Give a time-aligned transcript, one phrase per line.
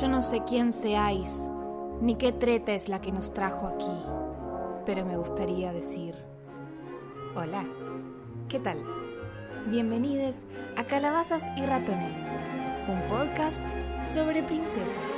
[0.00, 1.30] Yo no sé quién seáis,
[2.00, 3.86] ni qué treta es la que nos trajo aquí,
[4.84, 6.16] pero me gustaría decir,
[7.36, 7.64] hola,
[8.48, 8.84] ¿qué tal?
[9.68, 10.34] Bienvenidos
[10.76, 12.18] a Calabazas y Ratones,
[12.88, 13.62] un podcast
[14.12, 15.14] sobre princesas.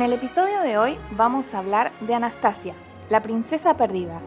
[0.00, 2.74] En el episodio de hoy vamos a hablar de Anastasia,
[3.10, 4.22] la princesa perdida.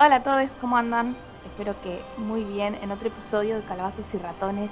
[0.00, 1.14] Hola a todos, ¿cómo andan?
[1.44, 4.70] Espero que muy bien en otro episodio de Calabazas y Ratones.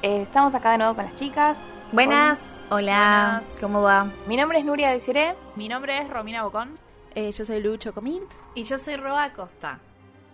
[0.00, 1.56] Eh, estamos acá de nuevo con las chicas.
[1.90, 4.12] Buenas, hola, ¿cómo va?
[4.28, 5.34] Mi nombre es Nuria Desiré.
[5.56, 6.74] Mi nombre es Romina Bocón.
[7.16, 8.30] Eh, yo soy Lucho Comint.
[8.54, 9.80] Y yo soy Roa Costa.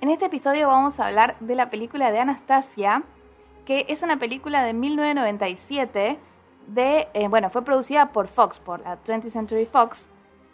[0.03, 3.05] En este episodio vamos a hablar de la película de Anastasia,
[3.65, 6.19] que es una película de 1997
[6.67, 10.05] de, eh, bueno, fue producida por Fox, por la 20th Century Fox,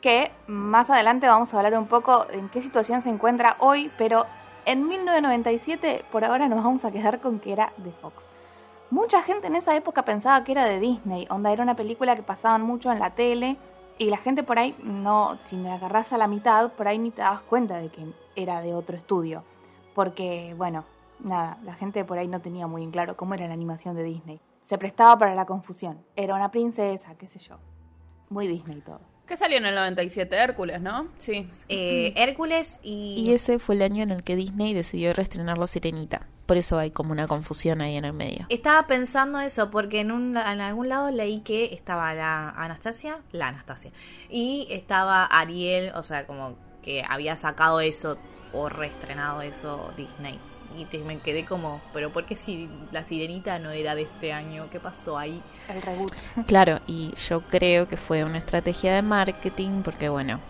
[0.00, 4.24] que más adelante vamos a hablar un poco en qué situación se encuentra hoy, pero
[4.66, 8.29] en 1997 por ahora nos vamos a quedar con que era de Fox.
[8.90, 12.24] Mucha gente en esa época pensaba que era de Disney, onda era una película que
[12.24, 13.56] pasaban mucho en la tele
[13.98, 17.12] y la gente por ahí no, si me agarras a la mitad, por ahí ni
[17.12, 19.44] te dabas cuenta de que era de otro estudio,
[19.94, 20.84] porque bueno,
[21.20, 24.02] nada, la gente por ahí no tenía muy en claro cómo era la animación de
[24.02, 24.40] Disney.
[24.66, 27.58] Se prestaba para la confusión, era una princesa, qué sé yo,
[28.28, 29.00] muy Disney todo.
[29.24, 30.34] ¿Qué salió en el 97?
[30.34, 31.06] Hércules, ¿no?
[31.20, 31.48] Sí.
[31.68, 33.14] Eh, Hércules y...
[33.28, 36.26] Y ese fue el año en el que Disney decidió reestrenar La Sirenita.
[36.50, 38.44] Por eso hay como una confusión ahí en el medio.
[38.48, 43.46] Estaba pensando eso, porque en, un, en algún lado leí que estaba la Anastasia, la
[43.46, 43.92] Anastasia,
[44.28, 48.18] y estaba Ariel, o sea, como que había sacado eso
[48.52, 50.40] o reestrenado eso Disney.
[50.76, 54.32] Y te- me quedé como, pero ¿por qué si la sirenita no era de este
[54.32, 54.66] año?
[54.72, 55.40] ¿Qué pasó ahí?
[55.68, 56.12] El reboot.
[56.48, 60.40] Claro, y yo creo que fue una estrategia de marketing porque, bueno,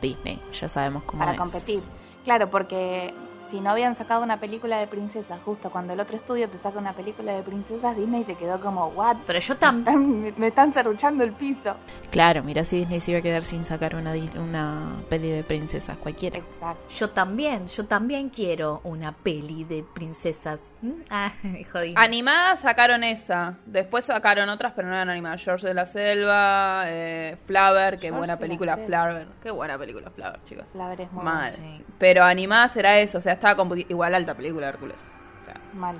[0.00, 1.38] Disney, ya sabemos cómo para es.
[1.40, 1.80] competir.
[2.22, 3.12] Claro, porque
[3.50, 6.78] si no habían sacado una película de princesas, justo cuando el otro estudio te saca
[6.78, 9.16] una película de princesas, Disney se quedó como, ¿what?
[9.26, 10.22] Pero yo también...
[10.22, 11.74] me, me están serruchando el piso.
[12.10, 15.96] Claro, mira si Disney se iba a quedar sin sacar una, una peli de princesas
[15.96, 16.38] cualquiera.
[16.38, 16.82] Exacto.
[16.90, 20.74] Yo también, yo también quiero una peli de princesas.
[20.82, 20.90] ¿Mm?
[21.10, 21.32] Ah,
[21.72, 21.94] jodí.
[21.96, 23.58] Animadas sacaron esa.
[23.66, 25.42] Después sacaron otras, pero no eran animadas.
[25.42, 28.76] George de la Selva, eh, Flaver, qué George buena película.
[28.76, 29.28] Flaver.
[29.42, 30.64] Qué buena película Flaver, chicos.
[30.74, 31.52] La veré muy Mal.
[31.52, 31.84] sí.
[31.98, 34.96] Pero animadas era eso, o sea, estaba igual alta película Hércules.
[34.96, 35.96] O sea, mal.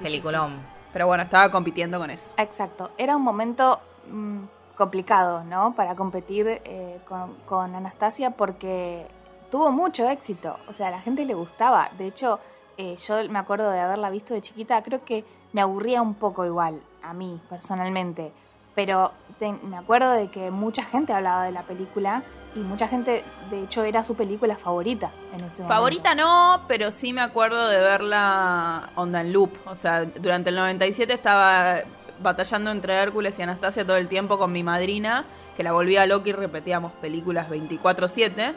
[0.00, 0.60] Peliculón.
[0.92, 2.24] pero bueno, estaba compitiendo con eso.
[2.36, 2.90] Exacto.
[2.98, 3.80] Era un momento
[4.10, 4.40] mm,
[4.76, 5.74] complicado, ¿no?
[5.74, 9.06] Para competir eh, con, con Anastasia porque
[9.50, 10.56] tuvo mucho éxito.
[10.68, 11.90] O sea, a la gente le gustaba.
[11.98, 12.38] De hecho,
[12.76, 14.82] eh, yo me acuerdo de haberla visto de chiquita.
[14.82, 18.32] Creo que me aburría un poco igual, a mí personalmente.
[18.74, 22.22] Pero te- me acuerdo de que mucha gente hablaba de la película
[22.58, 25.68] y mucha gente, de hecho, era su película favorita en ese momento.
[25.68, 29.50] Favorita no, pero sí me acuerdo de verla onda en loop.
[29.66, 31.80] O sea, durante el 97 estaba
[32.20, 35.24] batallando entre Hércules y Anastasia todo el tiempo con mi madrina,
[35.56, 38.54] que la volvía loca y repetíamos películas 24-7.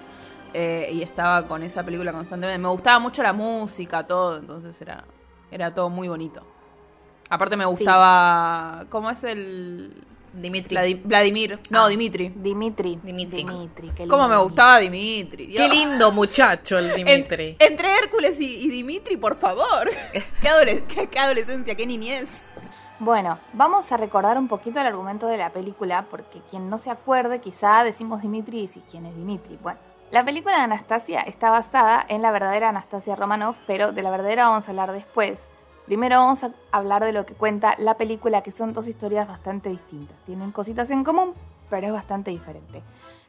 [0.53, 2.59] eh, y estaba con esa película constantemente.
[2.61, 5.05] Me gustaba mucho la música, todo, entonces era,
[5.49, 6.41] era todo muy bonito.
[7.29, 8.85] Aparte me gustaba...
[8.89, 10.03] ¿Cómo es el...?
[10.33, 10.75] Dimitri.
[10.75, 11.59] Vladi- Vladimir.
[11.69, 11.87] No, Ah.
[11.89, 12.29] Dimitri.
[12.35, 12.99] Dimitri.
[13.03, 13.45] Dimitri.
[13.95, 14.43] qué ¿Cómo me lindo.
[14.43, 15.47] gustaba Dimitri?
[15.53, 17.55] Qué lindo muchacho el En- Dimitri.
[17.59, 19.89] entre Hércules y, y Dimitri, por favor.
[20.41, 22.27] ¿Qué, adole- qué- qué adolescencia, qué niñez.
[22.99, 26.91] Bueno, vamos a recordar un poquito el argumento de la película, porque quien no se
[26.91, 29.57] acuerde, quizá decimos Dimitri y si quién es Dimitri.
[29.61, 29.79] Bueno,
[30.11, 34.49] la película de Anastasia está basada en la verdadera Anastasia Romanoff, pero de la verdadera
[34.49, 35.39] vamos a hablar después.
[35.91, 39.67] Primero vamos a hablar de lo que cuenta la película, que son dos historias bastante
[39.67, 40.15] distintas.
[40.25, 41.33] Tienen cositas en común,
[41.69, 42.81] pero es bastante diferente.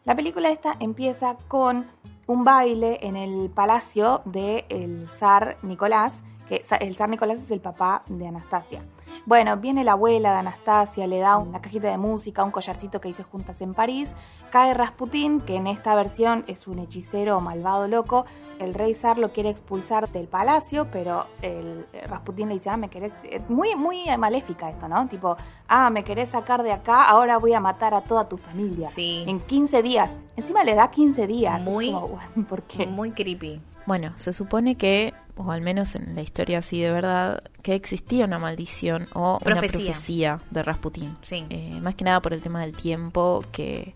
[0.04, 1.88] La película esta empieza con
[2.28, 8.00] un baile en el palacio del zar Nicolás, que el zar Nicolás es el papá
[8.06, 8.84] de Anastasia.
[9.26, 13.08] Bueno, viene la abuela de Anastasia, le da una cajita de música, un collarcito que
[13.08, 14.10] dice Juntas en París.
[14.50, 18.26] Cae Rasputín, que en esta versión es un hechicero malvado loco.
[18.58, 22.76] El rey zar lo quiere expulsar del palacio, pero el eh, Rasputín le dice, ah,
[22.76, 23.12] me querés...
[23.24, 25.08] eh, Muy, muy maléfica esto, ¿no?
[25.08, 25.36] Tipo,
[25.68, 28.90] ah, me querés sacar de acá, ahora voy a matar a toda tu familia.
[28.90, 29.24] Sí.
[29.26, 30.10] En 15 días.
[30.36, 31.60] Encima le da 15 días.
[31.62, 32.86] Muy- como, bueno, ¿Por qué?
[32.86, 33.60] Muy creepy.
[33.84, 38.24] Bueno, se supone que o al menos en la historia así de verdad, que existía
[38.26, 40.40] una maldición o una Profecía.
[40.50, 41.16] de Rasputín.
[41.22, 41.46] Sí.
[41.50, 43.94] Eh, más que nada por el tema del tiempo que,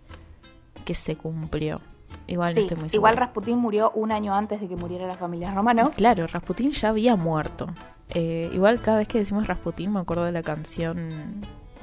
[0.85, 1.81] que se cumplió.
[2.27, 3.27] Igual no estoy muy igual segura.
[3.27, 5.93] Rasputín murió un año antes de que muriera la familia Romanov.
[5.95, 7.67] Claro, Rasputín ya había muerto.
[8.15, 11.09] Eh, igual cada vez que decimos Rasputín me acuerdo de la canción,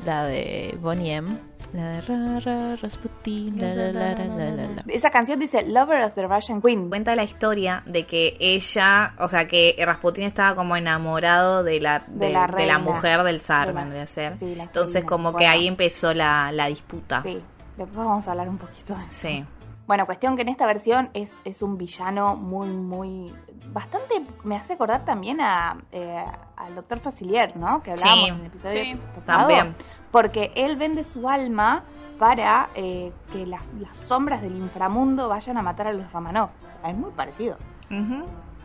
[0.05, 1.37] la de Bonnie M.
[1.73, 4.83] La de ra, ra, Rasputín, la, la, la, la, la, la, la.
[4.89, 6.87] Esa canción dice Lover of the Russian Queen.
[6.89, 12.03] Cuenta la historia de que ella, o sea, que Rasputín estaba como enamorado de la,
[12.07, 12.79] De de, la de la reina.
[12.79, 14.37] mujer del zar, De la- vendría a ser.
[14.37, 17.23] sí, la Entonces, como que ahí empezó la, la disputa.
[17.23, 17.41] Sí,
[17.75, 19.09] después vamos a hablar un poquito de eso.
[19.11, 19.43] Sí.
[19.85, 23.33] Bueno, cuestión que en esta versión es, es un villano muy, muy...
[23.73, 26.23] Bastante me hace acordar también a, eh,
[26.55, 27.83] al doctor Facilier, ¿no?
[27.83, 29.39] Que hablábamos Sí, en el episodio sí, pasado.
[29.39, 29.75] también.
[30.11, 31.83] Porque él vende su alma
[32.17, 36.49] para eh, que las, las sombras del inframundo vayan a matar a los Romanov.
[36.49, 37.55] O sea, es muy parecido.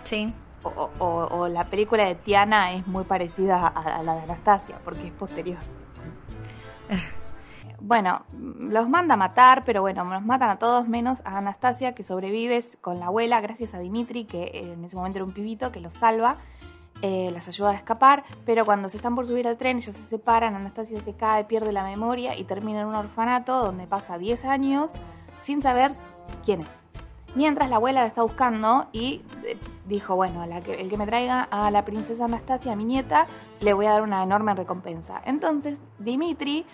[0.05, 0.33] Sí.
[0.63, 3.69] O, o- o- o la película de Tiana es muy parecida a,
[3.99, 5.59] a la de Anastasia, porque es posterior.
[7.81, 12.03] Bueno, los manda a matar, pero bueno, los matan a todos menos a Anastasia, que
[12.03, 15.81] sobrevive con la abuela, gracias a Dimitri, que en ese momento era un pibito, que
[15.81, 16.37] los salva,
[17.03, 20.05] eh, las ayuda a escapar, pero cuando se están por subir al tren, ellos se
[20.07, 24.45] separan, Anastasia se cae, pierde la memoria y termina en un orfanato donde pasa 10
[24.45, 24.91] años
[25.43, 25.93] sin saber
[26.45, 26.69] quién es.
[27.37, 31.71] Mientras la abuela la está buscando y eh, dijo, bueno, el que me traiga a
[31.71, 33.29] la princesa Anastasia, mi nieta,
[33.61, 35.23] le voy a dar una enorme recompensa.
[35.25, 36.67] Entonces, Dimitri,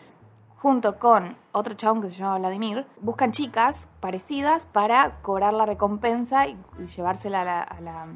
[0.65, 6.49] junto con otro chabón que se llama Vladimir, buscan chicas parecidas para cobrar la recompensa
[6.49, 6.57] y,
[6.97, 8.07] llevársela a la,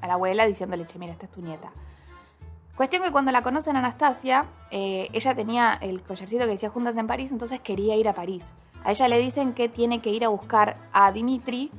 [0.00, 1.70] abuela diciéndole, che, mira, esta es tu nieta.
[2.74, 7.06] Cuestión que cuando la conocen Anastasia, eh, ella tenía el collarcito que decía Juntas en
[7.06, 8.46] París, entonces quería ir a París.
[8.82, 11.70] A ella le dicen que tiene que ir a buscar a Dimitri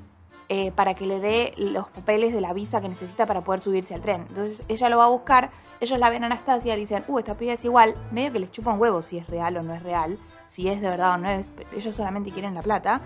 [0.54, 3.94] eh, para que le dé los papeles de la visa que necesita para poder subirse
[3.96, 4.26] al tren.
[4.28, 5.50] Entonces ella lo va a buscar,
[5.80, 8.52] ellos la ven a Anastasia y dicen, uh, esta piba es igual, medio que les
[8.52, 10.18] chupa un huevo si es real o no es real,
[10.50, 13.00] si es de verdad o no es, ellos solamente quieren la plata,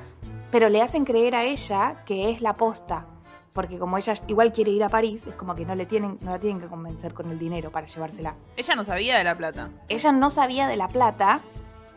[0.50, 3.06] pero le hacen creer a ella que es la posta.
[3.53, 6.31] Porque como ella igual quiere ir a París, es como que no le tienen, no
[6.31, 8.33] la tienen que convencer con el dinero para llevársela.
[8.57, 9.69] Ella no sabía de la plata.
[9.88, 11.42] Ella no sabía de la plata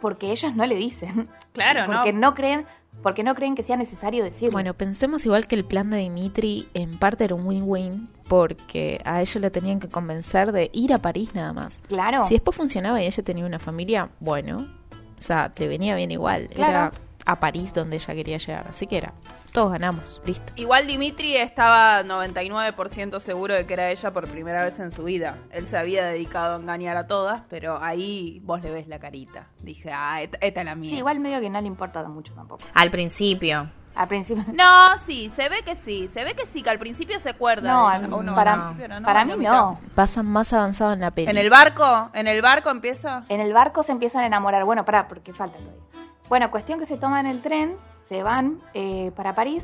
[0.03, 1.29] porque ellos no le dicen.
[1.55, 1.93] Claro, ¿no?
[1.95, 2.67] porque no creen,
[3.03, 4.53] porque no creen que sea necesario decirlo.
[4.53, 9.21] Bueno, pensemos igual que el plan de Dimitri en parte era un win-win porque a
[9.21, 11.83] ella le tenían que convencer de ir a París nada más.
[11.89, 12.25] claro.
[12.25, 14.69] Si después funcionaba y ella tenía una familia, bueno,
[15.19, 16.49] o sea, le venía bien igual.
[16.49, 16.71] Claro.
[16.71, 16.91] Era
[17.27, 19.13] a París donde ella quería llegar, así que era,
[19.53, 20.53] todos ganamos, listo.
[20.57, 25.39] Igual Dimitri estaba 99% seguro de que era ella por primera vez en su vida.
[25.51, 29.49] Él se había dedicado a engañar a todas, pero ahí vos le ves la carita.
[29.61, 30.91] Dije, ah, esta, esta es la mía.
[30.91, 32.65] Sí, igual medio que no le importa mucho tampoco.
[32.75, 33.71] Al principio.
[33.95, 34.45] Al principio.
[34.53, 36.09] No, sí, se ve que sí.
[36.15, 37.73] Se ve que sí, que al principio se acuerda.
[37.73, 38.35] No, ella.
[38.35, 39.81] Para, no, para en la mí no.
[39.95, 41.29] Pasan más avanzado en la peli.
[41.29, 42.11] ¿En el barco?
[42.15, 43.25] ¿En el barco empieza?
[43.29, 44.65] En el barco se empiezan a enamorar.
[44.65, 45.83] Bueno, pará, porque falta todavía.
[46.29, 47.77] Bueno, cuestión que se toman el tren,
[48.09, 49.63] se van eh, para París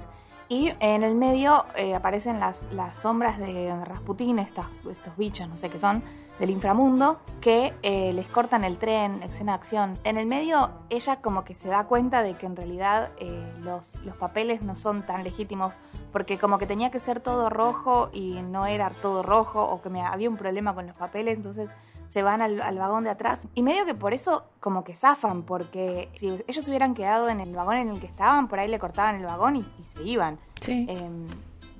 [0.49, 5.56] y en el medio eh, aparecen las, las sombras de Rasputín, estas, estos bichos, no
[5.56, 6.02] sé qué son,
[6.38, 9.94] del inframundo, que eh, les cortan el tren, escena de acción.
[10.05, 14.05] En el medio ella como que se da cuenta de que en realidad eh, los,
[14.05, 15.73] los papeles no son tan legítimos
[16.12, 19.91] porque como que tenía que ser todo rojo y no era todo rojo o que
[19.91, 21.70] me, había un problema con los papeles, entonces
[22.14, 25.42] se van al, al vagón de atrás y medio que por eso como que zafan,
[25.42, 28.78] porque si ellos hubieran quedado en el vagón en el que estaban, por ahí le
[28.78, 30.38] cortaban el vagón y, y se iban.
[30.60, 30.86] Sí.
[30.88, 31.10] Eh,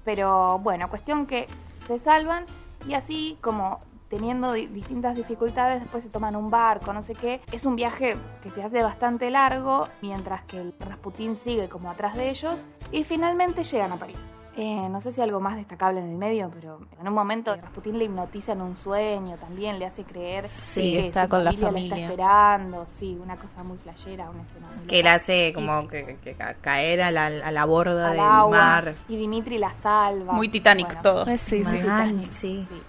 [0.05, 1.47] pero bueno, cuestión que
[1.87, 2.47] se salvan
[2.89, 7.41] y así como teniendo di- distintas dificultades, después se toman un barco, no sé qué.
[7.53, 12.17] Es un viaje que se hace bastante largo, mientras que el Rasputín sigue como atrás
[12.17, 14.19] de ellos y finalmente llegan a París.
[14.57, 17.99] Eh, no sé si algo más destacable en el medio, pero en un momento Rasputín
[17.99, 21.51] le hipnotiza en un sueño, también le hace creer Sí, que está su con la
[21.51, 21.97] está familia.
[22.09, 26.35] esperando, sí, una cosa muy flashera, una escena muy Que la hace como que, que
[26.35, 28.95] ca- caer a la, a la borda al del agua, mar.
[29.09, 30.35] y Dimitri la salva.
[30.35, 31.27] Muy Titanic Bueno, todo.
[31.27, 31.65] Eh, sí, sí.
[31.65, 32.65] Mal, Titanic, sí.
[32.69, 32.83] sí.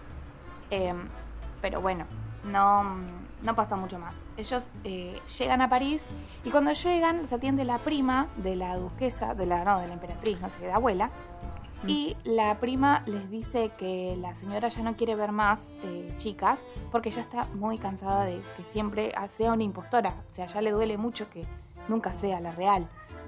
[0.69, 0.93] Eh,
[1.61, 2.05] pero bueno,
[2.43, 2.83] no,
[3.41, 4.15] no pasa mucho más.
[4.37, 6.03] Ellos eh, llegan a París
[6.43, 9.93] y cuando llegan los atiende la prima de la duquesa, de la, no, de la
[9.93, 11.09] emperatriz, no sé qué, de abuela.
[11.87, 16.59] Y la prima les dice que la señora ya no quiere ver más eh, chicas
[16.91, 20.09] porque ya está muy cansada de que siempre sea una impostora.
[20.31, 21.43] O sea, ya le duele mucho que
[21.87, 22.87] nunca sea la real.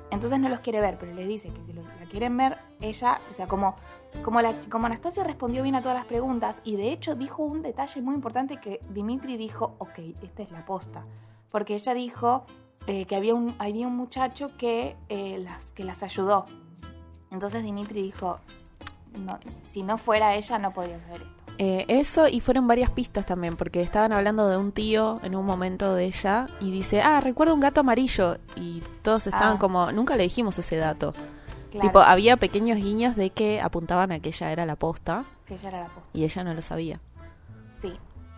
[0.09, 3.33] Entonces no los quiere ver, pero les dice que si la quieren ver, ella, o
[3.35, 3.75] sea, como,
[4.23, 7.61] como, la, como Anastasia respondió bien a todas las preguntas y de hecho dijo un
[7.61, 11.03] detalle muy importante que Dimitri dijo, ok, esta es la posta.
[11.51, 12.45] Porque ella dijo
[12.87, 16.45] eh, que había un, había un muchacho que, eh, las, que las ayudó.
[17.31, 18.39] Entonces Dimitri dijo,
[19.17, 19.39] no-
[19.71, 21.33] si no fuera ella no podía saber esto.
[21.59, 25.43] Eh, eso y fueron varias pistas también, porque estaban hablando de un tío en un
[25.45, 28.37] momento de ella y dice, ah, recuerdo un gato amarillo.
[28.55, 29.59] Y todos estaban Ah.
[29.59, 31.13] como, nunca le dijimos ese dato.
[31.71, 35.55] Claro, Tipo, había pequeños guiños de que apuntaban a que ella era la posta que
[35.55, 36.09] ella era la posta.
[36.13, 36.99] y ella no lo sabía.
[37.81, 37.91] Sí.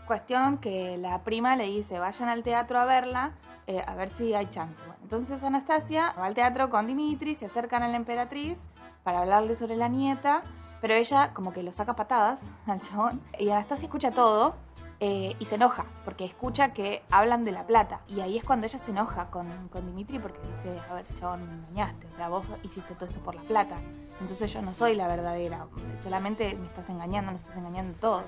[0.07, 3.31] Cuestión que la prima le dice, vayan al teatro a verla,
[3.67, 4.73] eh, a ver si hay chance.
[5.03, 8.57] Entonces Anastasia va al teatro con Dimitri, se acercan a la emperatriz
[9.03, 10.43] para hablarle sobre la nieta,
[10.81, 13.21] pero ella como que lo saca patadas al chabón.
[13.37, 14.55] Y Anastasia escucha todo
[15.01, 18.01] eh, y se enoja, porque escucha que hablan de la plata.
[18.07, 21.47] Y ahí es cuando ella se enoja con, con Dimitri porque dice, a ver, chabón,
[21.47, 23.77] me engañaste, o sea, vos hiciste todo esto por la plata.
[24.19, 25.67] Entonces yo no soy la verdadera,
[26.03, 28.25] solamente me estás engañando, nos estás engañando todos.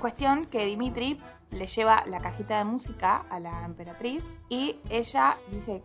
[0.00, 5.82] Cuestión que Dimitri le lleva la cajita de música a la emperatriz y ella dice,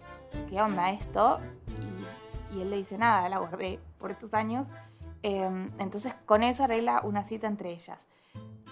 [0.49, 1.39] ¿qué onda esto?
[1.67, 2.22] Y,
[2.55, 4.67] y él le dice, nada, la guardé por estos años.
[5.23, 7.97] Eh, entonces con eso arregla una cita entre ellas.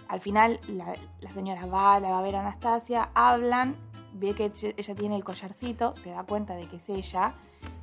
[0.07, 3.75] Al final la, la señora va, la va a ver a Anastasia, hablan,
[4.13, 7.33] ve que ella- ella tiene el collarcito, se da cuenta de que es ella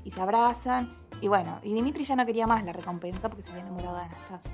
[0.04, 0.94] y se abrazan.
[1.22, 4.02] Y bueno, y Dimitri ya no quería más la recompensa porque se había enamorado de
[4.02, 4.52] Anastasia.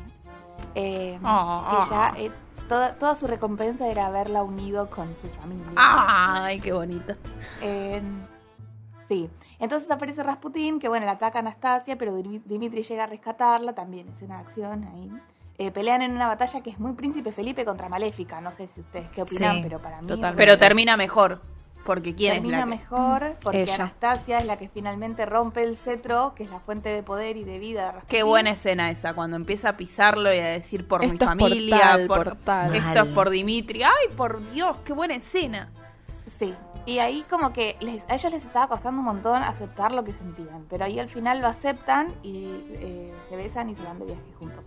[0.76, 2.30] Eh, Ah, y ya, eh,
[2.68, 5.66] toda, toda su recompensa era haberla unido con su familia.
[5.76, 7.14] Ay, qué bonito.
[9.08, 13.06] Sí, entonces aparece Rasputín, que bueno, la ataca a Anastasia, pero Dimi- Dimitri llega a
[13.06, 15.11] rescatarla, también es una acción ahí.
[15.58, 18.80] Eh, pelean en una batalla que es muy Príncipe Felipe contra Maléfica, no sé si
[18.80, 20.37] ustedes qué opinan, Sí, pero para mí totalmente.
[20.37, 21.40] Pero termina mejor.
[21.84, 23.75] Porque quién es termina la que- mejor, porque Ella.
[23.75, 27.44] Anastasia es la que finalmente rompe el cetro, que es la fuente de poder y
[27.44, 28.08] de vida de Rasputín.
[28.08, 31.26] Qué buena escena esa, cuando empieza a pisarlo y a decir por mi es por
[31.28, 32.75] familia, tal, por, por tal.
[32.75, 33.82] esto es por Dimitri.
[33.82, 35.68] Ay, por Dios, qué buena escena.
[36.38, 36.54] Sí,
[36.87, 40.12] y ahí como que les- a ellos les estaba costando un montón aceptar lo que
[40.12, 44.07] sentían, pero ahí al final lo aceptan y eh, se besan y se van de
[44.07, 44.64] viaje juntos.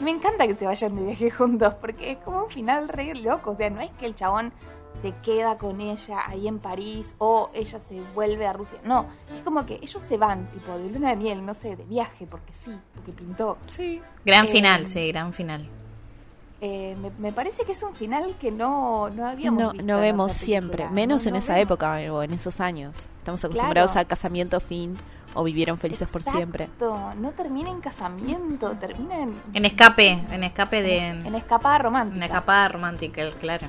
[0.00, 3.14] Y me encanta que se vayan de viaje juntos, porque es como un final re
[3.14, 4.52] loco, o sea, no es que el chabón
[5.00, 9.40] se queda con ella ahí en París o ella se vuelve a Rusia, no, es
[9.42, 12.52] como que ellos se van, tipo, de luna de miel, no sé, de viaje, porque
[12.52, 13.56] sí, porque pintó.
[13.68, 14.02] Sí.
[14.26, 15.66] Gran Eh, final, sí, gran final.
[16.62, 19.96] Eh, me, me parece que es un final que no, no habíamos No, visto no
[19.96, 21.64] en vemos siempre, menos No, en no esa vemos.
[21.66, 23.08] época o en esos años.
[23.18, 24.04] Estamos acostumbrados Claro.
[24.06, 24.96] a casamiento fin
[25.32, 26.64] o vivieron felices por siempre.
[26.64, 31.08] Exacto, no termina en casamiento, termina en, En escape, en escape de...
[31.08, 32.16] en escapada romántica.
[32.16, 33.66] Una escapada romántica, claro.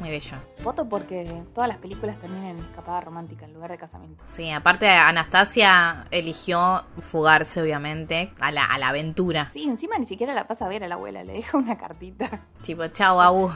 [0.00, 0.36] Muy bello.
[0.62, 4.22] Voto porque todas las películas terminan en escapada romántica en lugar de casamiento.
[4.26, 9.50] Sí, aparte Anastasia eligió fugarse, obviamente, a la, a la aventura.
[9.52, 12.42] Sí, encima ni siquiera la pasa a ver a la abuela, le deja una cartita.
[12.62, 13.50] Tipo, chao, Abu,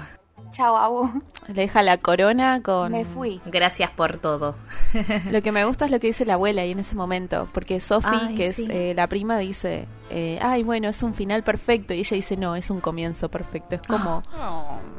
[0.51, 2.93] Chao, abu, Le deja la corona con...
[2.93, 3.41] me fui.
[3.47, 4.55] gracias por todo.
[5.31, 7.81] Lo que me gusta es lo que dice la abuela ahí en ese momento, porque
[7.81, 8.65] Sophie, Ay, que sí.
[8.65, 12.37] es eh, la prima, dice, eh, ay, bueno, es un final perfecto, y ella dice,
[12.37, 14.23] no, es un comienzo perfecto, es como,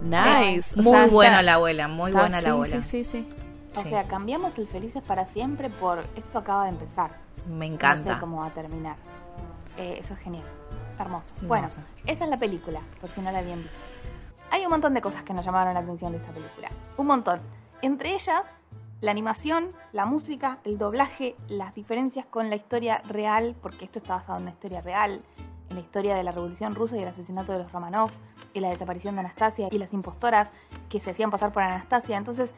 [0.01, 0.79] nice.
[0.79, 2.81] O muy sea, buena está- la abuela, muy está- buena sí, la abuela.
[2.81, 3.27] Sí, sí, sí.
[3.75, 3.89] O Sí.
[3.89, 7.11] sea, cambiamos el felices para siempre por esto acaba de empezar.
[7.47, 8.13] Me No encanta.
[8.15, 8.95] sé cómo va a terminar.
[9.77, 10.43] Eh, eso es genial.
[10.99, 11.25] Hermoso.
[11.41, 11.81] Bueno, Hermoso.
[12.05, 13.77] esa es la película, por si no la habían visto.
[14.53, 16.67] Hay un montón de cosas que nos llamaron la atención de esta película.
[16.97, 17.41] Un montón.
[17.81, 18.45] Entre ellas,
[19.01, 24.17] la animación, la música, el doblaje, las diferencias con la historia real, porque esto está
[24.17, 25.23] basado en una historia real,
[25.71, 28.11] en la historia de la Revolución Rusa y el asesinato de los Romanov,
[28.53, 30.51] y la desaparición de Anastasia y las impostoras
[30.87, 32.15] que se hacían pasar por Anastasia.
[32.15, 32.51] Entonces,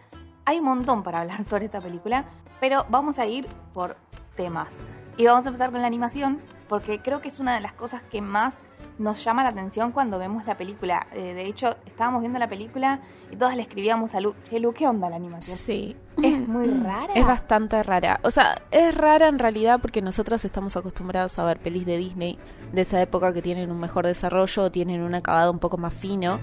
[0.43, 2.25] hay un montón para hablar sobre esta película,
[2.59, 3.95] pero vamos a ir por
[4.35, 4.75] temas.
[5.15, 8.01] Y vamos a empezar con la animación, porque creo que es una de las cosas
[8.01, 8.55] que más
[8.97, 11.07] nos llama la atención cuando vemos la película.
[11.13, 14.73] Eh, de hecho, estábamos viendo la película y todas le escribíamos a Lu, che, Lu,
[14.73, 15.57] ¿qué onda la animación?
[15.57, 15.95] Sí.
[16.23, 17.13] Es muy rara.
[17.13, 18.19] Es bastante rara.
[18.23, 22.39] O sea, es rara en realidad porque nosotros estamos acostumbrados a ver pelis de Disney
[22.71, 26.39] de esa época que tienen un mejor desarrollo, tienen un acabado un poco más fino.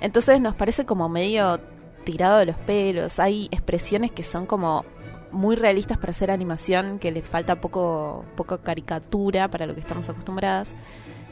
[0.00, 1.58] Entonces nos parece como medio
[2.04, 3.18] tirado de los pelos.
[3.18, 4.84] Hay expresiones que son como
[5.32, 10.08] muy realistas para hacer animación, que le falta poco, poco caricatura para lo que estamos
[10.08, 10.74] acostumbradas.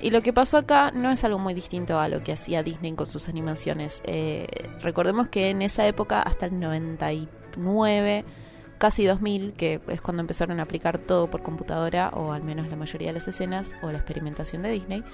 [0.04, 2.92] Y lo que pasó acá no es algo muy distinto a lo que hacía Disney
[2.92, 4.02] con sus animaciones.
[4.04, 4.46] Eh,
[4.82, 8.26] recordemos que en esa época, hasta el 99,
[8.76, 12.76] casi 2000, que es cuando empezaron a aplicar todo por computadora, o al menos la
[12.76, 15.04] mayoría de las escenas, o la experimentación de Disney,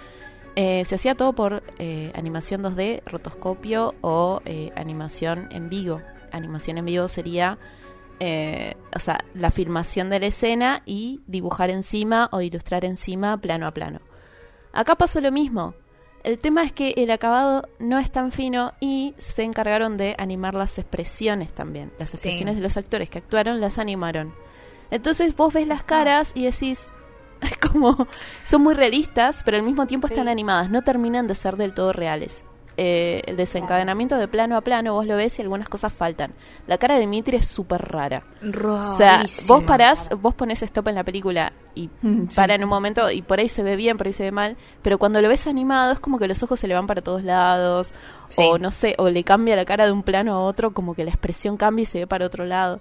[0.56, 4.42] eh, se hacía todo por eh, animación 2D, rotoscopio o
[4.74, 6.02] animación en vivo.
[6.32, 7.58] Animación en vivo sería,
[8.18, 13.68] eh, o sea, la filmación de la escena y dibujar encima o ilustrar encima plano
[13.68, 14.00] a plano.
[14.72, 15.74] Acá pasó lo mismo.
[16.22, 20.54] El tema es que el acabado no es tan fino y se encargaron de animar
[20.54, 21.92] las expresiones también.
[21.98, 24.34] Las expresiones de los actores que actuaron las animaron.
[24.90, 26.92] Entonces vos ves las caras y decís,
[27.40, 28.06] Es como,
[28.44, 30.12] son muy realistas, pero al mismo tiempo Sí.
[30.12, 32.44] están animadas, no terminan de ser del todo reales.
[32.82, 36.32] Eh, el desencadenamiento de plano a plano, vos lo ves y algunas cosas faltan.
[36.66, 38.22] La cara de Dimitri es súper rara.
[38.42, 42.28] O sea, vos parás, vos pones stop en la película y sí.
[42.34, 44.56] para en un momento y por ahí se ve bien, por ahí se ve mal,
[44.80, 47.22] pero cuando lo ves animado es como que los ojos se le van para todos
[47.22, 47.92] lados
[48.28, 48.40] Sí.
[48.48, 51.04] o no sé, o le cambia la cara de un plano a otro, como que
[51.04, 52.80] la expresión cambia y se ve para otro lado.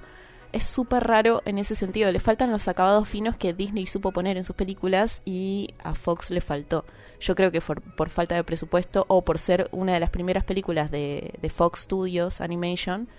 [0.53, 4.37] Es súper raro en ese sentido, le faltan los acabados finos que Disney supo poner
[4.37, 6.85] en sus películas y a Fox le faltó.
[7.19, 10.89] Yo creo que por, falta de presupuesto o por ser una de las primeras películas
[10.89, 13.09] de, de Fox Studios Animation,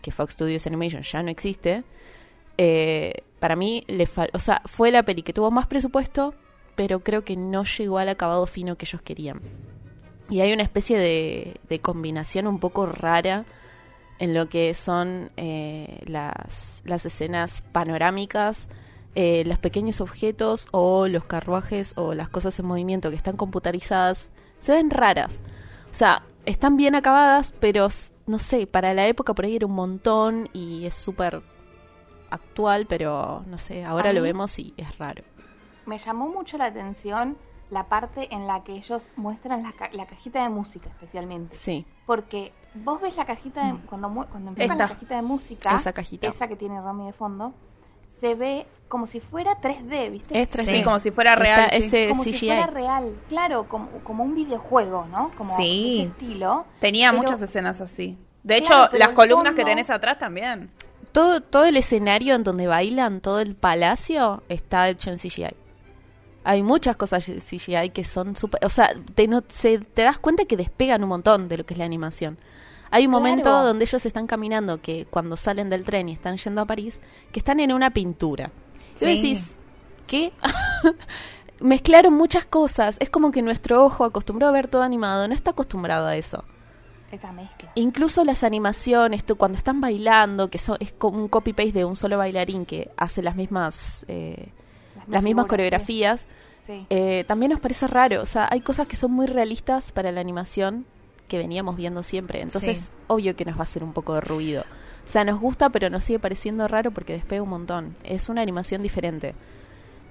[0.00, 1.84] que Fox Studios Animation ya no existe,
[2.58, 6.34] eh, para mí le fal o sea, fue la peli que tuvo más presupuesto,
[6.74, 9.40] pero creo que no llegó al acabado fino que ellos querían.
[10.30, 13.44] Y hay una especie de, de combinación un poco rara
[14.18, 18.70] en lo que son eh, las, las escenas panorámicas,
[19.14, 24.32] eh, los pequeños objetos o los carruajes o las cosas en movimiento que están computarizadas,
[24.58, 25.42] se ven raras.
[25.90, 27.88] O sea, están bien acabadas, pero
[28.26, 31.42] no sé, para la época por ahí era un montón y es súper
[32.30, 35.22] actual, pero no sé, ahora lo vemos y es raro.
[35.86, 37.36] Me llamó mucho la atención
[37.70, 41.54] la parte en la que ellos muestran la, ca- la cajita de música, especialmente.
[41.54, 45.74] Sí, Porque vos ves la cajita de, cuando, mu- cuando empieza la cajita de música,
[45.74, 46.26] Esa cajita.
[46.26, 47.54] esa que tiene Romy de fondo,
[48.22, 50.40] se ve como si fuera 3D, ¿viste?
[50.40, 50.76] es 3D.
[50.78, 51.64] Sí, como si fuera real.
[51.64, 51.86] Está sí.
[51.86, 52.32] ese como CGI.
[52.34, 55.30] si fuera real, claro, como, como un videojuego, ¿no?
[55.36, 56.02] Como Sí.
[56.02, 56.66] ese estilo.
[56.80, 58.16] Tenía Pero- muchas escenas así.
[58.44, 60.70] De hecho, Claro, las columnas que tenés atrás también.
[61.10, 65.54] todo, todo el escenario en donde bailan, todo el palacio, está hecho en CGI.
[66.44, 68.64] Hay muchas cosas CGI que son súper...
[68.64, 71.74] O sea, te, no, se, te das cuenta que despegan un montón de lo que
[71.74, 72.36] es la animación.
[72.92, 73.24] Hay un Claro.
[73.24, 77.00] momento donde ellos están caminando, que cuando salen del tren y están yendo a París,
[77.32, 78.52] que están en una pintura.
[78.94, 79.04] Y Sí.
[79.06, 79.60] vos decís,
[80.06, 80.32] ¿qué?
[81.60, 82.96] Mezclaron muchas cosas.
[83.00, 86.44] Es como que nuestro ojo, acostumbrado a ver todo animado, no está acostumbrado a eso.
[87.12, 87.70] Esa mezcla.
[87.74, 91.94] Incluso las animaciones, tú, cuando están bailando, que so- es como un copy-paste de un
[91.94, 94.48] solo bailarín que hace las mismas, eh,
[95.08, 96.26] las mismas coreografías,
[96.66, 96.72] Sí.
[96.72, 96.86] sí.
[96.90, 98.22] eh, también nos parece raro.
[98.22, 100.86] O sea, hay cosas que son muy realistas para la animación
[101.32, 102.42] que veníamos viendo siempre.
[102.42, 103.02] Entonces, Sí.
[103.06, 104.62] obvio que nos va a hacer un poco de ruido.
[105.04, 107.96] O sea, nos gusta, pero nos sigue pareciendo raro porque despega un montón.
[108.04, 109.34] Es una animación diferente.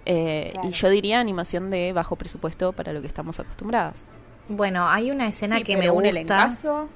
[0.05, 0.67] Eh, Claro.
[0.67, 4.07] Y yo diría animación de bajo presupuesto para lo que estamos acostumbradas.
[4.49, 6.09] Bueno, hay una escena Sí, que pero me un gusta.
[6.09, 6.89] elencazo.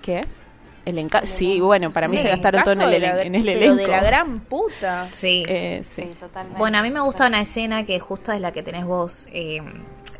[0.00, 0.24] ¿Qué?
[0.84, 3.42] El enca sí, bueno, para mí Sí, se gastaron todo en el, elen- en el
[3.44, 3.76] pero elenco.
[3.76, 5.08] de la gran puta.
[5.12, 5.44] Sí.
[5.46, 6.10] Eh, sí.
[6.56, 9.60] Bueno, a mí me gusta una escena que justo es la que tenés vos, eh,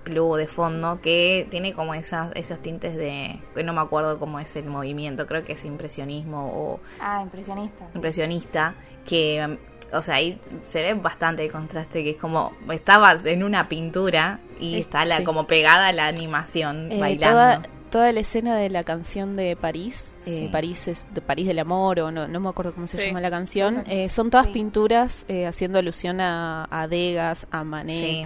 [0.08, 3.40] Lu, de fondo, que tiene como esas, esos tintes de...
[3.54, 7.84] que no me acuerdo cómo es el movimiento, creo que es impresionismo o Ah, impresionista.
[7.86, 7.92] sí.
[7.94, 8.74] impresionista,
[9.06, 9.58] que,
[9.92, 14.40] o sea, ahí se ve bastante el contraste, que es como, estabas en una pintura
[14.60, 15.24] y Eh, está la sí.
[15.24, 17.34] como pegada a la animación Eh, bailando.
[17.34, 20.48] toda, toda la escena de la canción de París, eh, Sí.
[20.52, 23.06] París es de París del amor o no, no me acuerdo cómo se Sí.
[23.06, 24.52] llama la canción, eh, son todas Sí.
[24.52, 28.22] pinturas eh, haciendo alusión a, a Degas, a Manet, Sí.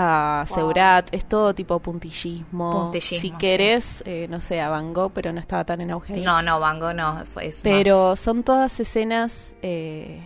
[0.00, 0.54] A Wow.
[0.54, 2.70] Seurat, es todo tipo puntillismo.
[2.82, 3.34] Puntillismo, si sí.
[3.36, 6.22] querés, eh, no sé, a Van Gogh, pero no estaba tan en auge ahí.
[6.22, 10.24] No, no, Van Gogh no, fue- es pero más- son todas escenas eh,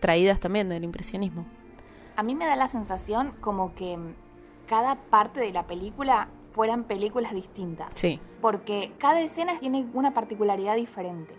[0.00, 1.46] traídas también del impresionismo.
[2.16, 3.98] A mí me da la sensación como que
[4.68, 7.88] cada parte de la película fueran películas distintas.
[7.94, 8.20] Sí.
[8.42, 11.34] Porque cada escena tiene una particularidad diferente.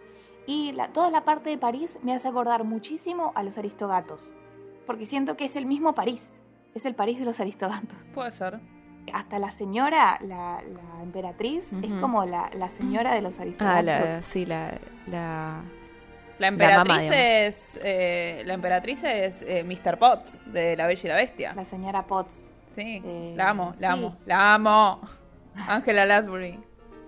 [0.47, 4.31] Y la- toda la parte de París me hace acordar muchísimo a los Aristogatos.
[4.87, 6.31] Porque siento que es el mismo París.
[6.75, 7.97] Es el París de los Aristogatos.
[8.13, 8.59] Puede ser.
[9.13, 13.85] Hasta la señora, la, la emperatriz, es como la, la señora de los Ah, Aristogatos.
[13.85, 14.77] la, sí, la,
[15.07, 15.61] la...
[16.37, 17.79] La emperatriz mamá, es.
[17.83, 19.97] eh, la emperatriz es eh, Mr.
[19.97, 21.53] Potts, de La Bella y la Bestia.
[21.53, 22.33] La señora Potts.
[22.75, 23.93] Sí, Eh, la amo, la sí.
[23.99, 25.01] amo, la amo.
[25.67, 26.57] Angela Lansbury.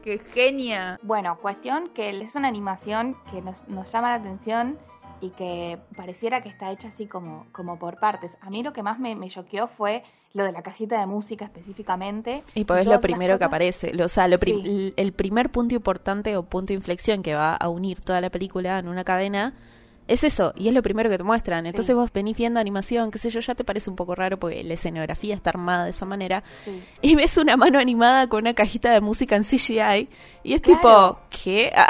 [0.04, 1.00] Qué genia.
[1.04, 4.78] Bueno, cuestión que es una animación que nos, nos llama la atención
[5.21, 8.36] y que pareciera que está hecha así como, como por partes.
[8.41, 10.03] A mí lo que más me, choqueó fue
[10.34, 12.43] lo de la cajita de música específicamente.
[12.55, 13.93] Y pues es lo primero que aparece.
[13.93, 14.93] Lo- O sea, lo prim- Sí.
[14.97, 18.79] el primer punto importante o punto de inflexión que va a unir toda la película
[18.79, 19.53] en una cadena
[20.12, 20.54] es eso.
[20.56, 21.65] Y es lo primero que te muestran.
[21.65, 21.93] Entonces Sí.
[21.93, 24.74] vos venís viendo animación, qué sé yo, ya te parece un poco raro porque la
[24.74, 26.43] escenografía está armada de esa manera.
[26.65, 26.84] Sí.
[27.02, 30.10] Y ves una mano animada con una cajita de música en CGI.
[30.43, 30.80] Y es Claro.
[31.30, 31.71] tipo, ¿qué?
[31.76, 31.88] Ah,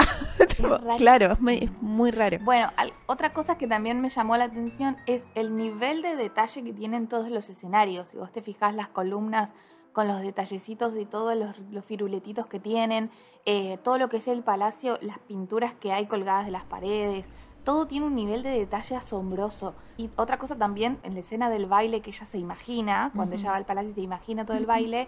[0.56, 2.38] tipo, claro, es, muy- es muy raro.
[2.42, 6.64] Bueno, al- otra cosa que también me llamó la atención es el nivel de detalle
[6.64, 8.08] que tienen todos los escenarios.
[8.12, 9.50] Si vos te fijás las columnas
[9.94, 13.10] con los detallecitos de todos los, los firuletitos que tienen,
[13.46, 17.26] eh, todo lo que es el palacio, las pinturas que hay colgadas de las paredes,
[17.64, 19.74] todo tiene un nivel de detalle asombroso.
[19.98, 23.52] Y otra cosa también, en la escena del baile que ella se imagina, cuando ella
[23.52, 25.08] va al palacio y se imagina todo el baile,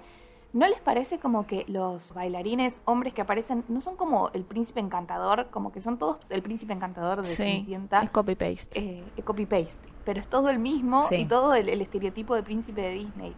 [0.54, 4.80] ¿no les parece como que los bailarines, hombres que aparecen, no son como el príncipe
[4.80, 8.02] encantador, como que son todos el príncipe encantador de Sí, Cenicienta?
[8.04, 8.80] es copy-paste.
[8.80, 11.16] eh, copy-paste, pero es todo el mismo Sí.
[11.16, 13.34] y todo el, el estereotipo de príncipe de Disney.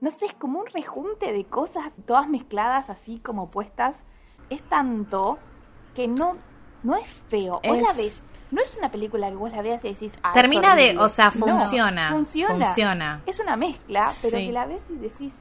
[0.00, 3.96] No sé, es como un rejunte de cosas todas mezcladas así como puestas.
[4.50, 5.38] Es tanto
[5.94, 6.36] que no,
[6.82, 7.60] no es feo.
[7.62, 8.24] La Es- ves.
[8.50, 10.12] No es una película que vos la veas y decís.
[10.22, 11.02] "Ah, Termina de, horrible".
[11.04, 12.10] o sea, No, funciona.
[12.10, 13.20] funciona.
[13.26, 14.46] Es una mezcla, pero Sí.
[14.46, 15.34] que la ves y decís.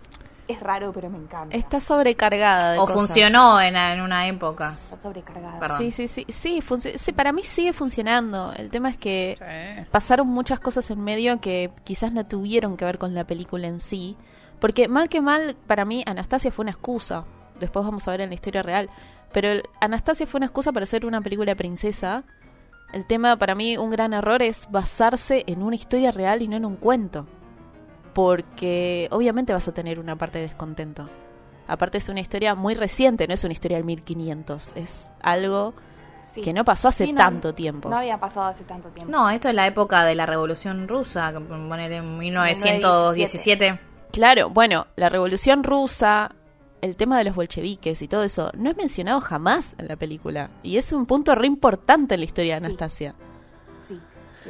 [0.49, 1.53] Es raro, pero me encanta.
[1.53, 2.95] Está sobrecargada de O cosas.
[3.01, 4.69] funcionó en, en una época.
[4.71, 5.59] Está sobrecargada.
[5.59, 5.77] Perdón.
[5.77, 6.25] Sí, sí, sí.
[6.29, 8.53] Sí, para mí sigue funcionando.
[8.53, 12.97] El tema es que pasaron muchas cosas en medio que quizás no tuvieron que ver
[12.97, 14.15] con la película en sí.
[14.59, 17.25] Porque mal que mal, para mí Anastasia fue una excusa.
[17.59, 18.89] Después vamos a ver en la historia real.
[19.33, 22.23] Pero Anastasia fue una excusa para hacer una película de princesa.
[22.93, 26.55] El tema, para mí, un gran error es basarse en una historia real y no
[26.55, 27.27] en un cuento.
[28.13, 31.09] Porque obviamente vas a tener una parte de descontento.
[31.67, 34.71] Aparte es una historia muy reciente, no es una historia del 1500.
[34.75, 35.73] Es algo
[36.33, 36.41] Sí.
[36.41, 37.89] que no pasó hace Sí, no- tanto tiempo.
[37.89, 39.11] No había pasado hace tanto tiempo.
[39.11, 43.79] No, esto es la época de la Revolución Rusa, que poner en 1917.
[44.11, 46.31] Claro, bueno, la revolución rusa,
[46.81, 50.49] el tema de los bolcheviques y todo eso, no es mencionado jamás en la película.
[50.63, 52.65] Y es un punto re importante en la historia de Sí.
[52.65, 53.15] Anastasia.
[53.87, 53.99] Sí,
[54.43, 54.49] sí.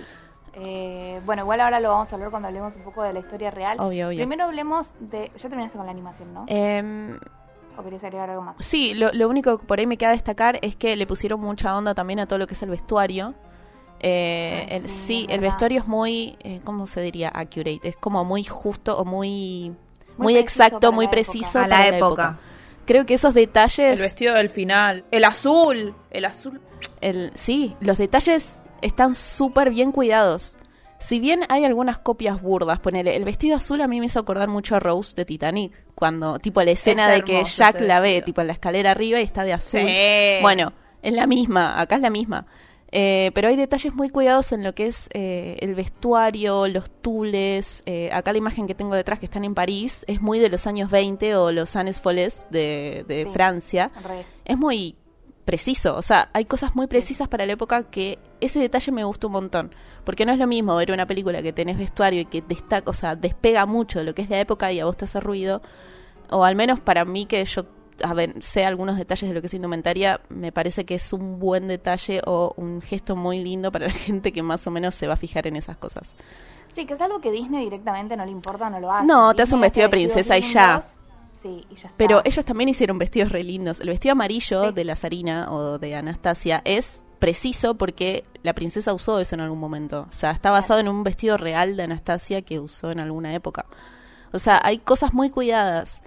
[0.53, 3.51] Eh, bueno, igual ahora lo vamos a hablar cuando hablemos un poco de la historia
[3.51, 3.79] real.
[3.79, 4.17] Obvio, obvio.
[4.17, 5.31] Primero hablemos de...
[5.37, 6.45] Ya terminaste con la animación, ¿no?
[6.47, 7.17] Em,
[7.77, 8.55] ¿O querías agregar algo más?
[8.59, 11.77] sí, lo, lo único que por ahí me queda destacar es que le pusieron mucha
[11.77, 13.35] onda también a todo lo que es el vestuario.
[13.99, 17.29] Eh, Ay, el- sí, sí, el vestuario es muy, eh, ¿cómo se diría?
[17.29, 17.79] Accurate.
[17.83, 19.75] Es como muy justo o muy,
[20.17, 22.39] muy, Muy preciso exacto, para muy la preciso A para la la época.
[22.85, 23.99] Creo que esos detalles...
[23.99, 25.05] El vestido del final.
[25.11, 25.93] El azul.
[26.09, 26.61] El azul.
[27.01, 30.57] El, sí, los detalles están súper bien cuidados.
[30.99, 34.47] Si bien hay algunas copias burdas, ponele, el vestido azul a mí me hizo acordar
[34.47, 38.23] mucho a Rose de Titanic, cuando, tipo, la escena Es de que Jack la ve,
[38.23, 39.81] tipo, en la escalera arriba y está de azul.
[39.81, 40.41] Sí.
[40.41, 42.47] Bueno, es la misma, acá es la misma.
[42.91, 47.83] Eh, pero hay detalles muy cuidados en lo que es eh, el vestuario, los tules.
[47.85, 50.67] eh, acá la imagen que tengo detrás, que están en París, es muy de los
[50.67, 53.29] años 20 o los Annes Folles de, de Sí.
[53.33, 54.23] Francia Re.
[54.45, 54.95] es muy
[55.43, 55.95] preciso.
[55.97, 59.33] O sea, hay cosas muy precisas para la época que ese detalle me gustó un
[59.33, 59.75] montón.
[60.03, 62.93] Porque no es lo mismo ver una película que tenés vestuario y que destaca, o
[62.93, 65.61] sea, despega mucho de lo que es la época y a vos te hace ruido.
[66.29, 67.65] O al menos para mí que yo
[68.03, 71.39] a ver, sé algunos detalles de lo que es indumentaria, me parece que es un
[71.39, 75.07] buen detalle o un gesto muy lindo para la gente que más o menos se
[75.07, 76.15] va a fijar en esas cosas.
[76.73, 79.07] Sí, que es algo que Disney directamente no le importa, no lo hace.
[79.07, 80.83] No, te hace un vestido de princesa y ya.
[81.41, 81.93] Sí, y ya está.
[81.97, 83.79] Pero ellos también hicieron vestidos re lindos.
[83.79, 84.73] El vestido amarillo Sí.
[84.73, 89.59] de la Sarina o de Anastasia es preciso porque la princesa usó eso en algún
[89.59, 90.05] momento.
[90.09, 93.65] O sea, está basado en un vestido real de Anastasia que usó en alguna época.
[94.33, 96.03] O sea, hay cosas muy cuidadas.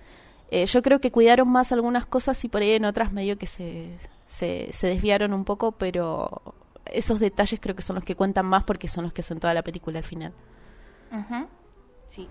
[0.51, 3.47] Eh, yo creo que cuidaron más algunas cosas y por ahí en otras medio que
[3.47, 6.43] se, se, se desviaron un poco, pero
[6.87, 9.55] esos detalles creo que son los que cuentan más porque son los que hacen toda
[9.55, 10.33] la película al final.
[12.09, 12.29] Sí.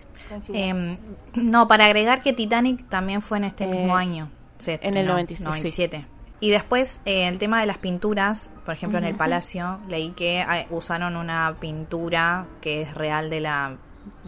[0.54, 0.98] Eh,
[1.36, 4.30] no, para agregar que Titanic también fue en este Eh, mismo año.
[4.58, 6.06] Se en el estrenó, 96, 97.
[6.42, 10.42] Y después, eh, el tema de las pinturas, por ejemplo, en el Palacio, leí que
[10.42, 13.78] eh, usaron una pintura que es real de la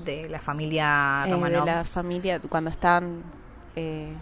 [0.06, 1.66] de la familia Eh, de Romanov.
[1.66, 3.24] la familia, cuando están...
[3.76, 4.14] eh,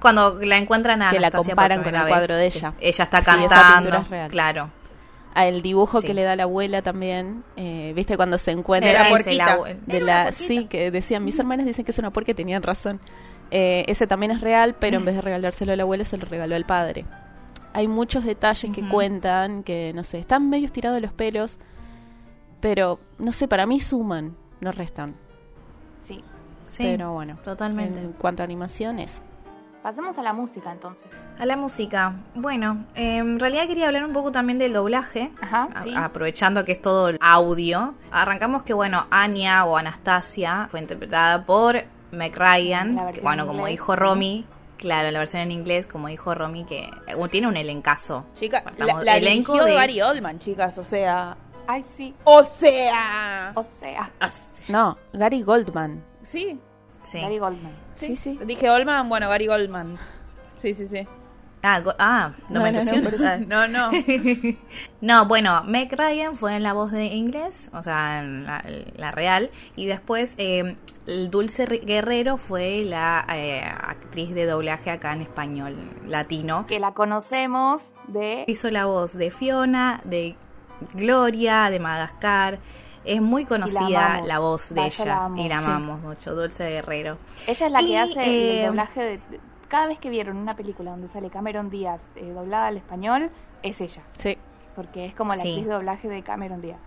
[0.00, 2.72] Cuando la encuentran a Que la comparan con el cuadro de ella.
[2.80, 3.96] Ella está Sí, cantando.
[3.98, 4.30] es real.
[4.30, 4.70] Claro.
[5.36, 6.06] el dibujo Sí.
[6.08, 10.00] que le da la abuela también, eh, viste cuando se De encuentra la la de
[10.00, 13.00] la sí que decían mis hermanas dicen que es una y tenían razón
[13.52, 16.24] Eh, ese también es real pero en vez de regalárselo a la abuela se lo
[16.26, 17.04] regaló al padre
[17.72, 21.58] hay muchos detalles que cuentan que no sé están medio estirados de los pelos
[22.60, 25.14] pero no sé para mí suman no restan
[26.70, 26.84] Sí.
[26.84, 28.00] Pero bueno totalmente.
[28.00, 29.22] en cuanto a animación eso
[29.82, 31.06] Pasemos a la música entonces.
[31.38, 32.12] A la música.
[32.34, 35.30] Bueno, eh, en realidad quería hablar un poco también del doblaje.
[35.40, 35.94] Ajá, sí.
[35.96, 37.94] Aprovechando que es todo el audio.
[38.12, 42.94] Arrancamos que, bueno, Anya o Anastasia fue interpretada por Meg Ryan.
[42.94, 43.72] La que, bueno, en como inglés.
[43.72, 44.44] dijo Romy.
[44.76, 48.26] Claro, la versión en inglés, como dijo Romy, que eh, tiene un elencazo.
[48.34, 51.38] Chica, la, Estamos- la elenco de- Gary Oldman, chicas, o sea...
[51.66, 52.14] Ay, sí.
[52.24, 53.52] ¡O sea!
[53.54, 54.10] O sea,
[54.68, 56.58] no Gary Goldman Sí,
[57.02, 57.20] Sí.
[57.20, 57.72] Gary Goldman.
[57.96, 59.96] sí sí, Dije Oldman, bueno, Gary Goldman.
[60.60, 61.06] Sí, sí, sí.
[61.62, 62.80] Ah, go- ah, no, No, me no,
[63.48, 63.68] no.
[63.68, 63.90] No, no.
[65.00, 68.62] No, bueno, Meg Ryan fue en la voz de inglés, o sea, en la,
[68.96, 75.12] la real, y después eh, el Dulce Guerrero fue la eh, actriz de doblaje acá
[75.14, 76.66] en español latino.
[76.66, 78.44] Que la conocemos de...
[78.46, 80.36] Hizo la voz de Fiona, de
[80.94, 82.58] Gloria, de Madagascar.
[83.04, 85.36] Es muy conocida la voz de la ella amo.
[85.42, 85.66] y la Sí.
[85.66, 87.16] amamos mucho, Dulce Guerrero.
[87.46, 89.20] Ella es la que hace eh, el doblaje de...
[89.68, 93.30] Cada vez que vieron una película donde sale Cameron Díaz eh, doblada al español,
[93.62, 94.02] es ella.
[94.18, 94.36] Sí.
[94.76, 95.48] Porque es como la Sí.
[95.50, 96.78] actriz de doblaje de Cameron Díaz.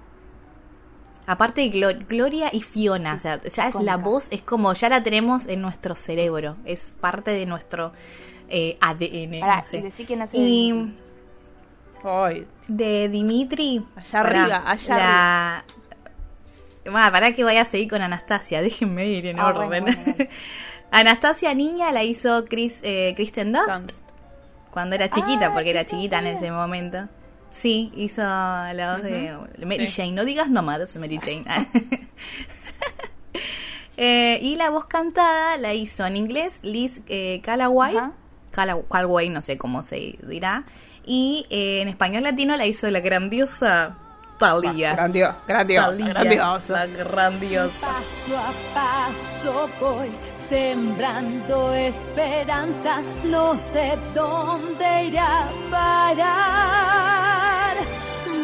[1.25, 4.89] Aparte de Glo- Gloria y Fiona, o sea, ya es la voz, es como ya
[4.89, 7.93] la tenemos en nuestro cerebro, es parte de nuestro
[8.49, 9.39] eh, ADN.
[9.39, 9.77] Pará, no sé.
[9.77, 11.03] y decí quién hace de Y Dimitri.
[12.03, 13.85] Ay, de Dimitri.
[13.95, 15.55] Allá arriba, allá la...
[15.59, 15.65] arriba.
[16.91, 19.67] Para que vaya a seguir con Anastasia, déjenme ir en Ah, orden.
[19.67, 20.29] bueno, bueno, bueno.
[20.91, 23.91] Anastasia niña la hizo Chris, eh, Kristen Dust
[24.71, 27.07] cuando era chiquita, Ah, porque era chiquita en ese momento.
[27.49, 30.01] Sí, hizo la voz de Mary Sí.
[30.01, 30.11] Jane.
[30.13, 31.45] No digas nomadas, Mary Jane.
[33.95, 37.95] Eh, y la voz cantada la hizo en inglés Liz eh, Callaway.
[38.51, 40.63] Calla- Callaway, no sé cómo se dirá.
[41.05, 43.97] Y eh, en español latino la hizo la grandiosa
[44.51, 44.93] Thalía.
[44.95, 46.73] Grandio- grandiosa, Thalía, grandiosa.
[46.73, 47.87] La grandiosa.
[47.87, 50.11] Paso a paso voy
[50.49, 55.47] sembrando esperanza, no sé dónde ir a
[56.53, 57.77] parar.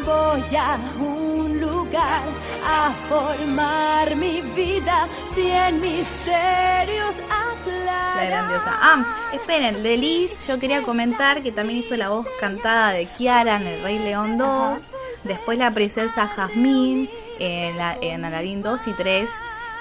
[0.06, 2.24] Voy a un lugar
[2.66, 8.16] a formar mi vida, cien misterios aclarar.
[8.16, 8.72] La grandiosa.
[8.82, 13.58] Ah, esperen, de Liz yo quería comentar que también hizo la voz cantada de Kiara
[13.58, 14.82] en El Rey León 2.
[15.24, 19.30] Después la princesa Jasmine en, la, en Aladdin 2 y 3.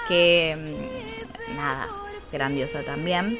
[0.07, 0.75] Que
[1.51, 1.87] mm, nada,
[2.31, 3.37] grandiosa también.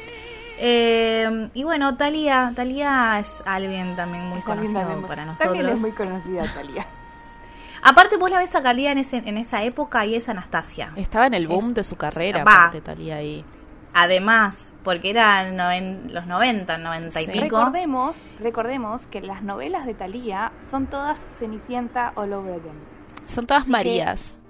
[0.58, 5.74] Eh, y bueno, Talía, Talía es alguien también muy conocido también para También nosotros.
[5.74, 6.86] es muy conocida, Talia.
[7.82, 10.92] Aparte, vos la ves a Talía en, ese, en esa época y es Anastasia.
[10.96, 12.54] Estaba en el boom de su carrera, Va.
[12.66, 13.42] aparte, Talía ahí.
[13.92, 17.30] Además, porque era en noven- los 90, 90 y Sí.
[17.32, 17.58] pico.
[17.58, 22.78] Recordemos, recordemos que las novelas de Thalía son todas Cenicienta all over again.
[23.26, 24.42] Son todas Así que- Marías.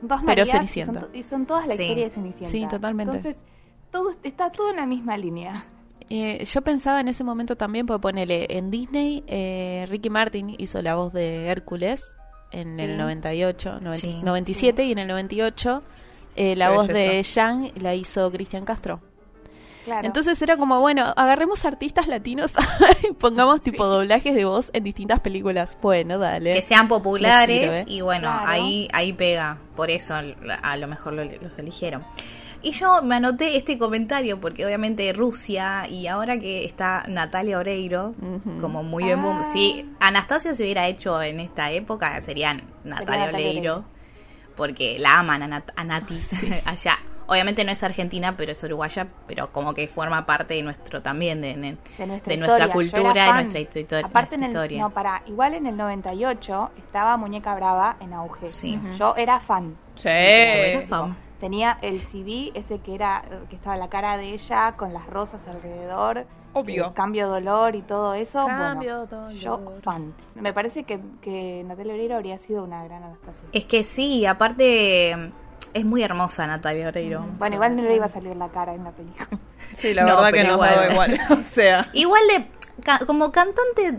[0.00, 1.00] Son todas Pero Marías y Cenicienta.
[1.00, 1.82] son to- Y son todas la Sí.
[1.82, 2.50] historia de Cenicienta.
[2.50, 3.16] Sí, totalmente.
[3.18, 3.40] Entonces,
[3.92, 5.66] todo está todo en la misma línea.
[6.10, 10.82] Eh, yo pensaba en ese momento también, porque ponele, en Disney, eh, Ricky Martin hizo
[10.82, 12.18] la voz de Hércules
[12.50, 12.82] en Sí.
[12.82, 14.20] el 98, 90 Sí.
[14.22, 15.82] 97 y en el 98
[16.36, 17.22] eh, la Qué voz de.
[17.22, 19.00] Jean la hizo Cristian Castro.
[19.84, 20.06] Claro.
[20.06, 22.54] Entonces era como, bueno, agarremos artistas latinos
[23.08, 25.76] y pongamos tipo doblajes de voz en distintas películas.
[25.82, 26.54] Bueno, dale.
[26.54, 27.92] que sean populares sirve.
[27.92, 28.46] y bueno, Claro.
[28.48, 32.04] ahí ahí pega, por eso a lo mejor lo- los eligieron.
[32.64, 38.14] Y yo me anoté este comentario porque obviamente Rusia y ahora que está Natalia Oreiro,
[38.60, 39.50] como muy bien boom, Ah.
[39.52, 43.84] si Anastasia se hubiera hecho en esta época serían Natalia Natalia Oreiro, Oreiro.
[44.56, 46.18] Porque la aman a, Nat- a Nati
[46.64, 46.98] allá.
[47.28, 51.40] Obviamente no es argentina, pero es uruguaya, pero como que forma parte de nuestro también,
[51.40, 52.36] de, de- de nuestra, de historia.
[52.36, 53.34] nuestra cultura fan.
[53.36, 54.82] nuestra, histo- Aparte nuestra en el, historia.
[54.82, 58.48] No, para, igual en el 98 estaba Muñeca Brava en auge.
[58.48, 58.78] Sí.
[58.98, 59.76] Yo era fan.
[59.94, 60.04] Sí.
[60.04, 61.16] Yo era fan.
[61.40, 65.40] Tenía el CD, ese que era que estaba la cara de ella con las rosas
[65.48, 66.26] alrededor.
[66.54, 66.86] Obvio.
[66.88, 68.46] el cambio dolor y todo eso.
[68.46, 69.32] Cambio bueno, dolor.
[69.32, 70.14] yo fan.
[70.34, 73.44] Me parece que, que Natalia Oreiro habría sido una gran Anastasia.
[73.52, 75.12] Es que sí, aparte
[75.74, 77.24] es muy hermosa Natalia Oreiro.
[77.38, 79.28] Bueno, igual no le iba a salir la cara en la película.
[79.76, 80.92] Sí, la No, verdad que nos igual.
[80.92, 81.20] igual.
[81.30, 81.88] o sea.
[81.94, 82.46] Igual de
[82.84, 83.98] ca- como cantante no,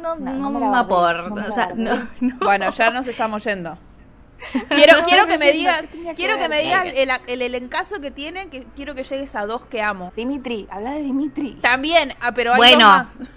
[0.00, 2.36] no, No, no no me me aporta, no o sea, no, no.
[2.40, 3.76] Bueno, ya nos estamos yendo.
[4.68, 5.84] Quiero, quiero que me digas,
[6.16, 9.64] quiero que me digas el, el elencazo que tiene, que quiero que llegues a dos
[9.66, 10.12] que amo.
[10.16, 11.52] Dimitri, habla de Dimitri.
[11.60, 12.86] También, ah, pero hay Bueno.
[12.86, 13.28] dos más.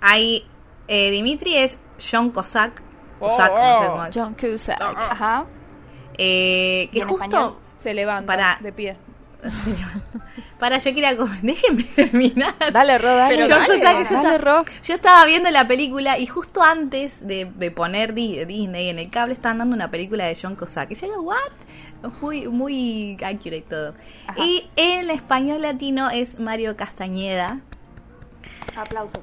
[0.00, 0.46] Hay
[0.88, 2.82] eh, Dimitri es John Cossack,
[3.20, 3.90] Oh, Cossack, no sé oh.
[3.90, 4.14] cómo es.
[4.14, 4.80] John Cusack.
[4.82, 5.46] Ajá.
[6.18, 7.56] Eh, ¿Y que justo español?
[7.82, 8.96] Se levanta Para- de pie.
[10.64, 12.54] para yo quería déjenme terminar.
[12.72, 13.34] Dale, Ro, dale.
[13.36, 14.64] Pero dale, yo dale, estaba- Ro.
[14.82, 19.10] Yo estaba viendo la película y justo antes de, de poner Di- Disney en el
[19.10, 20.90] cable estaban dando una película de John Cusack.
[20.92, 22.12] Y yo digo, ¿what?
[22.22, 23.94] Muy, muy accurate todo.
[24.26, 24.42] Ajá.
[24.42, 27.60] Y en español latino es Mario Castañeda.
[28.76, 29.22] Aplauso.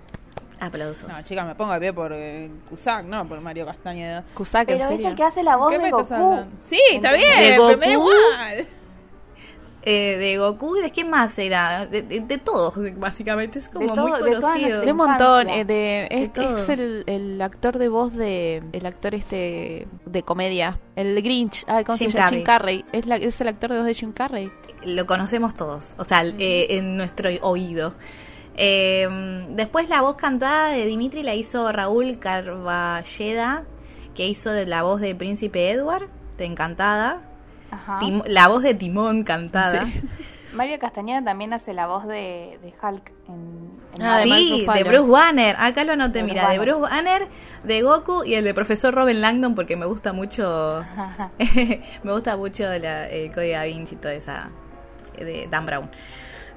[0.60, 1.08] Aplausos.
[1.10, 4.24] No, chica, me pongo de pie por eh, Cusack, no por Mario Castañeda.
[4.36, 6.46] Cusack, en Pero es el que hace la voz ¿Qué de Goku.
[6.70, 8.10] Sí, está bien, ¿De pero me da Goku?
[8.12, 8.68] igual.
[9.84, 11.88] Eh, de Goku, ¿de qué más era?
[11.88, 13.58] De, de- de todos, básicamente.
[13.58, 14.82] Es como De todo- muy conocido.
[14.82, 19.88] De un montón, eh, de, es, el, el actor de voz de el actor este
[20.06, 22.30] de comedia, el Grinch, ay, ¿cómo Jim se llama?
[22.30, 22.38] Carrey.
[22.38, 24.52] Jim Carrey, es, la, es el actor de voz de Jim Carrey.
[24.86, 27.96] lo conocemos todos, o sea, eh, en nuestro oído.
[28.58, 29.08] Eh,
[29.52, 33.64] después la voz cantada de Dimitri la hizo Raúl Carballeda,
[34.14, 37.22] que hizo la voz de Príncipe Edward, de Encantada.
[38.26, 39.86] La voz de Timón cantada.
[39.86, 40.02] Sí.
[40.54, 45.10] Mario Castañeda también hace la voz de, de Hulk en, en Ah, sí, de Bruce
[45.10, 45.56] Banner.
[45.58, 47.28] Acá lo anoté, De mira, Bruce de Bruce Banner,
[47.64, 50.84] de Goku y el de profesor Robin Langdon porque me gusta mucho,
[52.04, 54.50] me gusta mucho la, el Código Da Vinci y toda esa
[55.18, 55.90] de Dan Brown.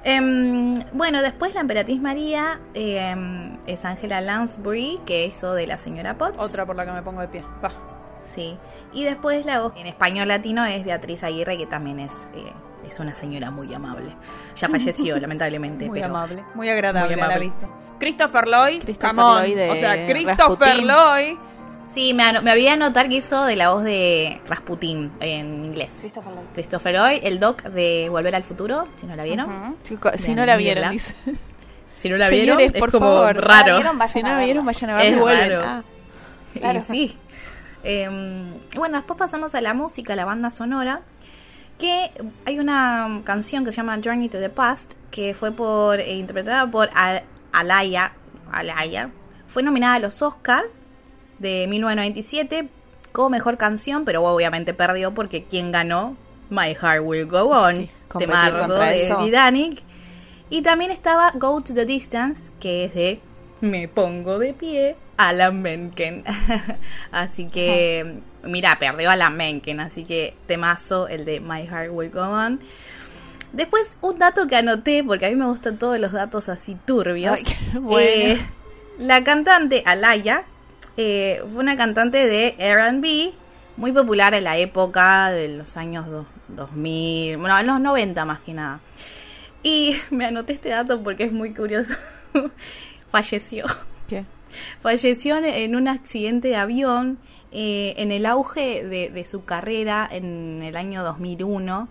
[0.03, 6.15] Em, bueno, después la emperatriz María em, es Angela Lansbury, que hizo de la señora
[6.15, 6.37] Potts.
[6.37, 7.43] Otra por la que me pongo de pie.
[7.63, 7.94] Va.
[8.33, 8.57] Sí.
[8.93, 12.51] Y después la voz en español latino es Beatriz Aguirre, que también es, eh,
[12.87, 14.15] es una señora muy amable.
[14.55, 15.87] Ya falleció, lamentablemente.
[15.87, 17.67] Muy pero amable, muy agradable Muy a la vista.
[17.99, 19.15] Christopher Lloyd, Christopher.
[19.15, 20.87] Lloyd de o sea, Christopher Rasputin.
[20.87, 21.37] Lloyd.
[21.85, 25.97] Sí, me, me había anotar que hizo de la voz de Rasputin en inglés.
[25.99, 26.45] Christopher Lloyd.
[26.53, 29.75] Christopher Lloyd, el doc de Volver al Futuro, si no la vieron.
[30.15, 31.13] Si no la vieron, dice.
[31.93, 33.37] Si no la Señores, vieron, es por como favor.
[33.37, 33.67] raro.
[33.67, 33.97] ¿La vieron?
[33.97, 35.61] Vayan Si no la vieron, vayan a verla Es raro.
[35.65, 35.83] Ah,
[36.53, 36.79] Claro.
[36.79, 37.17] Y sí.
[37.85, 41.01] Em, bueno, después pasamos a la música, a la banda sonora.
[41.77, 42.11] Que
[42.45, 46.69] hay una canción que se llama Journey to the Past, que fue por eh, interpretada
[46.69, 48.13] por Al- Alaya.
[48.51, 49.11] Alaya.
[49.47, 50.63] Fue nominada a los Oscar
[51.39, 52.69] de 1997
[53.11, 56.15] como mejor canción, pero obviamente perdió porque quien ganó
[56.49, 59.13] My Heart Will Go On, Sí, temardo contra de.
[59.25, 59.83] Titanic.
[60.49, 63.19] Y también estaba Go to the Distance, que es de
[63.61, 66.23] Me pongo de pie, Alan Menken.
[67.11, 72.21] así que, mira, perdió Alan Menken, así que temazo el de My Heart Will Go
[72.21, 72.59] On.
[73.53, 77.37] Después, un dato que anoté, porque a mí me gustan todos los datos así turbios.
[77.37, 77.45] Ay,
[77.79, 77.99] bueno.
[77.99, 78.37] Eh,
[78.99, 80.43] la cantante Alaya
[80.97, 83.33] eh, fue una cantante de RB
[83.77, 88.39] muy popular en la época de los años do- 2000, bueno, en los 90 más
[88.41, 88.79] que nada.
[89.63, 91.93] Y me anoté este dato porque es muy curioso.
[93.21, 93.65] Falleció.
[94.07, 94.25] ¿Qué?
[94.81, 97.17] Falleció en- un accidente de avión
[97.51, 101.87] eh, en el auge de, de su carrera en el año 2001.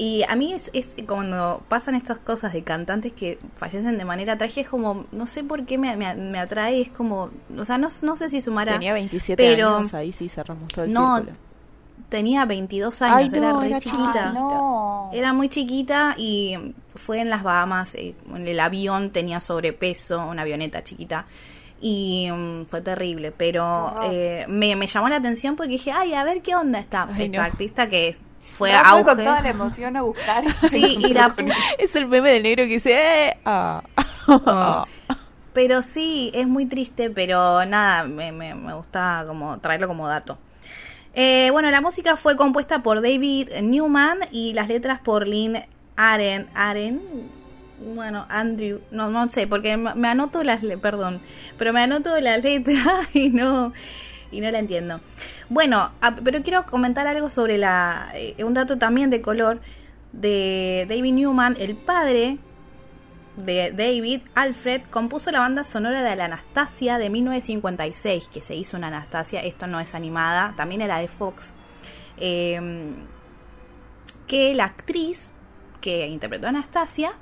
[0.00, 4.38] Y a mí es, es cuando pasan estas cosas de cantantes que fallecen de manera
[4.38, 7.78] trágica, es como, no sé por qué me, me, me atrae, es como, o sea,
[7.78, 8.74] no, no sé si sumará.
[8.74, 11.36] Tenía 27 pero- años, ahí sí cerramos todo el No, círculo.
[12.08, 14.28] Tenía 22 años, Ay, no, era re era chiquita.
[14.30, 15.10] Ay, no.
[15.12, 20.42] Era muy chiquita y fue en las Bahamas, eh, en el avión tenía sobrepeso, una
[20.42, 21.26] avioneta chiquita.
[21.80, 26.24] Y mm, fue terrible, pero eh, me, me llamó la atención porque dije, ay, a
[26.24, 27.44] ver qué onda esta, Ay, esta no.
[27.44, 28.16] artista que
[28.56, 29.04] fue No, fue auge.
[29.04, 30.44] con toda la emoción a buscar.
[30.70, 31.34] Sí, y la,
[31.78, 33.82] Es el meme del negro que dice, eh, ah.
[34.26, 34.84] Oh.
[35.52, 40.38] Pero sí, es muy triste, pero nada, me, me, me gusta como traerlo como dato.
[41.20, 45.56] Eh, bueno, la música fue compuesta por David Newman y las letras por Lynn
[45.96, 46.46] Aren.
[46.54, 47.02] Aren.
[47.92, 51.20] Bueno, Andrew, no, no sé, porque me anoto las, perdón,
[51.58, 53.72] pero me anoto las letras y no,
[54.30, 55.00] y no la entiendo.
[55.48, 55.90] Bueno,
[56.22, 59.60] pero quiero comentar algo sobre la, eh, un dato también de color
[60.12, 62.38] de David Newman, el padre
[63.38, 68.76] de David, Alfred, compuso la banda sonora de la Anastasia de 1956, que se hizo
[68.76, 71.54] una Anastasia, esto no es animada, también era de Fox,
[72.16, 72.60] eh,
[74.26, 75.32] que la actriz
[75.80, 77.12] que interpretó a Anastasia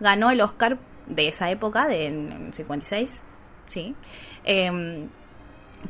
[0.00, 3.22] ganó el Oscar de esa época, de en- en 56,
[3.68, 3.94] sí,
[4.44, 5.08] eh,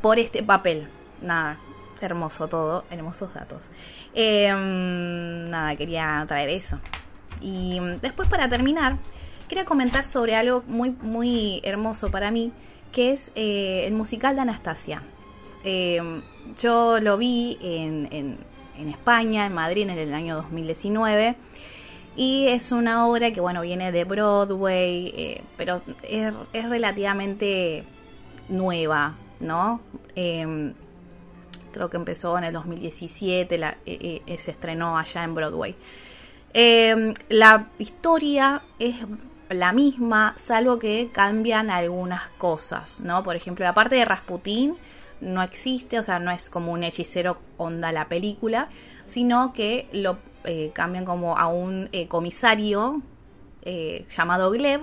[0.01, 0.87] por este papel.
[1.21, 1.57] Nada,
[2.01, 3.69] hermoso todo, hermosos datos.
[4.13, 6.79] Eh, nada, quería traer eso.
[7.41, 8.97] Y después para terminar,
[9.47, 12.51] quería comentar sobre algo muy, muy hermoso para mí,
[12.91, 15.03] que es eh, el musical de Anastasia.
[15.63, 16.21] Eh,
[16.59, 18.37] yo lo vi en, en-
[18.79, 21.35] en España, en Madrid, en el año 2019.
[22.15, 27.83] Y es una obra que, bueno, viene de Broadway, eh, pero es, es relativamente
[28.49, 29.81] nueva, ¿no?
[30.15, 30.73] Em,
[31.71, 35.75] creo que empezó en el 2017, la- eh, se estrenó allá en Broadway.
[36.53, 38.95] Eh, la historia es
[39.49, 43.23] la misma, salvo que cambian algunas cosas, ¿no?
[43.23, 44.75] Por ejemplo, la parte de Rasputín
[45.21, 48.69] no existe, o sea, no es como un hechicero onda la película,
[49.07, 53.01] sino que lo eh, cambian como a un eh, comisario
[53.63, 54.81] eh, llamado Gleb,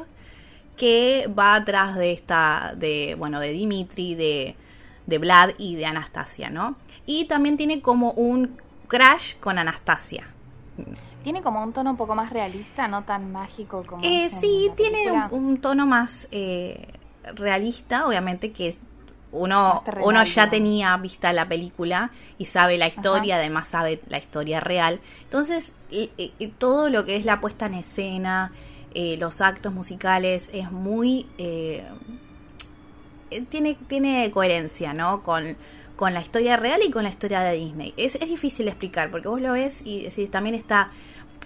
[0.77, 4.57] que va atrás de esta, de, bueno, de Dimitri, de,
[5.07, 6.77] de Vlad y de Anastasia, ¿no?
[7.07, 10.27] Y también tiene como un crash con Anastasia.
[11.25, 14.05] Tiene como un tono un poco más realista, no tan mágico como.
[14.05, 16.87] Eh, sí, tiene un, tono más eh,
[17.35, 18.77] realista, obviamente que
[19.33, 23.41] uno, uno ya tenía vista la película y sabe la historia, Ajá.
[23.41, 25.01] además sabe la historia real.
[25.25, 28.53] Entonces, y- y todo lo que es la puesta en escena,
[28.95, 31.27] eh, los actos musicales, es muy...
[31.39, 31.85] eh,
[33.31, 35.23] eh, tiene, tiene coherencia, ¿no?
[35.23, 35.57] Con,
[35.97, 37.95] con la historia real y con la historia de Disney.
[37.97, 40.91] Es, es difícil de explicar porque vos lo ves y decís, también está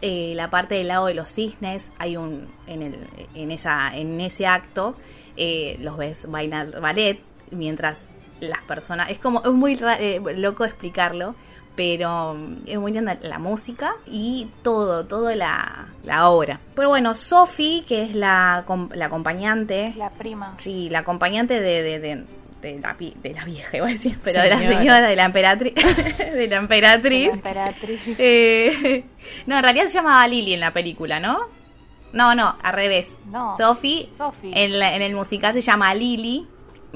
[0.00, 2.96] eh, la parte del lago de los cisnes, hay un en, el,
[3.34, 4.94] en, esa, en ese acto,
[5.36, 7.20] eh, los ves bailar ballet,
[7.50, 8.08] mientras
[8.40, 11.34] las personas, es como, es muy eh, loco explicarlo,
[11.74, 16.60] pero mm, es muy linda la música y todo, toda la, la obra.
[16.74, 20.54] Pero bueno, Sophie, que es la, la acompañante, La prima.
[20.58, 22.24] Sí, la acompañante de, de, de,
[22.60, 25.00] de la, vi- de la vieja, iba a decir, pero de la Señora.
[25.08, 25.74] de la emperatriz.
[25.74, 27.28] de la emperatriz.
[27.28, 28.00] La emperatriz.
[28.18, 29.04] Eh,
[29.46, 31.38] no, en realidad se llamaba Lily en la película, ¿no?
[32.12, 33.16] No, no, al revés.
[33.26, 33.56] No.
[33.56, 34.52] Sophie, Sophie.
[34.54, 36.46] En, la- en el musical se llama Lily.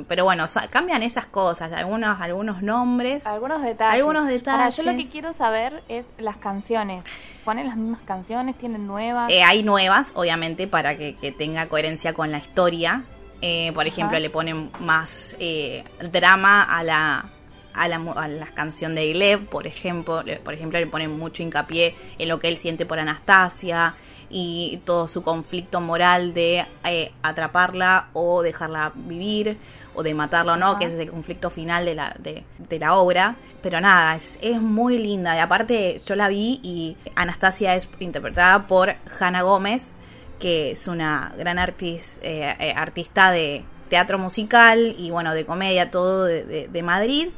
[0.09, 3.27] Pero bueno, cambian esas cosas, algunos, algunos nombres.
[3.27, 3.97] Algunos detalles.
[4.01, 4.77] Algunos Ahora, detalles.
[4.79, 7.05] yo lo que quiero saber es las canciones.
[7.45, 8.57] ¿Ponen las mismas canciones?
[8.57, 9.31] ¿Tienen nuevas?
[9.31, 13.05] Eh, hay nuevas, obviamente, para que, que tenga coherencia con la historia.
[13.43, 14.21] Eh, por ejemplo, Ajá.
[14.23, 15.83] le ponen más eh,
[16.13, 17.27] drama a la,
[17.75, 20.23] a la a la canción de Gleb, por ejemplo.
[20.23, 23.95] Le- Por ejemplo, le ponen mucho hincapié en lo que él siente por Anastasia
[24.31, 29.59] y todo su conflicto moral de eh, atraparla o dejarla vivir
[29.95, 30.79] o de matarla o no, Ajá.
[30.79, 33.37] que es el conflicto final de la, de, de la obra.
[33.61, 35.37] Pero nada, es, es muy linda.
[35.37, 39.95] Y aparte, yo la vi y Anastasia es interpretada por Hannah Gómez,
[40.43, 45.91] que es una gran artis- eh, eh, artista de teatro musical y bueno, de comedia,
[45.93, 47.29] todo de, de- de Madrid.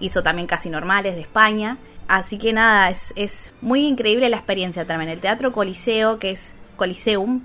[0.00, 1.78] Hizo también Casi Normales de España.
[2.08, 5.10] Así que nada, es, es muy increíble la experiencia también.
[5.10, 7.42] El Teatro Coliseo, que es Coliseum,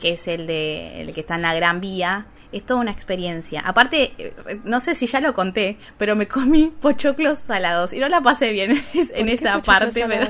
[0.00, 3.60] que es el de el que está en la Gran Vía, es toda una experiencia.
[3.60, 4.32] Aparte, eh,
[4.64, 8.50] no sé si ya lo conté, pero me comí pochoclos salados y no la pasé
[8.50, 10.26] bien en ¿Por qué esa parte, pero?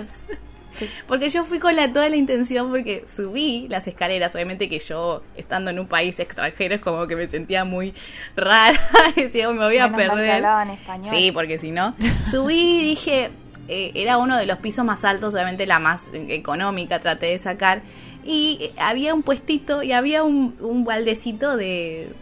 [1.06, 5.22] porque yo fui con la, toda la intención porque subí las escaleras, obviamente que yo
[5.36, 7.94] estando en un país extranjero es como que me sentía muy
[8.36, 8.78] rara,
[9.16, 10.30] decía, me voy a Menos perder.
[10.32, 11.08] hablaban español.
[11.14, 11.94] Sí, porque si no,
[12.30, 13.30] subí y dije,
[13.68, 17.82] eh, era uno de los pisos más altos, obviamente la más económica, traté de sacar.
[18.24, 22.12] Y eh, había un puestito y había un, un baldecito de,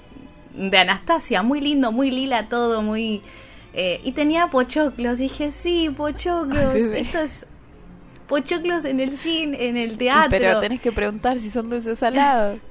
[0.55, 3.23] de Anastasia, muy lindo, muy lila todo, muy...
[3.75, 7.47] eh, y tenía pochoclos, dije, sí, pochoclos, Ay, esto es...
[8.29, 10.31] Pochoclos en el cine, en el teatro.
[10.31, 12.59] Pero tenés que preguntar si son dulces salados.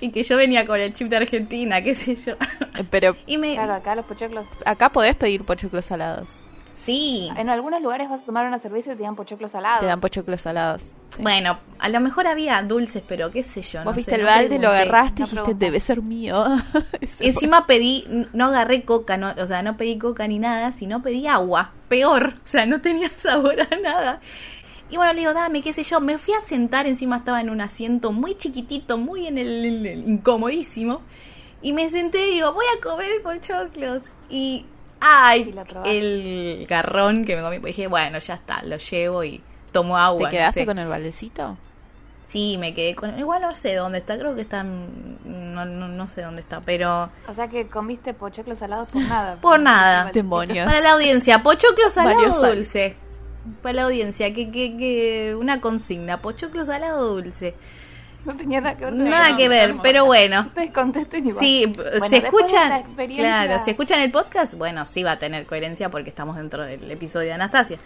[0.00, 2.34] Y que yo venía con el chip de Argentina, qué sé yo.
[2.90, 3.54] Pero Y me...
[3.54, 4.44] Claro, acá los pochoclos.
[4.64, 6.40] acá podés pedir pochoclos salados.
[6.74, 7.28] Sí.
[7.36, 9.78] En algunos lugares vas a tomar una cerveza y te dan pochoclos salados.
[9.78, 10.96] Te dan pochoclos salados.
[11.10, 11.22] sí.
[11.22, 13.78] Bueno, a lo mejor había dulces, pero qué sé yo.
[13.84, 15.64] Vos no viste sé, el no balde, lo agarraste y No dijiste, pregunta.
[15.66, 16.44] debe ser mío.
[17.20, 21.28] Encima pedí, no agarré coca, no, o sea, no pedí coca ni nada, sino pedí
[21.28, 21.70] agua.
[21.88, 24.20] Peor, o sea, no tenía sabor a nada.
[24.90, 26.00] Y bueno, le digo, dame, qué sé yo.
[26.00, 31.02] Me fui a sentar, encima estaba en un asiento muy chiquitito, muy en el, incomodísimo.
[31.60, 34.02] Y me senté y digo, voy a comer pochoclos.
[34.30, 34.64] Y,
[35.00, 37.58] ay, Y el garrón que me comí.
[37.58, 40.22] Pues dije, bueno, ya está, lo llevo y tomo ¿Te agua.
[40.24, 40.66] no quedaste sé.
[40.66, 41.56] con el baldecito?
[42.26, 43.18] Sí, me quedé con...
[43.18, 44.62] Igual no sé dónde está, creo que está...
[44.62, 47.10] No, no, no sé dónde está, pero...
[47.26, 49.36] O sea que comiste pochoclos salados por nada.
[49.40, 50.10] Por nada.
[50.12, 50.66] Demonios.
[50.66, 52.56] Para la audiencia, pochoclo salado Varios o años.
[52.56, 52.96] dulce.
[53.62, 57.54] Para la audiencia, que, que, que una consigna, pochoclo salado o dulce.
[58.24, 58.94] No tenía nada que ver.
[58.94, 60.40] Nada que ver, pero bueno.
[60.48, 61.42] Ustedes contesten igual.
[61.44, 65.46] Sí, Bueno, esta escuchan, experiencia- claro, si escuchan el podcast, bueno, sí va a tener
[65.46, 67.78] coherencia porque estamos dentro del episodio de Anastasia.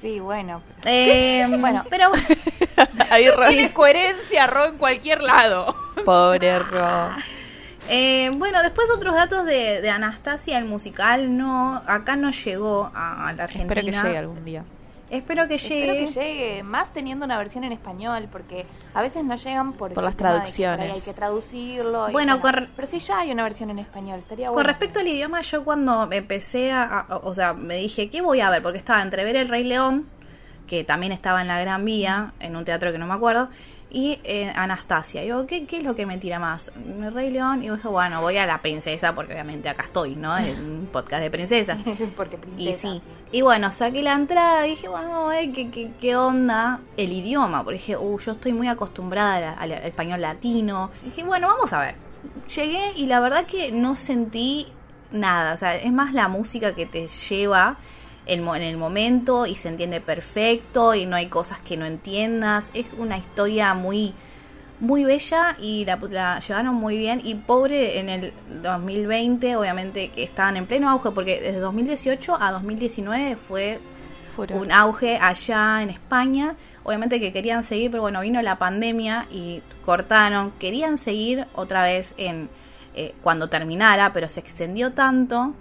[0.00, 0.62] Sí, bueno.
[0.84, 1.84] Eh, Bueno.
[1.90, 2.24] pero bueno,
[3.10, 5.74] Ahí Ro- Tiene coherencia, Ro, en cualquier lado.
[6.04, 7.10] Pobre Ro.
[7.92, 13.26] Eh, bueno, después otros datos de, de Anastasia, el musical, no, acá no llegó a,
[13.26, 13.80] a la Argentina.
[13.80, 14.64] Espero que llegue algún día.
[15.10, 16.04] Espero que llegue.
[16.04, 19.90] Espero que llegue, más teniendo una versión en español, porque a veces no llegan por,
[19.96, 20.94] las de que traducciones.
[20.94, 22.08] hay que traducirlo.
[22.08, 24.68] y Bueno, con- pero sí ya hay una versión en español, estaría Con bueno.
[24.68, 28.50] respecto al idioma, yo cuando empecé a, a- o sea, me dije, ¿qué voy a
[28.50, 28.62] ver?
[28.62, 30.06] Porque estaba entre ver El Rey León,
[30.66, 33.48] que también estaba en la Gran Vía, en un teatro que no me acuerdo,
[33.90, 35.22] y eh, Anastasia.
[35.22, 36.72] Y digo, ¿qué, ¿qué es lo que me tira más?
[36.76, 40.14] El Rey León, y yo dije, bueno, voy a la princesa, porque obviamente acá estoy,
[40.14, 40.36] ¿no?
[40.38, 41.76] En un podcast de princesa.
[42.16, 42.88] porque Y princesa.
[42.88, 43.02] sí.
[43.32, 47.12] Y bueno, saqué la entrada y dije, bueno, a ver qué, qué, qué onda el
[47.12, 47.62] idioma.
[47.64, 50.90] Porque dije, uh, yo estoy muy acostumbrada al, al español latino.
[51.02, 51.94] Y dije, bueno, vamos a ver.
[52.54, 54.66] Llegué y la verdad que no sentí
[55.12, 55.54] nada.
[55.54, 57.76] O sea, es más la música que te lleva
[58.30, 62.70] en, el momento y se entiende perfecto y no hay cosas que no entiendas.
[62.74, 64.14] Es una historia muy
[64.78, 70.22] muy bella y la, la llevaron muy bien y pobre en el 2020 obviamente que
[70.22, 73.78] estaban en pleno auge porque desde 2018 a 2019 fue
[74.34, 74.56] Furor.
[74.56, 79.60] un auge allá en España obviamente que querían seguir pero bueno vino la pandemia y
[79.84, 82.48] cortaron querían seguir otra vez en
[82.94, 85.52] eh, cuando terminara pero se extendió tanto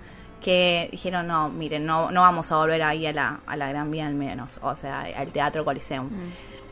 [0.41, 3.91] que dijeron no miren no no vamos a volver ahí a la, a la Gran
[3.91, 6.09] Vía al menos o sea al Teatro Coliseum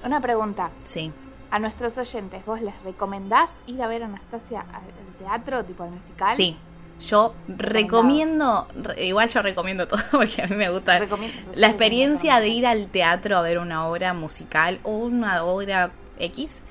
[0.04, 0.70] Una pregunta.
[0.84, 1.12] Sí.
[1.50, 4.84] A nuestros oyentes, ¿vos les recomendás ir a ver Anastasia al
[5.18, 6.36] teatro, tipo al musical?
[6.36, 6.58] Sí.
[7.00, 11.00] Yo recomiendo, re- igual yo recomiendo todo porque a mí me gusta
[11.56, 16.64] la experiencia de ir al teatro a ver una obra musical o una obra X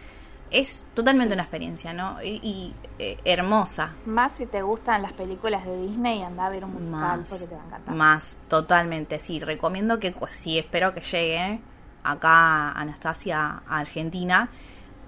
[0.50, 2.22] es totalmente una experiencia, ¿no?
[2.22, 6.64] Y, y, eh, hermosa, Más si te gustan las películas de Disney, anda a ver
[6.64, 7.94] un musical más, porque te va a encantar.
[7.94, 9.40] más, totalmente, sí.
[9.40, 11.60] Recomiendo que, pues, sí, espero que llegue
[12.04, 14.48] acá Anastasia a Argentina,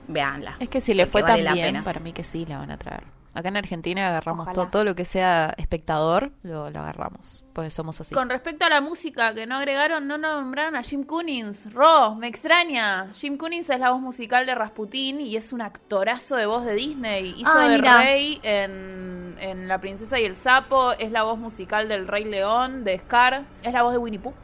[0.09, 0.57] véanla.
[0.59, 1.85] Es que si le fue vale tan la bien, pena.
[1.85, 3.05] para mí que sí la van a traer.
[3.39, 8.01] Acá en Argentina agarramos todo, todo lo que sea espectador, lo, lo agarramos, porque somos
[8.01, 8.15] así.
[8.15, 11.73] Con respecto a la música que no agregaron, no nombraron a Jim Cunnings.
[11.73, 13.11] Ro, me extraña.
[13.15, 16.75] Jim Cunnings es la voz musical de Rasputín y es un actorazo de voz de
[16.75, 17.35] Disney.
[17.39, 17.99] Hizo Ay, de mira.
[17.99, 20.93] Rey en, en La Princesa y el Sapo.
[20.93, 23.45] Es la voz musical del Rey León, de Scar.
[23.63, 24.35] Es la voz de Winnie Pooh.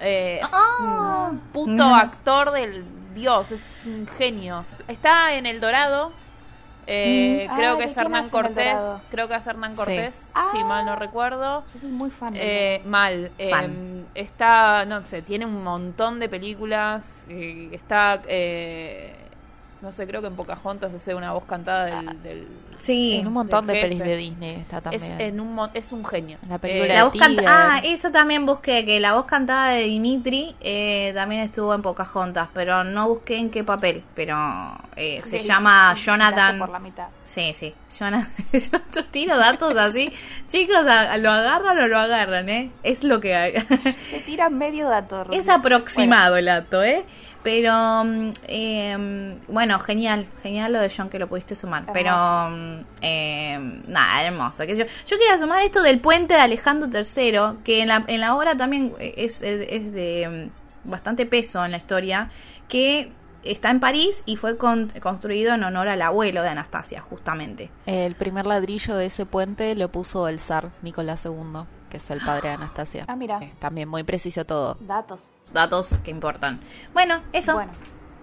[0.00, 1.28] Eh, es Ah.
[1.30, 2.84] un puto actor del
[3.14, 4.64] dios, es un genio.
[4.88, 6.12] Está en El Dorado.
[6.92, 7.54] Eh, Mm.
[7.56, 8.76] creo Ah, que ¿de es Hernán Cortés.
[9.10, 9.78] Creo que es Hernán Sí.
[9.78, 10.50] Cortés, Ah.
[10.52, 11.64] si mal no recuerdo.
[11.72, 13.30] Yo soy muy fan de Eh, mal.
[13.38, 17.24] Eh, está, no sé, tiene un montón de películas.
[17.28, 19.14] eh, está, eh,
[19.82, 22.22] no sé, creo que en Pocahontas hace una voz cantada del.
[22.22, 22.48] del-
[22.80, 23.16] Sí.
[23.20, 25.20] en un montón de pelis de Disney está es, también.
[25.20, 26.38] en un, es un genio.
[26.48, 27.42] La película Eh, La voz canta-
[27.74, 32.48] ah, eso también busqué, que la voz cantada de Dimitri eh, también estuvo en Pocahontas,
[32.54, 34.34] pero no busqué en qué papel, pero
[34.96, 36.58] eh, se llama Jonathan.
[36.58, 37.08] Por la mitad.
[37.22, 38.32] Sí, sí, Jonathan.
[38.94, 40.10] Yo tiro datos así.
[40.48, 42.70] Chicos, a- ¿lo agarran o lo agarran, eh?
[42.82, 43.52] Es lo que hay.
[43.52, 45.26] Te tiran medio dato.
[45.32, 47.04] Es aproximado el dato, eh.
[47.42, 51.82] Pero, mm, eh, bueno, genial, genial lo de John que lo pudiste sumar.
[51.82, 51.94] Hermoso.
[51.94, 54.64] Pero, eh, nada, hermoso.
[54.66, 54.86] qué sé yo.
[55.06, 58.56] yo quería sumar esto del puente de Alejandro III, que en la, en la obra
[58.56, 60.50] también es, es- es de
[60.84, 62.28] mm, bastante peso en la historia,
[62.68, 63.10] que
[63.42, 67.70] está en París y fue con- construido en honor al abuelo de Anastasia, justamente.
[67.86, 72.20] El primer ladrillo de ese puente lo puso el zar Nicolás II, que es el
[72.20, 73.04] padre de Anastasia.
[73.08, 73.38] Ah, mira.
[73.40, 74.76] Es también muy preciso todo.
[74.80, 75.30] Datos.
[75.52, 76.60] Datos que importan.
[76.94, 77.54] Bueno, eso.
[77.54, 77.72] Bueno,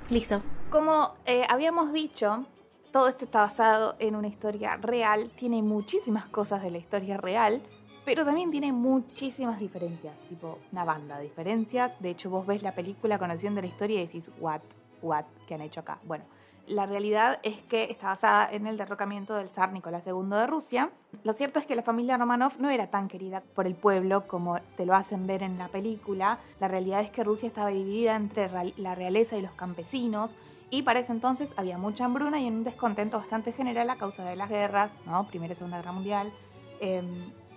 [0.09, 0.41] Listo.
[0.71, 2.45] como eh, habíamos dicho,
[2.91, 5.31] todo esto está basado en una historia real.
[5.37, 7.61] Tiene muchísimas cosas de la historia real.
[8.05, 11.91] Pero también tiene muchísimas diferencias, tipo una banda de diferencias.
[11.99, 14.61] De hecho, vos ves la película conociendo la historia y decís, what,
[15.01, 15.99] what, ¿qué han hecho acá?
[16.05, 16.23] Bueno,
[16.67, 20.89] la realidad es que está basada en el derrocamiento del zar Nicolás II de Rusia.
[21.23, 24.59] Lo cierto es que la familia Romanov no era tan querida por el pueblo como
[24.75, 26.39] te lo hacen ver en la película.
[26.59, 30.31] La realidad es que Rusia estaba dividida entre la realeza y los campesinos.
[30.69, 34.35] Y para ese entonces había mucha hambruna y un descontento bastante general a causa de
[34.35, 35.25] las guerras, ¿no?
[35.27, 36.33] Primera y Segunda Guerra Mundial.
[36.81, 37.01] Eh,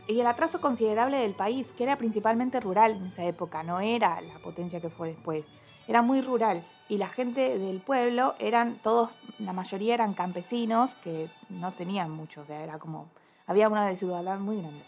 [0.07, 4.21] y el atraso considerable del país, que era principalmente rural en esa época, no era
[4.21, 5.45] la potencia que fue después.
[5.91, 9.11] Era muy rural y la gente del pueblo eran todos,
[9.41, 13.09] la mayoría eran campesinos que no tenían mucho, o sea, era como,
[13.49, 14.85] había una desigualdad muy grande.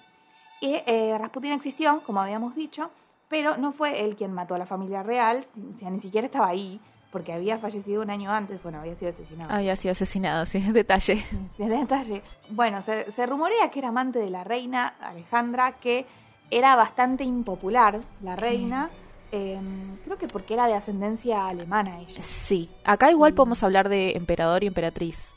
[0.61, 2.93] Y eh, Rasputin existió, como habíamos dicho,
[3.29, 5.45] pero no fue él quien mató a la familia real,
[5.75, 6.81] o sea, ni siquiera estaba ahí,
[7.11, 9.53] porque había fallecido un año antes, bueno, había sido asesinado.
[9.53, 11.21] Había sido asesinado, sí, detalle.
[11.59, 12.23] De detalle.
[12.51, 16.07] Bueno, se, se rumorea que era amante de la reina Alejandra, que
[16.49, 18.89] era bastante impopular, la reina.
[18.93, 19.02] eh,
[20.05, 22.23] creo que porque era de ascendencia alemana ella.
[22.23, 25.37] Sí, acá igual podemos hablar de emperador y emperatriz.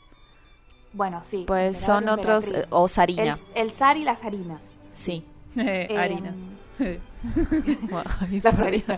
[0.92, 1.44] Bueno, sí.
[1.46, 4.60] Pues son otros, eh, o zarina, El, el zar y la zarina.
[4.92, 5.24] sí.
[5.58, 6.34] Eh, Eh, harinas.
[7.88, 8.94] Bueno, ay, Las eso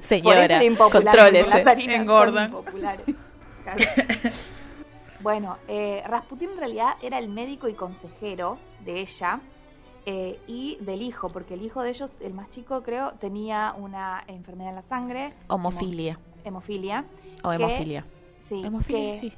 [0.00, 0.60] Señora,
[0.90, 1.62] contrólese.
[1.68, 2.52] harinas Engordan.
[2.62, 3.02] Claro.
[5.20, 9.40] bueno, eh, Rasputín en realidad era el médico y consejero de ella
[10.06, 14.22] eh, y del hijo, porque el hijo de ellos, el más chico creo, tenía una
[14.26, 15.32] enfermedad en la sangre.
[15.48, 16.14] Homofilia.
[16.14, 17.04] hemo- hemofilia.
[17.42, 18.06] O que- hemofilia.
[18.40, 19.32] Sí, Hemofilia, que- sí.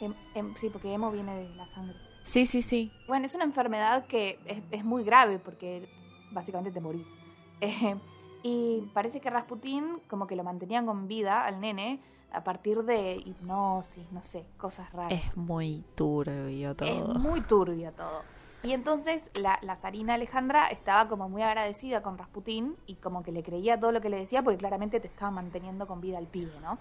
[0.00, 1.96] hem- hem- sí, porque hemo viene de la sangre.
[2.22, 2.92] Sí, sí, sí.
[3.08, 5.88] Bueno, es una enfermedad que es, es muy grave porque
[6.30, 7.06] básicamente te morís.
[7.60, 7.96] Eh,
[8.42, 11.98] y parece que Rasputín como que lo mantenían con vida al nene
[12.32, 15.12] a partir de hipnosis, no sé, cosas raras.
[15.12, 16.88] Es muy turbio todo.
[17.14, 18.22] Es muy turbio todo.
[18.64, 23.30] Y entonces la, la zarina Alejandra estaba como muy agradecida con Rasputín y como que
[23.30, 26.26] le creía todo lo que le decía porque claramente te estaba manteniendo con vida al
[26.26, 26.78] pibe, ¿no?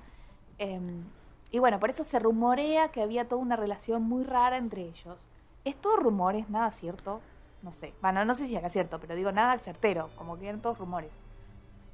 [0.60, 1.04] Em,
[1.52, 5.18] y bueno, por eso se rumorea que había toda una relación muy rara entre ellos.
[5.66, 7.20] Es todo rumores, nada cierto,
[7.62, 7.94] no sé.
[8.02, 11.12] Bueno, no sé si era cierto, pero digo nada certero, como que eran todos rumores.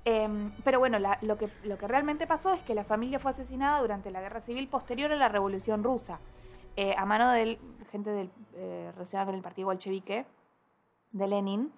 [0.06, 3.32] Em, pero bueno, la- lo, que, lo que realmente pasó es que la familia fue
[3.32, 6.20] asesinada durante la guerra civil posterior a la Revolución Rusa,
[6.76, 7.60] eh, a mano de
[7.90, 10.26] gente del, eh, relacionada con el partido bolchevique
[11.12, 11.72] de Lenin,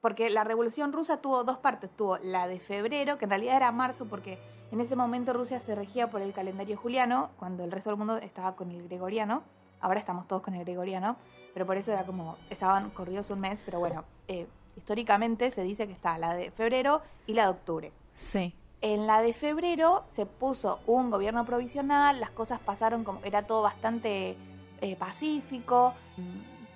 [0.00, 1.90] porque la Revolución Rusa tuvo dos partes.
[1.96, 4.38] Tuvo la de febrero, que en realidad era marzo porque
[4.72, 8.16] En ese momento Rusia se regía por el calendario juliano, cuando el resto del mundo
[8.16, 9.44] estaba con el gregoriano.
[9.80, 11.16] Ahora estamos todos con el gregoriano,
[11.54, 15.86] pero por eso era como, estaban corridos un mes, pero bueno, eh, históricamente se dice
[15.86, 17.92] que está la de febrero y la de octubre.
[18.14, 18.54] Sí.
[18.80, 23.62] En la de febrero se puso un gobierno provisional, las cosas pasaron como, era todo
[23.62, 24.36] bastante
[24.80, 25.94] eh, pacífico,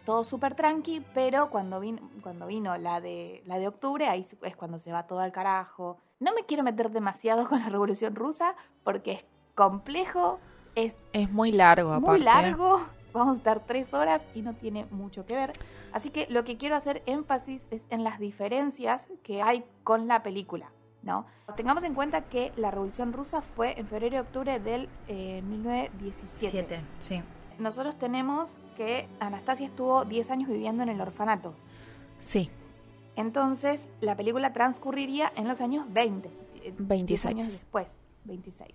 [0.05, 4.57] todo súper tranqui, pero cuando vino, cuando vino la de, la de octubre, ahí es
[4.57, 5.99] cuando se va todo al carajo.
[6.19, 9.25] No me quiero meter demasiado con la revolución rusa porque es
[9.55, 10.39] complejo,
[10.75, 12.11] es Es muy largo, aparte.
[12.11, 12.83] muy largo.
[13.13, 15.53] Vamos a estar tres horas y no tiene mucho que ver.
[15.93, 20.23] Así que lo que quiero hacer énfasis es en las diferencias que hay con la
[20.23, 20.71] película.
[21.03, 21.27] ¿no?
[21.57, 26.51] Tengamos en cuenta que la Revolución Rusa fue en febrero y octubre del eh, 1917.
[26.51, 27.23] Siete, sí.
[27.61, 31.55] Nosotros tenemos que Anastasia estuvo 10 años viviendo en el orfanato.
[32.21, 32.51] Sí.
[33.17, 36.29] Entonces, la película transcurriría en los años 20.
[36.63, 37.07] eh, 26.
[37.07, 37.87] 10 años después,
[38.25, 38.71] 26.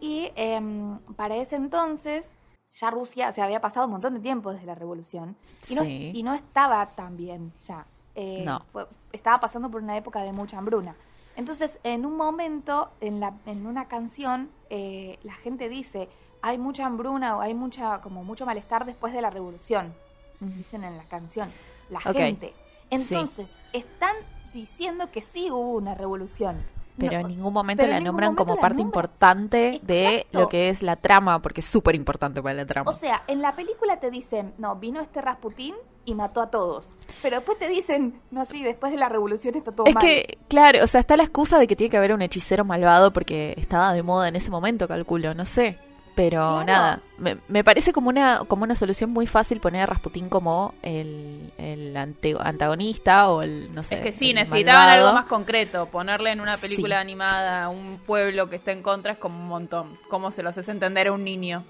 [0.00, 2.26] Y em, para ese entonces,
[2.72, 5.36] ya Rusia se había pasado un montón de tiempo desde la revolución.
[5.68, 6.10] Y no, Sí.
[6.14, 7.86] y no estaba tan bien ya.
[8.16, 8.62] Eh, No.
[8.72, 10.94] fue- estaba pasando por una época de mucha hambruna.
[11.36, 16.08] Entonces, en un momento, en, la, en una canción, eh, la gente dice,
[16.44, 19.94] hay mucha hambruna o hay mucha, como mucho malestar después de la revolución.
[20.40, 21.50] Dicen en la canción.
[21.88, 22.52] La gente.
[22.90, 23.14] Sí.
[23.14, 24.14] Entonces, están
[24.52, 26.62] diciendo que sí hubo una revolución.
[26.98, 28.88] Pero No, en ningún momento la nombran momento como la parte nombran.
[28.88, 32.90] importante de lo que es la trama, porque es súper importante para la trama.
[32.90, 35.74] O sea, en la película te dicen, no, vino este Rasputín
[36.04, 36.90] y mató a todos.
[37.22, 40.04] Pero después te dicen, no, sí, después de la revolución está todo es mal.
[40.04, 43.14] que, claro, o sea, está la excusa de que tiene que haber un hechicero malvado
[43.14, 45.78] porque estaba de moda en ese momento, calculo, no sé.
[46.14, 46.64] Pero Claro.
[46.64, 50.72] nada, me, me parece como una, como una solución muy fácil poner a Rasputín como
[50.82, 53.96] el, el ante- antagonista o el, no sé.
[53.96, 55.06] Es que sí, necesitaban malvado.
[55.08, 55.86] algo más concreto.
[55.86, 57.00] Ponerle en una película Sí.
[57.00, 59.98] animada a un pueblo que está en contra es como un montón.
[60.08, 61.64] ¿Cómo se lo haces entender a un niño?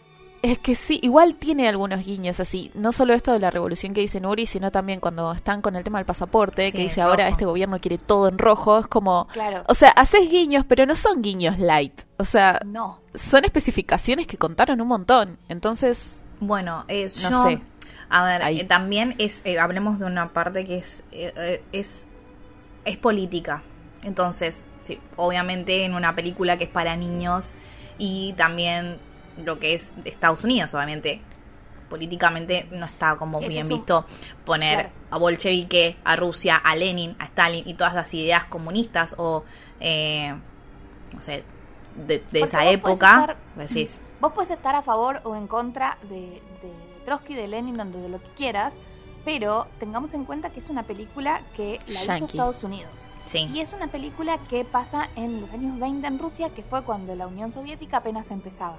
[0.47, 2.70] Es que sí, igual tiene algunos guiños así.
[2.74, 5.82] No solo esto de la revolución que dice Nuri, sino también cuando están con el
[5.84, 8.78] tema del pasaporte, Sí, que dice ahora este gobierno quiere todo en rojo.
[8.80, 9.26] Es como.
[9.32, 9.64] Claro.
[9.68, 12.03] O sea, haces guiños, pero no son guiños light.
[12.18, 13.01] O sea, No.
[13.14, 15.38] son especificaciones que contaron un montón.
[15.49, 17.61] Entonces, Bueno, eh, No yo- sé.
[18.11, 22.07] A ver, eh, también es, eh, hablemos de una parte que es, eh, es,
[22.84, 23.62] es política.
[24.03, 27.55] Entonces, sí, obviamente en una película que es para niños
[27.97, 28.99] y también
[29.39, 31.20] lo que es de Estados Unidos, obviamente,
[31.89, 34.05] políticamente no está como Ese bien visto
[34.45, 34.91] poner Claro.
[35.11, 39.45] a bolchevique, a Rusia, a Lenin, a Stalin y todas las ideas comunistas o,
[39.80, 40.35] eh,
[41.12, 41.45] no sé,
[42.07, 43.20] de, esa vos podés época.
[43.20, 46.72] estar- decís, Vos puedes estar a favor o en contra de, de
[47.05, 48.72] Trotsky, de Lenin, de lo que quieras,
[49.22, 52.24] pero tengamos en cuenta que es una película que la hizo.
[52.24, 52.91] Estados Unidos.
[53.26, 53.51] sí.
[53.53, 57.14] Y es una película que pasa en los años 20 en Rusia, que fue cuando
[57.14, 58.78] la Unión Soviética apenas empezaba.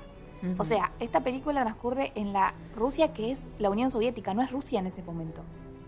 [0.58, 4.52] O sea, esta película transcurre en la Rusia que es la Unión Soviética, no es
[4.52, 5.42] Rusia en ese momento.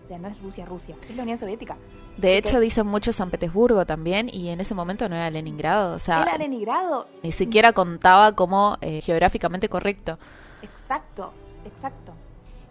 [0.04, 1.76] O sea, no es Rusia, Rusia, es la Unión Soviética.
[2.16, 5.94] de hecho dicen mucho San Petersburgo también, y en ese momento no era Leningrado.
[5.94, 10.18] O sea, Era Leningrado, ni siquiera contaba como eh, geográficamente correcto.
[10.62, 11.32] Exacto,
[11.66, 12.14] exacto.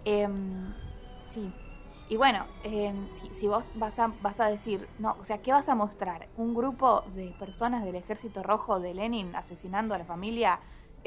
[0.04, 0.74] Em,
[1.28, 1.54] sí.
[2.10, 5.52] Y bueno, em, si, si vos vas a, vas a decir, no, o sea, ¿qué
[5.52, 6.28] vas a mostrar?
[6.38, 10.60] ¿Un grupo de personas del ejército rojo de Lenin asesinando a la familia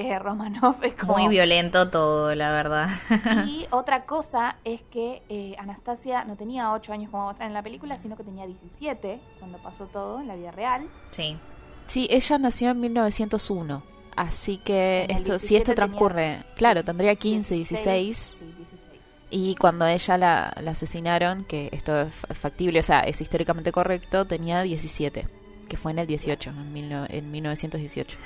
[0.06, 0.76] eh, Romanov?
[0.84, 2.88] Es como- Muy violento todo, la verdad.
[3.46, 7.62] Y otra cosa es que eh, Anastasia no tenía 8 años como mostrar en la
[7.62, 10.88] película, sino que tenía 17 cuando pasó todo en la vida real.
[11.10, 11.36] sí.
[11.86, 13.82] Sí, ella nació en 1901.
[14.14, 18.16] Así que esto, si 17 esto tenía transcurre, claro, tendría 15, 16.
[18.16, 18.80] Sí, 16.
[19.30, 23.72] Y cuando ella la, la asesinaron, que esto es fa- factible, o sea, es históricamente
[23.72, 25.26] correcto, tenía 17,
[25.70, 28.18] que fue en el 18, en, mil no- en 1918.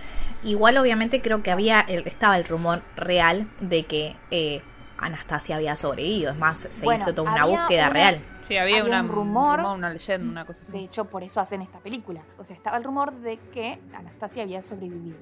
[0.43, 4.63] Igual obviamente creo que había el- estaba el rumor real de que eh,
[4.99, 6.33] Anastasia había sobrevivido.
[6.33, 8.21] Es más, se Bueno, hizo toda una búsqueda una- real.
[8.49, 9.61] Sí, había, Había una, un rumor.
[9.61, 10.73] una leyenda, una cosa así.
[10.73, 12.21] De hecho, por eso hacen esta película.
[12.39, 15.17] O sea, estaba el rumor de que Anastasia había sobrevivido.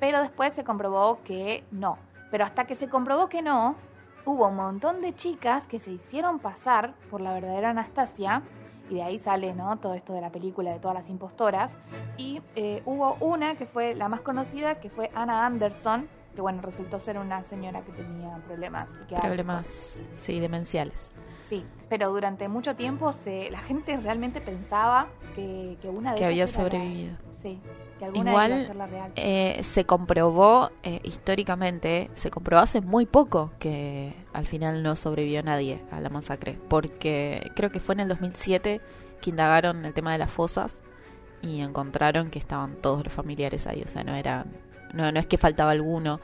[0.00, 1.98] Pero después se comprobó que no.
[2.30, 3.76] Pero hasta que se comprobó que no,
[4.24, 8.42] hubo un montón de chicas que se hicieron pasar por la verdadera Anastasia.
[8.90, 9.76] Y de ahí sale, ¿no?
[9.78, 11.76] Todo esto de la película de todas las impostoras.
[12.16, 16.08] Y eh, hubo una que fue la más conocida, que fue Anna Anderson.
[16.34, 19.20] Que bueno, resultó ser una señora que tenía problemas psiquiátricos.
[19.28, 21.10] Problemas, sí, demenciales.
[21.48, 26.28] Sí, pero durante mucho tiempo se, la gente realmente pensaba que, que una de Que
[26.28, 27.16] ellas había era la- sobrevivido.
[27.40, 27.60] sí,
[27.98, 28.66] que Igual.
[29.16, 35.42] Eh, se comprobó eh, históricamente, se comprobó hace muy poco que al final no sobrevivió
[35.42, 38.80] nadie a la masacre, porque creo que fue en el 2007
[39.20, 40.82] que indagaron el tema de las fosas
[41.42, 44.44] y encontraron que estaban todos los familiares ahí, o sea, no era,
[44.92, 46.20] no, no es que faltaba alguno,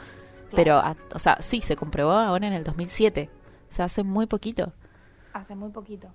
[0.55, 3.31] pero, a- o sea, sí, se comprobó ahora en el 2007,
[3.71, 4.73] o sea, hace muy poquito.
[5.33, 6.09] Hace muy poquito.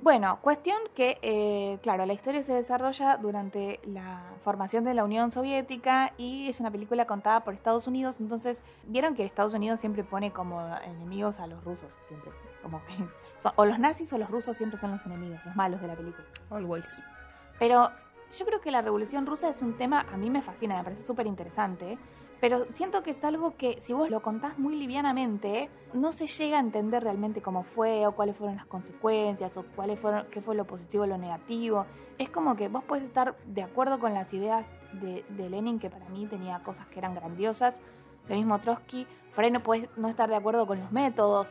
[0.00, 5.32] Bueno, cuestión que, eh, claro, la historia se desarrolla durante la formación de la Unión
[5.32, 8.16] Soviética y es una película contada por Estados Unidos.
[8.20, 12.30] Entonces, vieron que Estados Unidos siempre pone como enemigos a los rusos, siempre.
[12.62, 12.92] Como que
[13.42, 15.96] son- o los nazis o los rusos siempre son los enemigos, los malos de la
[15.96, 16.24] película.
[16.50, 16.86] Always.
[17.58, 17.90] Pero
[18.38, 21.04] yo creo que la Revolución Rusa es un tema, a mí me fascina, me parece
[21.04, 21.98] súper interesante.
[22.40, 26.58] Pero siento que es algo que si vos lo contás muy livianamente, no se llega
[26.58, 30.54] a entender realmente cómo fue o cuáles fueron las consecuencias o cuáles fueron, qué fue
[30.54, 31.86] lo positivo o lo negativo.
[32.16, 36.08] Es como que vos podés estar de acuerdo con las ideas de, Lenin, que para
[36.08, 37.74] mí tenía cosas que eran grandiosas,
[38.28, 41.48] lo mismo Trotsky, por ahí no podés no estar de acuerdo con los métodos,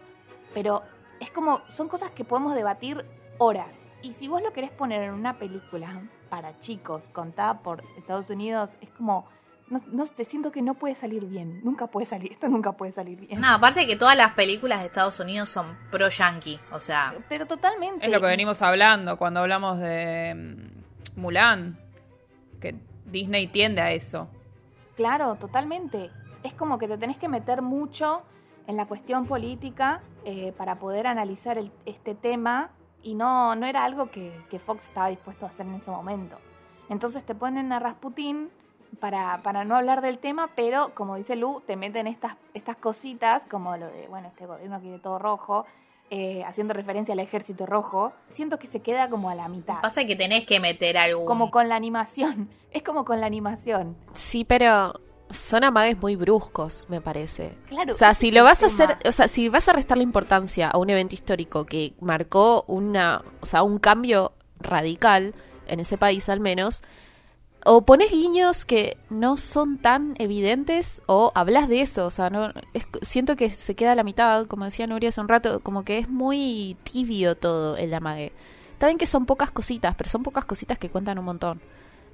[0.53, 0.83] pero
[1.19, 3.05] es como, son cosas que podemos debatir
[3.39, 3.77] horas.
[4.01, 8.69] Y si vos lo querés poner en una película para chicos, contada por Estados Unidos,
[8.81, 9.25] es como,
[9.69, 11.61] no, no sé, siento que no puede salir bien.
[11.63, 13.39] Nunca puede salir, esto nunca puede salir bien.
[13.41, 16.59] No, aparte de que todas las películas de Estados Unidos son pro-yankee.
[16.71, 18.05] O sea, Pero totalmente.
[18.05, 20.69] Es lo que venimos hablando cuando hablamos de
[21.15, 21.77] mm, Mulan.
[22.61, 24.27] Que Disney tiende a eso.
[24.95, 26.09] Claro, totalmente.
[26.43, 28.23] Es como que te tenés que meter mucho
[28.67, 32.71] en la cuestión política eh, para poder analizar el- este tema
[33.03, 36.37] y no, no era algo que, que Fox estaba dispuesto a hacer en ese momento.
[36.89, 38.49] Entonces te ponen a Rasputín
[38.99, 43.43] para, para no hablar del tema, pero como dice Lu, te meten estas, estas cositas
[43.49, 45.65] como lo de, bueno, este gobierno quiere todo rojo,
[46.09, 48.13] eh, haciendo referencia al ejército rojo.
[48.33, 49.81] Siento que se queda como a la mitad.
[49.81, 51.25] pasa que tenés que meter algún...
[51.25, 52.49] Como con la animación.
[52.69, 53.95] Es como con la animación.
[54.13, 54.93] Sí, pero
[55.29, 57.57] son amagues muy bruscos, me parece.
[57.69, 57.91] Claro.
[57.91, 60.77] O sea, si lo vas a hacer, o sea, si vas a restarle importancia a
[60.77, 65.33] un evento histórico que marcó una, o sea, un cambio radical
[65.67, 66.83] en ese país al menos,
[67.67, 72.51] o pones guiños que no son tan evidentes o hablas de eso, o sea, no
[72.73, 75.83] es- siento que se queda a la mitad, como decía Nuria hace un rato, como
[75.83, 78.31] que es muy tibio todo el amague.
[78.73, 81.59] Está bien que son pocas cositas, pero son pocas cositas que cuentan un montón.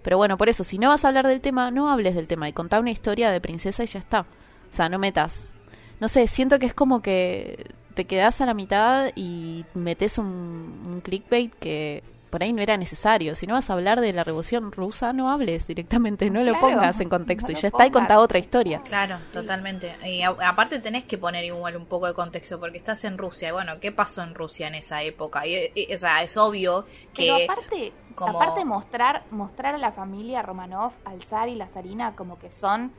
[0.01, 2.49] Pero bueno, por eso, si no vas a hablar del tema, no hables del tema
[2.49, 4.21] y contá una historia de princesa y ya está.
[4.21, 4.25] O
[4.69, 5.55] sea, no metas.
[5.99, 11.01] No sé, siento que es como que te quedás a la mitad y metes un
[11.03, 12.03] clickbait que
[12.33, 13.35] por ahí no era necesario.
[13.35, 16.99] Si no vas a hablar de la revolución rusa, no hables directamente, no lo pongas
[16.99, 18.81] en contexto no y ya está y contá otra historia.
[18.83, 19.93] Claro, totalmente.
[20.03, 23.49] Y a- aparte tenés que poner igual un poco de contexto porque estás en Rusia.
[23.49, 25.45] Y bueno, ¿qué pasó en Rusia en esa época?
[25.45, 27.43] Y, y- o sea, es obvio Pero que...
[27.45, 32.39] aparte, como- aparte mostrar, mostrar a la familia Romanov, al zar y la zarina como
[32.39, 32.91] que son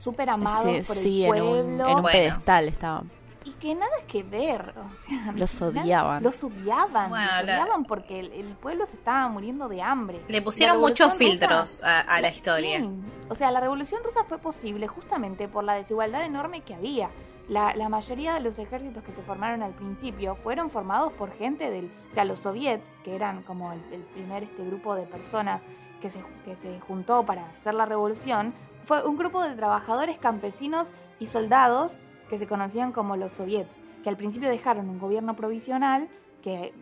[0.00, 2.08] súper amados Sí, por sí, el en un, pueblo en un Bueno.
[2.18, 3.10] pedestal estaban.
[3.44, 4.74] Y que nada que ver.
[4.78, 6.22] O sea, Los nada- odiaban.
[6.22, 7.10] Los odiaban.
[7.10, 10.20] Bueno, los la- odiaban porque el, el pueblo se estaba muriendo de hambre.
[10.28, 12.78] Le pusieron muchos Rusa- filtros a, a la historia.
[12.80, 12.90] Sí.
[13.28, 17.10] O sea, la revolución rusa fue posible justamente por la desigualdad enorme que había.
[17.48, 21.70] La, la mayoría de los ejércitos que se formaron al principio fueron formados por gente
[21.70, 21.90] del...
[22.10, 25.60] O sea, los soviets, que eran como el, el primer este grupo de personas
[26.00, 28.54] que se, que se juntó para hacer la revolución,
[28.86, 30.88] fue un grupo de trabajadores campesinos
[31.18, 31.92] y soldados
[32.28, 36.08] que se conocían como los soviets, que al principio dejaron un gobierno provisional
[36.42, 36.74] que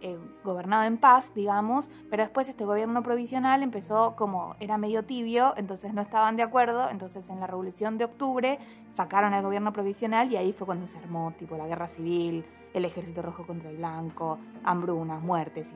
[0.00, 5.54] eh, gobernaba en paz, digamos, pero después este gobierno provisional empezó como era medio tibio,
[5.56, 8.58] entonces no estaban de acuerdo, entonces en la revolución de octubre
[8.92, 12.44] sacaron al gobierno provisional y ahí fue cuando se armó tipo la guerra civil,
[12.74, 15.68] el ejército rojo contra el blanco, hambrunas, muertes,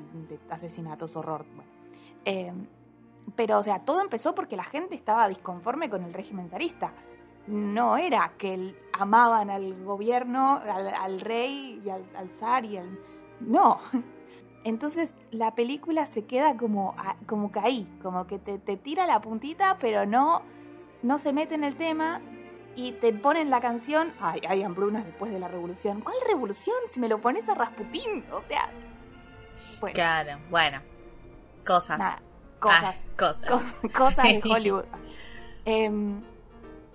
[0.51, 1.47] asesinatos, horror.
[1.55, 1.71] bueno.
[2.25, 2.53] Eh,
[3.35, 6.93] pero, o sea, todo empezó porque la gente estaba disconforme con el régimen zarista.
[7.49, 12.99] No era que amaban al gobierno, al, al rey y al, al zar y al...
[13.41, 13.81] No.
[14.65, 16.95] Entonces la película se queda como,
[17.27, 20.43] como que ahí, como que te, te tira la puntita, pero no,
[21.03, 22.21] no se mete en el tema
[22.77, 26.01] y te ponen la canción, ay, hay hambrunas después de la revolución.
[26.01, 26.77] ¿Cuál revolución?
[26.93, 28.69] Si me lo pones a Rasputín, o sea...
[29.81, 30.81] Bueno, Claro, bueno.
[31.65, 31.99] Cosas.
[31.99, 32.21] nada,
[32.61, 32.97] cosas.
[32.97, 33.49] Ah, cosas.
[33.49, 34.85] Co- cosas de Hollywood.
[35.65, 36.21] Em,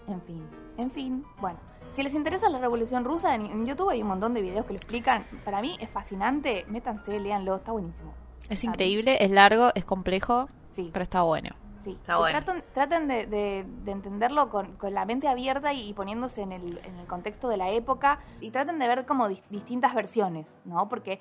[0.08, 0.47] en fin,
[0.78, 1.60] en fin, bueno.
[1.91, 4.74] Si les interesa la Revolución Rusa, en, en YouTube hay un montón de videos que
[4.74, 5.24] lo explican.
[5.45, 8.14] Para mí es fascinante, métanse, léanlo, está buenísimo.
[8.49, 11.51] Es increíble, es largo, es complejo, Sí, pero está bueno.
[11.84, 11.91] sí.
[11.91, 12.39] está bueno.
[12.41, 16.51] Traten, traten de, de- de entenderlo con, con la mente abierta y, y poniéndose en
[16.51, 20.47] el, en el contexto de la época y traten de ver como dis- distintas versiones,
[20.66, 20.89] ¿no?
[20.89, 21.20] Porque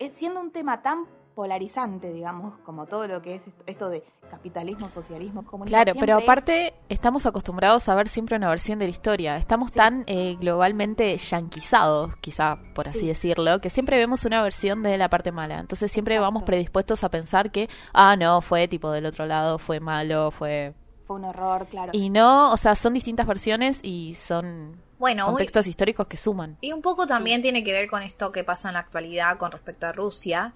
[0.00, 1.04] es, siendo un tema tan
[1.38, 5.72] polarizante, digamos, como todo lo que es esto- esto de capitalismo, socialismo, comunismo.
[5.72, 9.36] Claro, pero es- aparte estamos acostumbrados a ver siempre una versión de la historia.
[9.36, 9.76] Estamos Sí.
[9.76, 13.06] tan eh, globalmente yanquizados, quizá por así Sí.
[13.06, 15.60] decirlo, que siempre vemos una versión de la parte mala.
[15.60, 16.26] Entonces siempre Exacto.
[16.26, 20.74] vamos predispuestos a pensar que, ah, no, fue tipo del otro lado, fue malo, fue...
[21.06, 21.90] Fue un horror, claro.
[21.94, 26.58] Y no, o sea, son distintas versiones y son Bueno, uy, contextos históricos que suman.
[26.60, 29.52] Y un poco también tiene que ver con esto que pasa en la actualidad con
[29.52, 30.52] respecto a Rusia,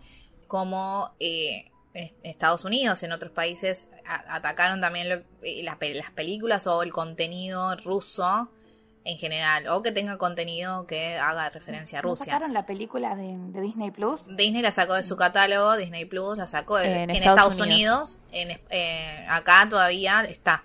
[0.52, 5.94] como eh, en Estados Unidos, en otros países, a- atacaron también lo- eh, las, pe-
[5.94, 8.50] las películas o el contenido ruso
[9.04, 12.26] en general, o que tenga contenido que haga referencia a ¿No Rusia.
[12.26, 14.26] sacaron la película de, de Disney Plus?
[14.26, 17.60] Disney la sacó de su catálogo, Disney Plus la sacó de- En en, Estados Estados,
[17.66, 18.20] Unidos.
[18.30, 20.64] Unidos, en, eh, acá todavía está,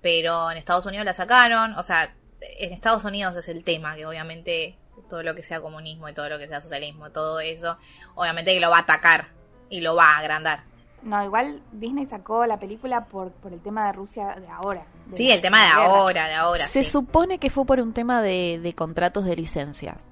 [0.00, 2.16] pero en Estados Unidos la sacaron, o sea,
[2.58, 4.76] en Estados Unidos es el tema, que obviamente
[5.08, 7.76] todo lo que sea comunismo y todo lo que sea socialismo, todo eso,
[8.14, 9.28] obviamente que lo va a atacar
[9.68, 10.64] y lo va a agrandar.
[11.02, 14.84] No, igual Disney sacó la película por, por el tema de Rusia de ahora.
[15.06, 16.66] de Sí, el tema de ahora, de ahora.
[16.66, 16.90] Se sí.
[16.90, 20.06] supone que fue por un tema de, de contratos de licencias.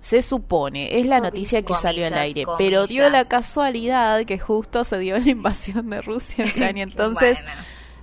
[0.00, 2.58] Se supone, es la noticia que salió al aire, comillas.
[2.58, 7.42] pero dio la casualidad que justo se dio la invasión de Rusia a Ucrania, entonces,
[7.42, 7.60] Bueno.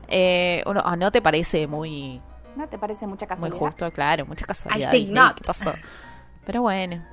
[0.10, 2.20] eh, uno, ah, ¿no te parece muy,
[2.58, 3.58] ¿No te parece mucha muy casualidad?
[3.60, 3.92] justo?
[3.92, 4.92] Claro, mucha casualidad.
[4.92, 5.36] think Disney, not.
[5.38, 5.74] ¿Qué pasó?
[6.46, 7.04] Pero bueno,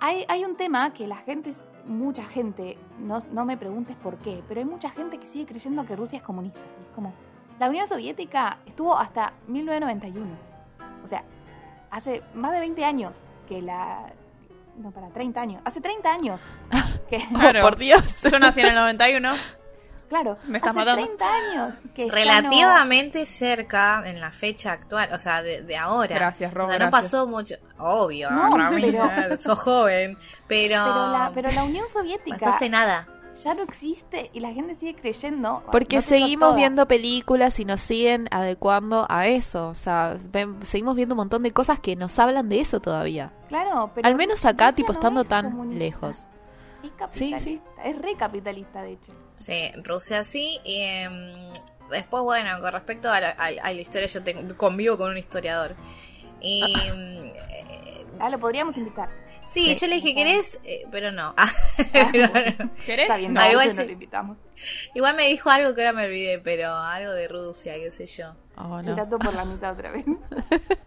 [0.00, 1.54] Hay, hay un tema que la gente,
[1.84, 5.84] mucha gente, no, no me preguntes por qué, pero hay mucha gente que sigue creyendo
[5.84, 6.60] que Rusia es comunista.
[6.60, 7.12] Y Es como,
[7.58, 10.26] la Unión Soviética estuvo hasta 1991.
[11.02, 11.24] O sea,
[11.90, 13.14] hace más de 20 años
[13.48, 14.12] que la...
[14.76, 15.62] No, para 30 años.
[15.64, 16.40] Hace 30 años.
[17.08, 17.60] Que, Claro.
[17.60, 18.20] Oh, por Dios.
[18.30, 19.32] Yo nací en el 91.
[20.08, 21.04] claro, Me estás hace matando.
[21.06, 26.14] 30 años que relativamente cerca en la fecha actual, o sea, de, de ahora.
[26.16, 27.12] Gracias, Ro, O sea, no gracias.
[27.12, 27.54] pasó mucho.
[27.78, 29.00] Obvio, No, Ramírez,
[29.40, 30.16] sos joven.
[30.46, 30.82] Pero.
[30.84, 33.06] Pero la, pero la Unión pasó Soviética hace nada.
[33.44, 35.62] ya no existe y la gente sigue creyendo.
[35.70, 39.68] Porque no seguimos toda, viendo películas y nos siguen adecuando a eso.
[39.68, 43.32] O sea, ven- seguimos viendo un montón de cosas que nos hablan de eso todavía.
[43.48, 45.78] Claro, pero Al menos acá, Rusia tipo, no estando es tan comunista.
[45.84, 46.30] lejos.
[46.82, 47.60] Es capitalista, Sí, sí.
[47.84, 49.12] es re capitalista, de hecho.
[49.34, 50.60] Sí, Rusia sí.
[50.64, 51.12] Y, em,
[51.90, 55.18] después, bueno, con respecto a la, a- a la historia, yo tengo- convivo con un
[55.18, 55.74] historiador.
[56.40, 59.08] Y em, eh, Ah, lo podríamos invitar.
[59.52, 59.80] sí, Sí.
[59.80, 60.60] yo le dije, ¿querés?
[60.64, 61.34] Eh, pero no.
[61.36, 61.48] Ah, Ah,
[62.12, 62.52] pero bueno.
[62.58, 62.70] no.
[62.86, 63.02] ¿Querés?
[63.04, 63.84] Está bien, No, no, igual sí.
[63.84, 64.36] lo invitamos.
[64.94, 68.34] Igual me dijo algo que ahora me olvidé, pero algo de Rusia, qué sé yo.
[68.56, 68.94] Oh, El no.
[68.96, 70.04] dato por la mitad otra vez.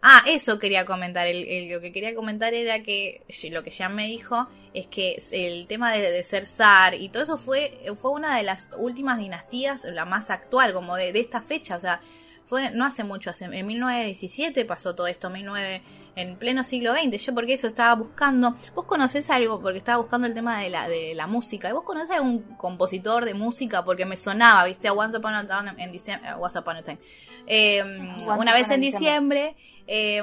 [0.00, 1.26] Ah, eso quería comentar.
[1.26, 5.20] El, el- lo que quería comentar era que lo que ya me dijo es que
[5.32, 9.18] el tema de, de ser zar y todo eso fue, fue una de las últimas
[9.18, 11.76] dinastías, la más actual, como de, de esta fecha.
[11.76, 12.00] O sea,
[12.48, 15.82] fue no hace mucho, hace, en 1917 pasó todo esto, 19,
[16.16, 17.24] en pleno siglo XX.
[17.26, 18.56] Yo porque eso estaba buscando.
[18.74, 19.60] ¿Vos conocés algo?
[19.60, 21.68] Porque estaba buscando el tema de la, de la música.
[21.68, 23.84] ¿Y vos conocés algún compositor de música?
[23.84, 24.88] Porque me sonaba, ¿viste?
[24.88, 26.30] A Once Upon a Time en diciembre.
[26.40, 26.98] Once Upon a Time.
[27.46, 29.54] Eh, Once una vez en Diciembre.
[29.86, 30.22] eh,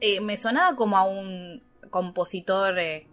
[0.00, 3.06] eh, me sonaba como a un compositor eh,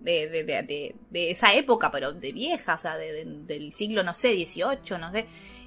[0.00, 4.02] de, de, de, de- esa época, pero de vieja, o sea, de- de- del siglo,
[4.02, 5.26] no sé, 18, no sé.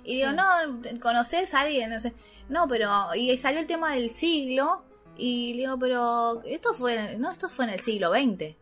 [0.10, 0.36] Y digo, Sí.
[0.36, 1.89] no, ¿conoces a alguien?
[1.91, 2.14] No sé.
[2.49, 2.89] No, pero.
[3.16, 4.84] Y salió el tema del siglo.
[5.18, 6.41] Y le digo, pero.
[6.45, 7.18] Esto fue.
[7.18, 8.55] No, esto fue en el siglo XX.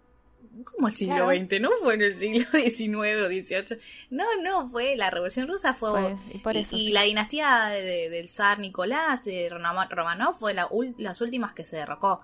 [0.65, 1.31] ¿Cómo el siglo Claro.
[1.31, 1.61] XX?
[1.61, 3.79] No fue en el siglo XIX o XVIII.
[4.09, 4.95] No, no, fue.
[4.97, 5.91] La Revolución Rusa fue.
[5.91, 6.91] Fue, y por y- eso, y sí.
[6.91, 11.63] la dinastía de- de- del zar Nicolás, de Romanov, fue la ul- las últimas que
[11.65, 12.21] se derrocó,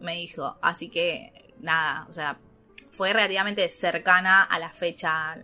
[0.00, 0.56] me dijo.
[0.62, 2.38] Así que, nada, o sea,
[2.90, 5.36] fue relativamente cercana a la fecha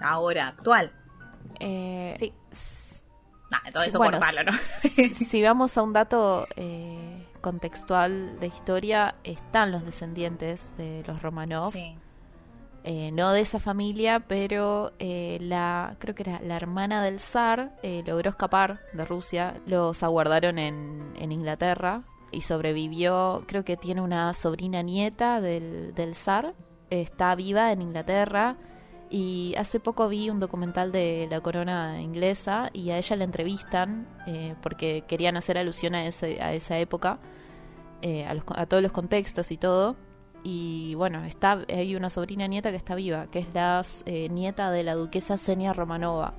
[0.00, 0.92] ahora actual.
[1.60, 2.32] Eh, Sí.
[3.72, 4.58] todo esto bueno, cortarlo, ¿no?
[4.78, 11.22] si si vamos a un dato eh, contextual de historia, están los descendientes de los
[11.22, 11.72] Romanov.
[11.72, 11.96] Sí.
[12.82, 17.76] Eh, no de esa familia, pero eh, la creo que era la hermana del zar
[17.82, 19.54] eh, logró escapar de Rusia.
[19.66, 22.02] Los aguardaron en, en Inglaterra
[22.32, 23.44] y sobrevivió.
[23.46, 26.54] Creo que tiene una sobrina nieta del, del zar.
[26.88, 28.56] Está viva en Inglaterra.
[29.12, 34.06] Y hace poco vi un documental de la corona inglesa y a ella la entrevistan
[34.28, 37.18] eh, porque querían hacer alusión a, ese, a esa época,
[38.02, 39.96] eh, a, los- a todos los contextos y todo.
[40.44, 44.70] Y bueno, está hay una sobrina nieta que está viva, que es la eh, nieta
[44.70, 46.34] de la duquesa Xenia Romanova,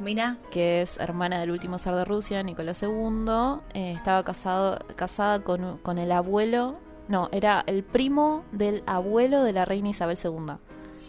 [0.00, 3.60] Mira, que es hermana del último zar de Rusia, Nicolás II.
[3.74, 6.78] Estaba casado, casada con, con el abuelo,
[7.08, 10.54] no, era el primo del abuelo de la reina Isabel II.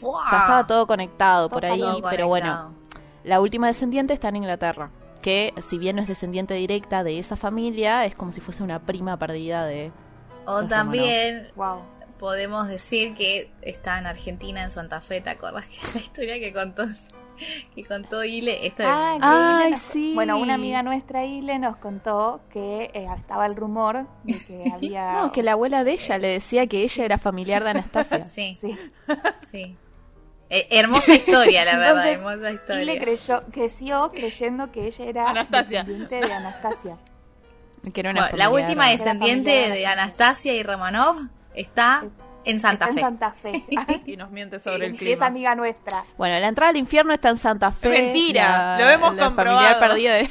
[0.04, 2.74] O sea, estaba todo conectado por ahí, pero bueno,
[3.24, 4.92] la última descendiente está en Inglaterra,
[5.22, 8.80] que si bien no es descendiente directa de esa familia, es como si fuese una
[8.80, 9.92] prima perdida de...
[10.46, 11.82] O también Wow.
[12.18, 15.22] podemos decir que está en Argentina, en Santa Fe.
[15.22, 16.88] ¿Te acordás que la historia que contó
[17.76, 18.66] que contó Ile?
[18.68, 20.12] Esto es- Ah, que Ay, Ile nos- sí.
[20.16, 25.14] Bueno, una amiga nuestra, Ile, nos contó que eh, estaba el rumor de que había...
[25.22, 28.26] No, que la abuela de ella le decía que ella era familiar de Anastasia.
[28.26, 28.78] Sí, Sí.
[29.52, 29.78] sí.
[30.50, 32.82] Eh, hermosa historia, la verdad, Entonces, hermosa historia.
[32.84, 35.84] Ile creyó, creció creyendo que ella era Anastasia.
[35.84, 36.98] descendiente de Anastasia.
[37.94, 41.16] Que era una Bueno, la última descendiente de Anastasia y Romanov
[41.56, 42.04] está
[42.44, 43.00] en Santa Está Fe.
[43.00, 43.64] En Santa Fe.
[44.06, 45.26] Y nos miente sobre el Y es clima.
[45.28, 46.04] amiga nuestra.
[46.18, 47.88] Bueno, la entrada al infierno está en Santa Fe.
[47.90, 49.60] Mentira, La- lo hemos la comprobado.
[49.60, 50.30] familiar perdida de...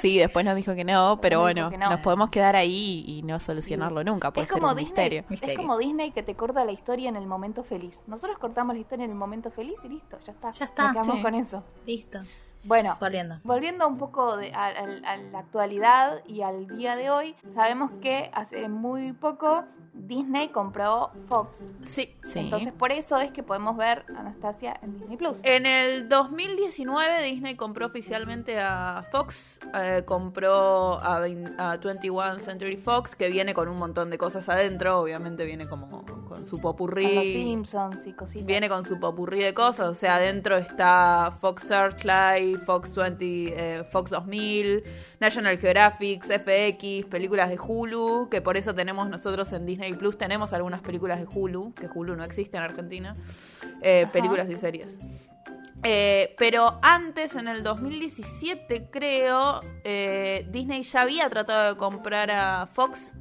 [0.00, 1.90] sí, después nos dijo que no, pero Nos bueno, no.
[1.90, 4.30] nos podemos quedar ahí y no solucionarlo nunca.
[4.32, 5.24] Puede es ser como un Disney, misterio.
[5.28, 5.54] Misterio.
[5.54, 8.00] Es como Disney que te corta la historia en el momento feliz.
[8.06, 10.52] Nosotros cortamos la historia en el momento feliz y listo, ya está.
[10.52, 11.22] Ya está, Nos quedamos sí.
[11.22, 11.64] con eso.
[11.86, 12.20] Listo.
[12.64, 13.38] Bueno, Volviendo.
[13.44, 17.90] volviendo un poco de- a, a- a la actualidad y al día de hoy, sabemos
[18.00, 21.58] que hace muy poco Disney compró Fox.
[21.84, 22.14] Sí.
[22.22, 22.38] Sí.
[22.38, 25.36] Entonces por eso es que podemos ver Anastasia en Disney Plus.
[25.42, 33.14] En el 2019 Disney compró oficialmente a Fox, eh, compró a, a 21 Century Fox,
[33.16, 36.60] que viene con un montón de cosas adentro, obviamente viene como con su Con los
[36.62, 37.32] popurrí.
[37.42, 38.46] Simpsons y cositas.
[38.46, 43.84] Viene con su popurrí de cosas, o sea, adentro está Fox Searchlight, Fox 20, eh,
[43.84, 44.82] Fox 2000,
[45.20, 50.52] National Geographic, FX, películas de Hulu, que por eso tenemos nosotros en Disney Plus, tenemos
[50.52, 53.14] algunas películas de Hulu, que Hulu no existe en Argentina,
[53.80, 54.88] eh, películas y series.
[55.84, 59.60] Eh, pero antes, en el 2017, creo,
[60.48, 63.12] Disney ya había tratado de comprar a Fox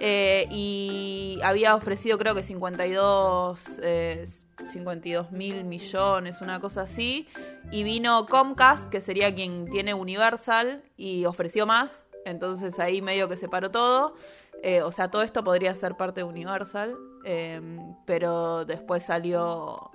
[0.00, 4.26] y había ofrecido, creo que 52, eh,
[4.70, 7.28] 52 mil millones, una cosa así.
[7.70, 12.08] Y vino Comcast, que sería quien tiene Universal, y ofreció más.
[12.24, 14.14] Entonces ahí medio que se paró todo.
[14.62, 16.96] Eh, o sea, todo esto podría ser parte de Universal.
[17.24, 17.60] eh,
[18.04, 19.92] pero después salió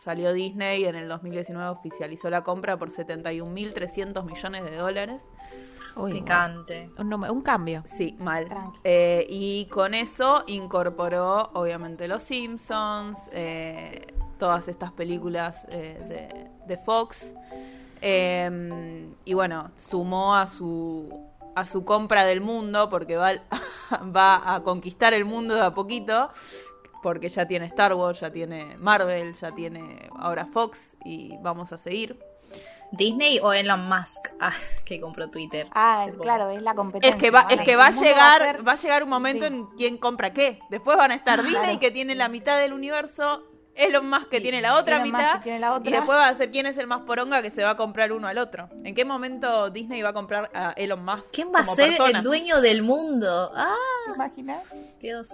[0.00, 5.22] salió Disney y en el 2019 oficializó la compra por 71.300 millones de dólares.
[5.96, 6.90] Uy, Picante.
[6.98, 7.84] un, un cambio.
[7.96, 8.48] Sí, mal.
[8.84, 16.76] Eh, y con eso incorporó, obviamente, Los Simpsons, eh, todas estas películas eh, de, de
[16.76, 17.34] Fox.
[18.02, 23.32] Eh, y bueno, sumó a su a su compra del mundo porque va,
[24.16, 26.30] va a conquistar el mundo de a poquito
[27.02, 31.78] porque ya tiene Star Wars, ya tiene Marvel, ya tiene ahora Fox y vamos a
[31.78, 32.18] seguir.
[32.92, 34.28] ¿Disney o Elon Musk?
[34.40, 34.52] Ah,
[34.84, 35.68] que compró Twitter.
[35.72, 37.10] Ah, claro, es la competencia.
[37.10, 39.52] Es que va, es que va a llegar, ser- va a llegar un momento sí.
[39.52, 40.58] en quién compra qué.
[40.70, 41.80] Después van a estar Disney Claro.
[41.80, 43.44] que tiene la mitad del universo,
[43.76, 45.88] Elon Musk que tiene la otra Elon Musk mitad, que tiene la otra.
[45.88, 48.12] y después va a ser quién es el más poronga que se va a comprar
[48.12, 48.68] uno al otro.
[48.82, 51.26] ¿En qué momento Disney va a comprar a Elon Musk?
[51.32, 52.18] ¿Quién va a ser persona?
[52.18, 53.52] el dueño del mundo?
[53.54, 53.74] Ah,
[54.06, 54.62] ¿Te imaginas?
[54.98, 55.30] Dios.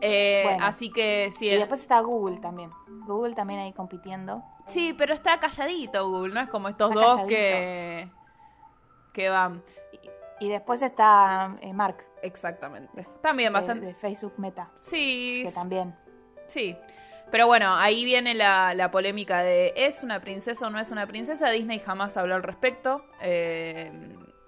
[0.00, 0.64] Eh, Bueno.
[0.66, 1.46] Así que sí.
[1.46, 2.70] Y después está Google también.
[3.06, 4.42] Google también ahí compitiendo.
[4.66, 7.28] Sí, pero está calladito Google, no es como estos Está dos calladito.
[7.36, 8.08] que
[9.12, 9.62] que van.
[10.40, 13.06] Y después está eh, Mark, Exactamente.
[13.22, 13.86] También de, bastante.
[13.86, 15.94] de Facebook Meta, Sí, que también.
[16.48, 16.76] Sí.
[17.30, 21.06] Pero bueno, ahí viene la, la polémica de ¿es una princesa o no es una
[21.06, 21.48] princesa?
[21.50, 23.90] Disney jamás habló al respecto eh,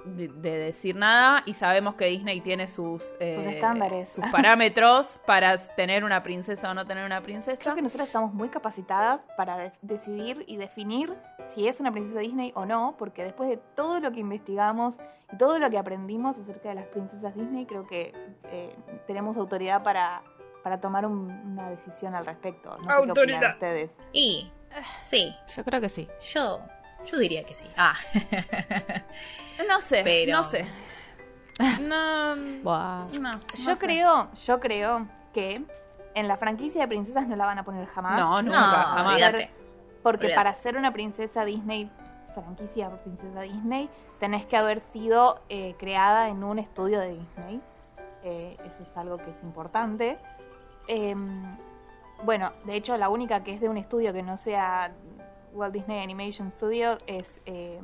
[0.04, 4.08] de, de decir nada y sabemos que Disney tiene sus, eh, Sus estándares.
[4.08, 7.60] sus parámetros para tener una princesa o no tener una princesa.
[7.62, 11.14] Creo que nosotros estamos muy capacitadas para de- decidir y definir
[11.46, 14.94] si es una princesa Disney o no, porque después de todo lo que investigamos
[15.32, 18.12] y todo lo que aprendimos acerca de las princesas Disney, creo que
[18.44, 18.74] eh,
[19.06, 20.22] tenemos autoridad para,
[20.62, 22.70] para tomar un- una decisión al respecto.
[22.70, 23.52] No sé qué opinan Autoridad.
[23.54, 23.90] ustedes.
[24.12, 24.50] Y,
[25.02, 26.08] sí, Yo creo que sí.
[26.32, 26.60] yo,
[27.06, 27.68] yo diría que sí.
[27.76, 27.94] Ah,
[29.68, 30.66] No sé, Pero- no sé.
[31.82, 33.76] No, no, Yo no sé.
[33.78, 35.60] creo, yo creo que
[36.14, 38.18] en la franquicia de princesas no la van a poner jamás.
[38.20, 39.20] No, no, nunca, jamás.
[40.02, 41.90] Porque para ser una princesa Disney,
[42.32, 43.90] franquicia princesa Disney,
[44.20, 47.60] tenés que haber sido eh, creada en un estudio de Disney.
[48.22, 50.16] Eh, eso es algo que es importante.
[50.86, 51.42] Em,
[52.22, 54.92] bueno, de hecho, la única que es de un estudio que no sea
[55.58, 57.80] Walt Disney Animation Studio es eh,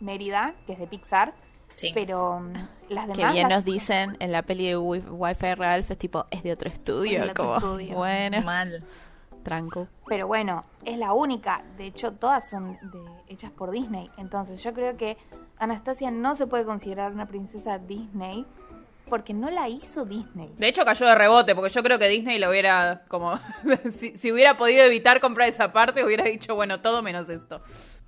[0.00, 1.34] Mérida, que es de Pixar.
[1.76, 1.92] Sí.
[1.94, 2.52] Pero mm,
[2.90, 3.16] las demás.
[3.18, 6.42] Que bien las- nos dicen en la peli de Wi- Wi-Fi Ralph, es tipo, es
[6.42, 7.20] de otro estudio.
[7.20, 7.96] Es de otro como, estudio.
[7.96, 8.84] bueno, Mal.
[9.42, 9.88] tranco.
[10.06, 11.62] Pero bueno, es la única.
[11.78, 14.10] De hecho, todas son de- hechas por Disney.
[14.18, 15.16] Entonces, yo creo que
[15.58, 18.44] Anastasia no se puede considerar una princesa Disney
[19.10, 20.54] porque no la hizo Disney.
[20.56, 23.38] De hecho cayó de rebote, porque yo creo que Disney lo hubiera, como,
[23.92, 27.62] si, si hubiera podido evitar comprar esa parte, hubiera dicho, bueno, todo menos esto.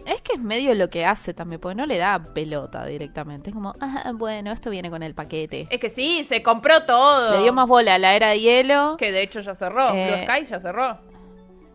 [0.06, 3.50] Es que es medio lo que hace también, porque no le da pelota directamente.
[3.50, 5.68] Es como, ah, bueno, esto viene con el paquete.
[5.70, 7.36] Es que sí, se compró todo.
[7.36, 8.96] Le dio más bola a la era de hielo.
[8.98, 9.94] Que de hecho ya cerró.
[9.94, 10.98] Eh, Blue Sky ya cerró.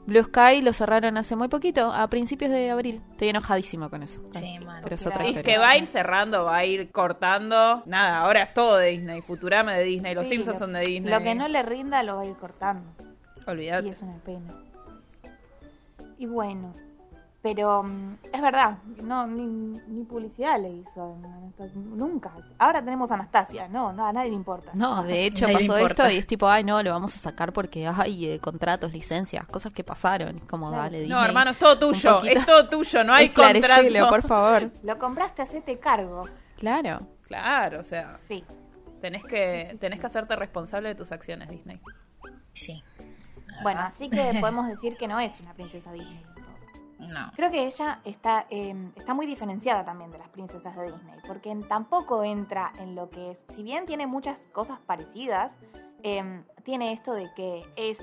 [0.07, 3.01] Blue Sky lo cerraron hace muy poquito, a principios de abril.
[3.11, 4.21] Estoy enojadísima con eso.
[4.31, 4.81] Sí, mal.
[4.81, 7.83] Pero es otra Y que va a ir cerrando, va a ir cortando.
[7.85, 9.21] Nada, ahora es todo de Disney.
[9.21, 11.11] Futurama de Disney, los Sí, Simpsons lo- son de Disney.
[11.11, 12.89] Lo que no le rinda lo va a ir cortando.
[13.45, 13.89] Y Olvídate.
[13.89, 14.53] es una pena.
[16.17, 16.71] Y bueno,
[17.41, 19.45] pero mm, es verdad, no ni,
[19.87, 21.17] ni publicidad le hizo
[21.75, 22.33] nunca.
[22.57, 24.71] Ahora tenemos Anastasia, no, no a nadie le importa.
[24.75, 27.87] No, de hecho pasó esto y es tipo, ay, no, lo vamos a sacar porque
[27.87, 30.39] hay eh, contratos, licencias, cosas que pasaron.
[30.41, 30.83] Como, Claro.
[30.83, 32.15] dale, No, hermano, es todo tuyo.
[32.17, 34.09] poquito- Es todo tuyo, no hay contrato.
[34.09, 34.71] por favor.
[34.83, 36.23] Lo compraste, hacete cargo.
[36.57, 36.99] Claro.
[37.23, 38.43] Claro, o sea, Sí.
[39.01, 41.79] tenés que, tenés que hacerte responsable de tus acciones, Disney.
[42.53, 42.83] Sí.
[43.63, 46.21] Bueno, así que podemos decir que no es una princesa Disney.
[46.99, 47.31] No.
[47.35, 51.55] Creo que ella está, eh, está muy diferenciada también de las princesas de Disney, porque
[51.69, 55.51] tampoco entra en lo que es, si bien tiene muchas cosas parecidas,
[56.03, 57.99] eh, tiene esto de que es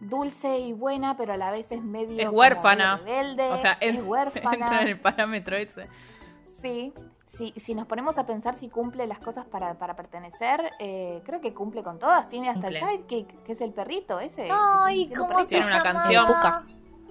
[0.00, 2.98] dulce y buena, pero a la vez es medio Es huérfana.
[2.98, 4.52] rebelde, O sea, es huérfana.
[4.54, 5.88] entra en el parámetro ese.
[6.60, 6.92] Sí,
[7.26, 11.40] sí, si nos ponemos a pensar si cumple las cosas para, para pertenecer, eh, creo
[11.40, 12.28] que cumple con todas.
[12.28, 12.78] Tiene hasta Cumple.
[12.80, 14.48] el sidekick, que es el perrito ese.
[14.52, 15.92] Ay, ¿cómo se Tiene una llama?
[16.00, 16.26] canción.
[16.26, 16.62] Puka.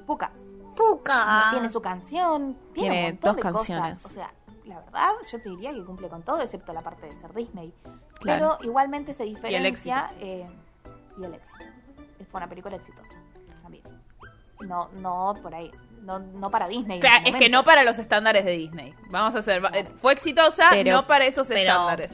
[0.06, 0.32] Puka.
[0.76, 1.48] Puka.
[1.52, 2.58] Tiene su canción.
[2.74, 3.94] Tiene, Tiene un montón dos de canciones.
[4.04, 4.12] Cosas.
[4.12, 4.34] O sea,
[4.66, 7.74] la verdad, yo te diría que cumple con todo, excepto la parte de ser Disney.
[8.20, 8.58] Claro.
[8.60, 10.08] Pero igualmente se diferencia.
[10.10, 10.26] éxito.
[10.26, 10.46] eh,
[11.20, 11.60] y el éxito.
[12.32, 13.10] Fue una película exitosa.
[13.62, 13.84] También.
[14.62, 15.70] No, no por ahí.
[16.02, 17.00] No, no para Disney.
[17.00, 18.94] Claro, su es que no para los estándares de Disney.
[19.10, 19.62] Vamos a hacer.
[19.74, 22.12] eh, Fue exitosa, Pero- no para esos pero- estándares.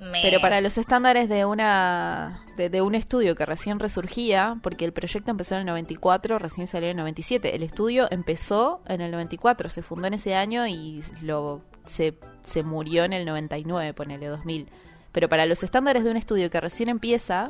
[0.00, 4.84] Me- Pero para los estándares de una de, de un estudio que recién resurgía, porque
[4.84, 7.54] el proyecto empezó en el 94, recién salió en el 97.
[7.56, 12.62] El estudio empezó en el 94, se fundó en ese año y lo se, se
[12.62, 14.68] murió en el 99, ponele 2000.
[15.12, 17.48] Pero para los estándares de un estudio que recién empieza,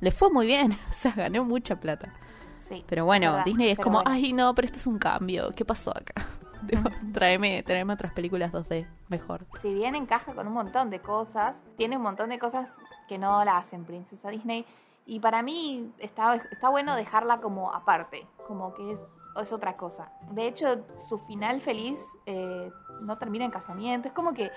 [0.00, 2.14] le fue muy bien, o sea, ganó mucha plata.
[2.68, 4.10] Sí, Pero bueno, verdad, Disney es como, bueno.
[4.10, 6.14] ay no, pero esto es un cambio, ¿qué pasó acá?
[7.12, 9.46] Tráeme, tráeme otras películas 2D, mejor.
[9.60, 12.70] si bien encaja con un montón de cosas, tiene un montón de cosas
[13.08, 14.64] que no la hacen Princesa Disney.
[15.06, 18.96] Y para mí está, está bueno dejarla como aparte, como que
[19.38, 20.10] es, otra cosa.
[20.30, 22.70] De hecho, su final feliz eh,
[23.02, 24.50] no termina en casamiento, es como que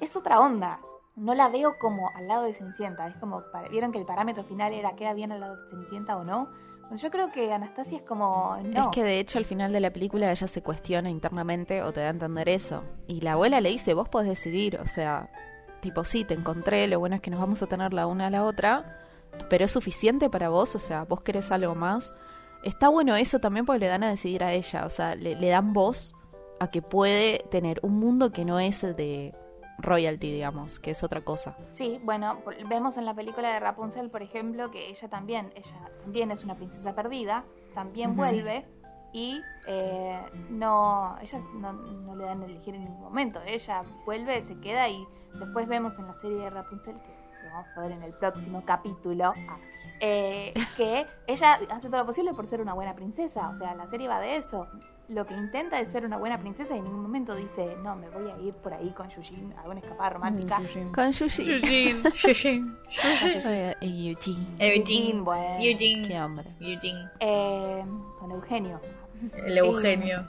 [0.00, 0.80] es otra onda.
[1.16, 4.72] No la veo como al lado de Cenicienta, es como, vieron que el parámetro final
[4.72, 6.48] era queda bien al lado de Cenicienta o no.
[6.82, 8.82] Bueno, yo creo que Anastasia es como, no.
[8.82, 12.00] Es que de hecho al final de la película ella se cuestiona internamente o te
[12.00, 12.82] da a entender eso.
[13.06, 15.28] Y la abuela le dice, vos podés decidir, o sea,
[15.80, 18.30] tipo, sí, te encontré, lo bueno es que nos vamos a tener la una a
[18.30, 18.98] la otra,
[19.48, 22.14] pero es suficiente para vos, o sea, vos querés algo más.
[22.62, 25.48] Está bueno eso también porque le dan a decidir a ella, o sea, le, le
[25.48, 26.14] dan voz
[26.60, 29.34] a que puede tener un mundo que no es el de
[29.78, 31.56] royalty, digamos, que es otra cosa.
[31.74, 36.30] Sí, bueno, vemos en la película de Rapunzel, por ejemplo, que ella también, ella también
[36.30, 38.66] es una princesa perdida, también vuelve
[39.12, 40.20] y eh,
[40.50, 44.88] no, ella no, no le dan a elegir en ningún momento, ella vuelve, se queda
[44.88, 45.06] y
[45.38, 48.62] después vemos en la serie de Rapunzel, que lo vamos a ver en el próximo
[48.64, 49.58] capítulo, ah,
[50.00, 53.86] eh, que ella hace todo lo posible por ser una buena princesa, o sea, la
[53.88, 54.68] serie va de eso.
[55.08, 58.10] Lo que intenta es ser una buena princesa y en ningún momento dice, no, me
[58.10, 60.60] voy a ir por ahí con Yujin a una escapada romántica.
[60.94, 61.50] Con Yushi.
[61.50, 62.10] Eugene.
[62.10, 62.76] Shushin.
[63.46, 64.46] Eh, eh, Eugene.
[64.58, 65.20] Eugene.
[65.22, 65.56] bueno.
[65.58, 66.54] Qué hombre.
[66.60, 67.08] Eugene.
[67.20, 67.84] Eh,
[68.18, 68.80] con Eugenio.
[69.46, 70.28] El Eugenio.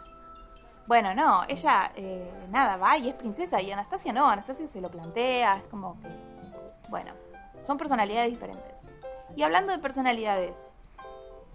[0.90, 3.62] Bueno, no, ella, eh, nada, va y es princesa.
[3.62, 6.10] Y Anastasia no, Anastasia se lo plantea, es como que.
[6.90, 7.12] Bueno,
[7.64, 8.74] son personalidades diferentes.
[9.36, 10.52] Y hablando de personalidades,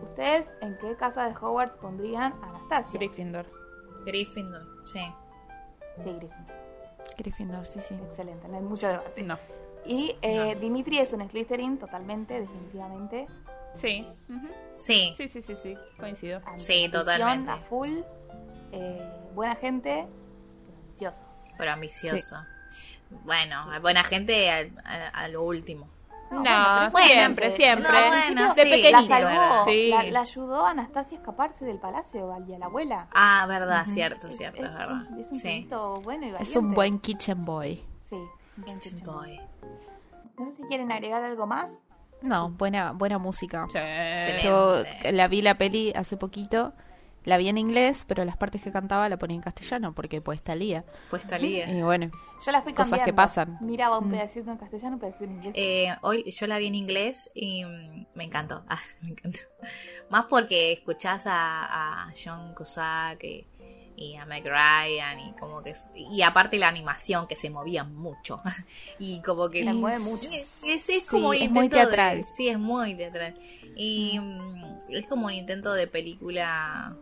[0.01, 2.93] ¿ustedes en qué casa de Hogwarts pondrían a Anastasia?
[2.93, 3.47] Gryffindor.
[4.07, 4.62] Gryffindor.
[4.85, 5.01] Sí.
[5.01, 6.57] Sí, Gryffindor.
[7.18, 7.95] Gryffindor, sí, sí.
[8.07, 9.20] Excelente, no hay mucho debate.
[9.24, 9.37] No.
[9.85, 13.27] Y eh, Dimitri es un Slytherin totalmente, definitivamente.
[13.74, 14.06] Sí.
[14.74, 15.12] Sí.
[15.16, 15.77] Sí, sí, sí, sí.
[15.98, 16.40] Coincido.
[16.55, 17.51] Sí, totalmente.
[17.51, 17.98] A full,
[18.70, 21.24] eh, buena gente, pero ambicioso.
[21.59, 22.36] Pero ambicioso.
[23.24, 25.89] Bueno, buena gente al- a, a lo último.
[26.31, 27.93] No, bueno, pero- siempre, Bueno, siempre.
[27.93, 28.90] no, bueno, de sí.
[28.90, 29.65] La salvó, ¿verdad?
[29.66, 29.89] Sí.
[29.90, 33.06] la, la ayudó a Anastasia a escaparse del palacio y a la abuela.
[33.12, 35.02] Ah, verdad, cierto, cierto, es, es, verdad.
[35.11, 35.69] un- es un Sí.
[36.02, 36.43] bueno y valiente.
[36.43, 37.85] Es un buen kitchen boy.
[38.09, 39.12] Sí, un buen chico.
[39.12, 39.40] Boy.
[40.39, 41.70] No sé si quieren agregar algo más.
[42.23, 43.66] No, buena, buena música.
[43.70, 43.78] Sí.
[44.43, 45.12] Yo Excelente.
[45.12, 46.73] la vi la peli hace poquito
[47.24, 50.42] La vi en inglés, pero las partes que cantaba la ponía en castellano, porque pues
[50.42, 50.84] Talía.
[51.10, 51.70] Pues Talía.
[51.70, 52.10] Y bueno,
[52.44, 53.05] Yo la fui Cosas cambiando.
[53.06, 53.59] que pasan.
[53.62, 54.10] Miraba un Mm.
[54.10, 55.52] pedacito en castellano, un pedacito en inglés.
[55.56, 58.62] Eh, hoy yo la vi en inglés y mm, me encantó.
[58.68, 59.38] Ah, me encantó.
[60.10, 63.46] Más porque escuchás a, a John Cusack y,
[63.96, 68.42] y a Meg Ryan y como que y aparte la animación que se movía mucho
[68.98, 70.24] y como que Se mueve mucho.
[70.26, 72.24] es, es- es Sí, como un es muy intento de- teatral.
[72.24, 73.34] sí es muy teatral
[73.76, 76.96] y mm, es como un intento de película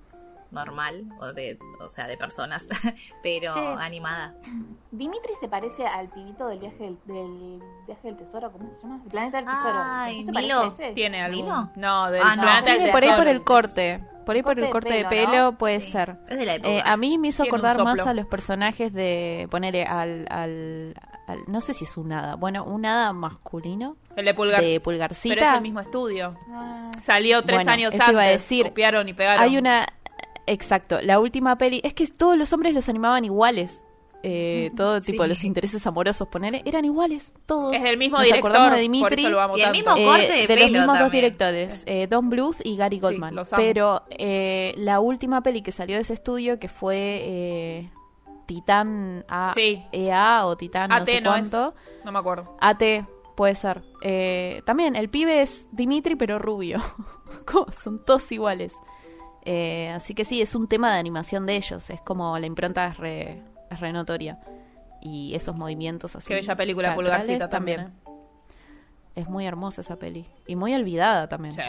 [0.53, 2.69] normal o de o sea de personas
[3.23, 3.61] pero Che.
[3.83, 4.35] animada
[4.91, 9.01] Dimitri se parece al pibito del viaje del, del viaje del tesoro, ¿cómo se llama?
[9.03, 9.79] El planeta del tesoro.
[9.83, 10.95] Ay, ¿No se parece Milo.
[10.95, 11.41] ¿Tiene algún?
[11.45, 11.73] ¿Vino?
[11.77, 12.43] No, del Ah, no.
[12.43, 14.05] planeta del tiene por ahí por el corte.
[14.27, 16.17] Por ahí por el Corte de de pelo, puede Sí, ser.
[16.29, 19.49] es de la época Eh, a mí me hizo acordar más a los personajes de
[19.51, 20.95] poner al, al,
[21.27, 24.61] al- no sé si es un hada, bueno, un hada masculino El de Pulgar.
[24.61, 25.57] de Pero es Pulgarcita.
[25.57, 26.37] el mismo estudio.
[26.53, 28.13] Ah, Salió tres Bueno, años eso antes.
[28.13, 28.67] iba a decir.
[28.69, 29.43] Copiaron y pegaron.
[29.43, 29.89] Hay una
[30.47, 33.85] exacto, la última peli, es que todos los hombres los animaban iguales.
[34.25, 35.29] Eh, todo tipo Sí.
[35.29, 38.51] los intereses amorosos poner eran iguales todos Es del mismo Nos director.
[38.53, 41.11] acordamos de por Dimitri eso Y el mismo Eh, corte de de los mismos dos
[41.11, 43.35] directores, eh, Don Bluth y Gary Goldman.
[43.35, 43.61] los amo.
[43.61, 47.91] Pero eh, la última peli que salió de ese estudio, que fue eh,
[48.47, 49.83] Titán A, Sí.
[49.91, 51.49] EA o Titán no sé no es.
[51.49, 51.75] cuánto,
[52.05, 52.57] No me acuerdo.
[52.61, 53.05] AT
[53.35, 53.83] puede ser.
[54.03, 56.79] Eh, también el pibe es Dimitri pero rubio.
[57.45, 58.75] Como Son todos iguales.
[59.45, 61.91] Eh, así que sí, es un tema de animación de ellos.
[61.91, 64.39] Es como la impronta es re, es re notoria.
[65.01, 66.29] Y esos movimientos así.
[66.29, 67.81] Qué bella película Pulgarcita también.
[67.81, 67.91] ¿eh?
[69.15, 70.27] Es muy hermosa esa peli.
[70.47, 71.55] Y muy olvidada también.
[71.55, 71.61] Sí,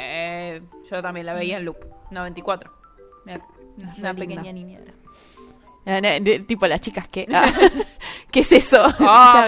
[0.89, 1.77] yo también la veía en loop.
[2.11, 2.71] 94.
[3.25, 3.41] Mira,
[3.77, 4.93] Es una pequeña linda.
[6.47, 7.27] Tipo las chicas que...
[7.33, 7.45] ah,
[8.31, 8.83] ¿Qué es eso?
[8.83, 8.89] Oh,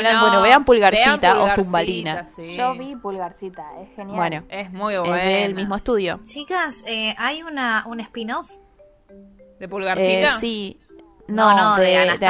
[0.04, 0.22] no.
[0.22, 2.28] Bueno, vean Pulgarcita Vean o Pulgarcita, Zumbalina.
[2.36, 2.56] sí.
[2.56, 4.16] Yo vi Pulgarcita, es genial.
[4.18, 5.16] Bueno, Es muy es buena.
[5.24, 6.20] del mismo estudio.
[6.26, 8.52] Chicas, eh, hay una un spin-off.
[9.60, 10.38] ¿De Eh, Pulgarcita?
[10.40, 10.80] sí.
[11.28, 12.30] No, No, no, de, de de Anastasia.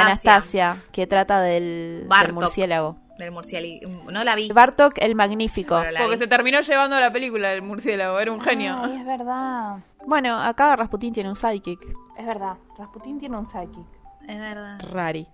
[0.70, 2.96] Anastasia, que trata del, del murciélago.
[3.18, 4.10] Del murciélago.
[4.10, 4.50] No la vi.
[4.50, 5.82] Bartok el Magnífico.
[5.82, 6.22] La Porque vi.
[6.22, 8.18] se terminó llevando la película del murciélago.
[8.20, 8.78] Era un genio.
[8.82, 9.76] Ay, es verdad.
[10.06, 11.80] Bueno, acá Rasputín tiene un sidekick.
[12.16, 12.56] Es verdad.
[12.78, 13.86] Rasputín tiene un sidekick.
[14.28, 14.80] Es verdad.
[14.92, 15.26] Rari.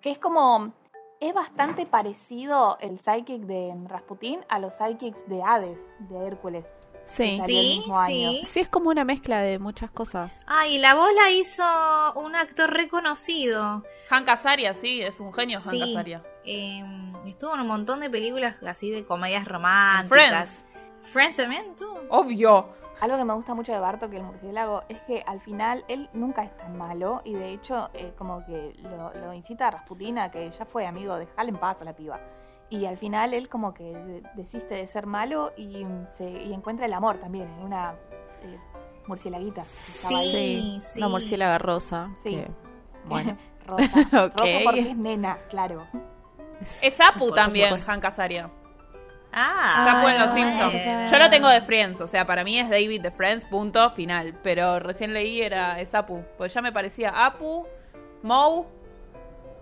[0.00, 0.72] Que es como.
[1.20, 5.78] Es bastante parecido el sidekick de Rasputín a los sidekicks de Hades,
[6.08, 6.64] de Hércules.
[7.04, 7.38] Sí.
[7.44, 8.40] Sí, sí.
[8.44, 10.44] Sí, es como una mezcla de muchas cosas.
[10.46, 11.62] Ah, y la voz la hizo
[12.14, 13.84] un actor reconocido.
[14.08, 15.92] Hank Azaria, sí, es un genio Hank Sí.
[15.92, 16.22] Azaria.
[16.46, 16.82] Eh,
[17.26, 20.08] estuvo en un montón de películas así de comedias románticas.
[20.08, 20.66] Friends.
[21.12, 22.00] Friends también estuvo.
[22.08, 22.68] Obvio.
[23.00, 26.42] Algo que me gusta mucho de Bartok, el murciélago, es que al final él nunca
[26.44, 30.30] es tan malo y de hecho eh, como que lo, lo incita a Rasputin a
[30.30, 32.20] que ya fue amigo, dejarle en paz a la piba.
[32.68, 35.86] Y al final él como que de- desiste de ser malo y,
[36.18, 37.94] se, y encuentra el amor también en una
[38.42, 38.58] eh,
[39.06, 39.62] murcielaguita.
[39.62, 40.78] que estaba ahí.
[40.80, 42.10] Sí, Sí, una murciélaga rosa.
[42.22, 42.30] Sí.
[42.36, 42.50] que,
[43.06, 43.36] bueno,
[43.66, 43.82] Rosa.
[44.36, 45.86] Rosa porque es nena, claro.
[46.82, 47.74] Es Apu también.
[47.74, 48.50] Hank Azaria.
[49.32, 51.10] Ah, Apu en Los Simpsons.
[51.12, 54.34] Yo lo tengo de Friends, o sea, para mí es David de Friends, punto final.
[54.42, 56.24] Pero recién leí era es Apu.
[56.36, 57.66] Pues ya me parecía Apu,
[58.22, 58.64] Moe,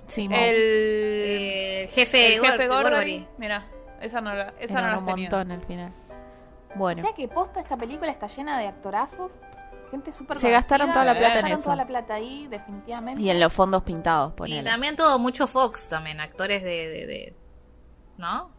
[0.07, 0.35] sí, Mo.
[0.37, 3.27] el, Eh, jefe, el jefe Gor- Gorgory.
[3.39, 3.67] Mira,
[4.01, 5.31] esa no la, esa Eran no la un tenía.
[5.31, 5.93] montón al final.
[6.75, 9.31] Bueno, O sea que posta esta película está llena de actorazos,
[9.91, 11.63] gente súper Se gastaron toda la plata en gastaron eso.
[11.65, 13.23] toda la plata ahí, definitivamente.
[13.23, 14.63] y en los fondos pintados, Y ponele.
[14.71, 17.37] también todo mucho Fox también, actores de, de, de-
[18.19, 18.51] ¿no?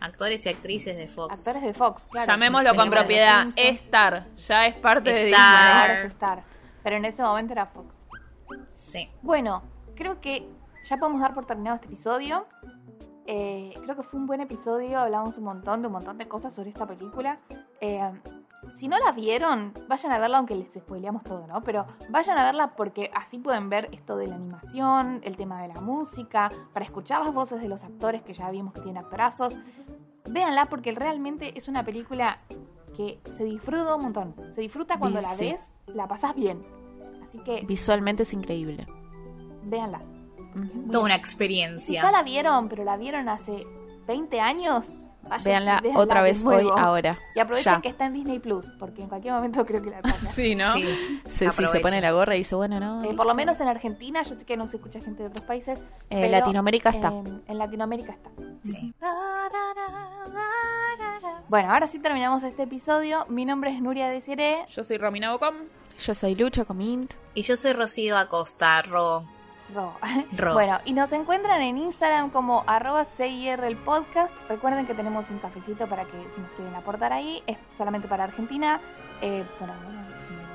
[0.00, 1.38] Actores y actrices de Fox.
[1.38, 2.26] Actores de Fox, claro.
[2.26, 3.46] Llamémoslo con propiedad.
[3.56, 5.40] Star, ya es parte de Star.
[5.50, 5.80] Disney.
[5.80, 6.42] Ahora es Star.
[6.82, 7.94] Pero en ese momento era Fox.
[8.78, 9.10] Sí.
[9.22, 9.62] Bueno,
[9.94, 10.48] creo que
[10.84, 12.46] ya podemos dar por terminado este episodio.
[13.26, 16.54] Eh, creo que fue un buen episodio, hablamos un montón de un montón de cosas
[16.54, 17.36] sobre esta película.
[17.80, 18.10] Eh,
[18.74, 21.60] si no la vieron, vayan a verla, aunque les spoileamos todo, ¿no?
[21.62, 25.68] Pero vayan a verla porque así pueden ver esto de la animación, el tema de
[25.68, 29.56] la música, para escuchar las voces de los actores que ya vimos que tienen actorazos.
[30.32, 32.36] Véanla porque realmente es una película
[32.96, 34.34] que se disfruta un montón.
[34.54, 35.50] Se disfruta cuando la Sí.
[35.52, 36.60] ves, la pasás bien.
[37.26, 38.86] Así que Visualmente es increíble.
[39.64, 40.00] véanla.
[40.90, 42.02] Toda una Si experiencia.
[42.02, 43.64] ya la vieron, pero la vieron hace
[44.06, 44.86] 20 años,
[45.28, 47.16] vayan Véanla otra de vez hoy, ahora.
[47.34, 47.80] Y aprovechen Ya.
[47.80, 50.32] que está en Disney Plus, porque en cualquier momento creo que la sacan.
[50.34, 50.72] Sí, ¿no?
[50.74, 51.20] Sí.
[51.28, 53.02] Sí, sí, se pone la gorra y dice, bueno, no.
[53.04, 55.44] Eh, por lo menos en Argentina, yo sé que no se escucha gente de otros
[55.44, 55.78] países.
[55.78, 57.08] Eh, pero, Latinoamérica está.
[57.08, 58.30] eh, en Latinoamérica está.
[58.64, 58.94] Sí.
[61.48, 63.24] Bueno, ahora sí terminamos este episodio.
[63.28, 64.66] Mi nombre es Nuria Desiré.
[64.70, 65.54] Yo soy Romina Bocom.
[65.98, 67.12] Yo soy Lucho Comint.
[67.34, 69.24] Y yo soy Rocío Acosta, Ro.
[69.74, 69.94] Ro.
[70.36, 70.52] Ro.
[70.54, 74.32] Bueno, y nos encuentran en Instagram como arroba CIR el podcast.
[74.48, 77.42] Recuerden que tenemos un cafecito para que si nos quieren aportar ahí.
[77.46, 78.80] Es solamente para Argentina.
[79.22, 79.74] Eh, bueno,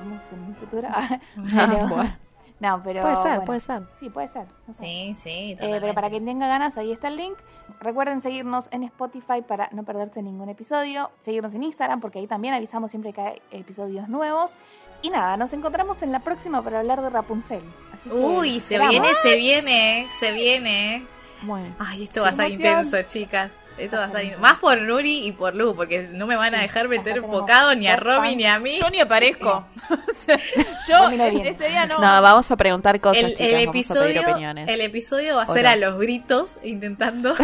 [0.04, 0.88] vemos en un futuro.
[0.92, 1.20] Ah,
[1.56, 2.18] Pero- bueno.
[2.60, 3.02] no, pero.
[3.02, 3.46] Puede ser, bueno.
[3.46, 3.84] puede ser.
[4.00, 4.48] Sí, puede ser.
[4.68, 4.84] no sé.
[4.84, 7.38] Sí, sí, Eh, pero para quien tenga ganas, ahí está el link.
[7.80, 11.12] Recuerden seguirnos en Spotify para no perderse ningún episodio.
[11.22, 14.56] Seguirnos en Instagram porque ahí también avisamos siempre que hay episodios nuevos.
[15.02, 17.62] Y nada, nos encontramos en la próxima para hablar de Rapunzel.
[17.94, 18.90] Así que Uy, se esperamos.
[18.92, 21.08] viene, se viene, se viene.
[21.42, 21.76] Bueno.
[21.80, 23.52] Ay, esto va a estar intenso, chicas.
[23.78, 26.62] Esto va a estar más por Nuri y por Lu, porque no me van a
[26.62, 28.80] dejar meter tenemos bocado ni a Romy ni a mí.
[28.80, 29.66] Yo ni aparezco.
[30.88, 32.00] Yo ese día no.
[32.00, 33.48] No, vamos a preguntar cosas, El, chicas.
[33.48, 34.70] el vamos a pedir episodio, opiniones.
[34.70, 37.36] el episodio va a ¿O ser a los gritos intentando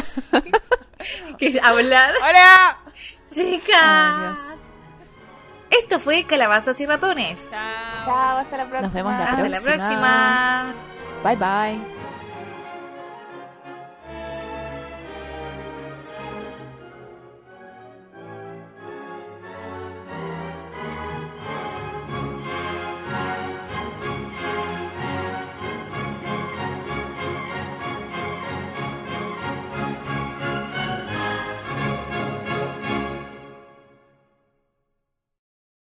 [1.37, 2.13] que hablar.
[2.21, 2.77] ¡Hola!
[3.29, 4.39] Chicas,
[5.71, 7.49] esto fue Calabazas y Ratones.
[7.51, 8.05] Chao.
[8.05, 8.81] Chao, hasta la próxima.
[8.81, 10.73] Nos vemos la Hasta la próxima.
[11.23, 12.00] Bye bye.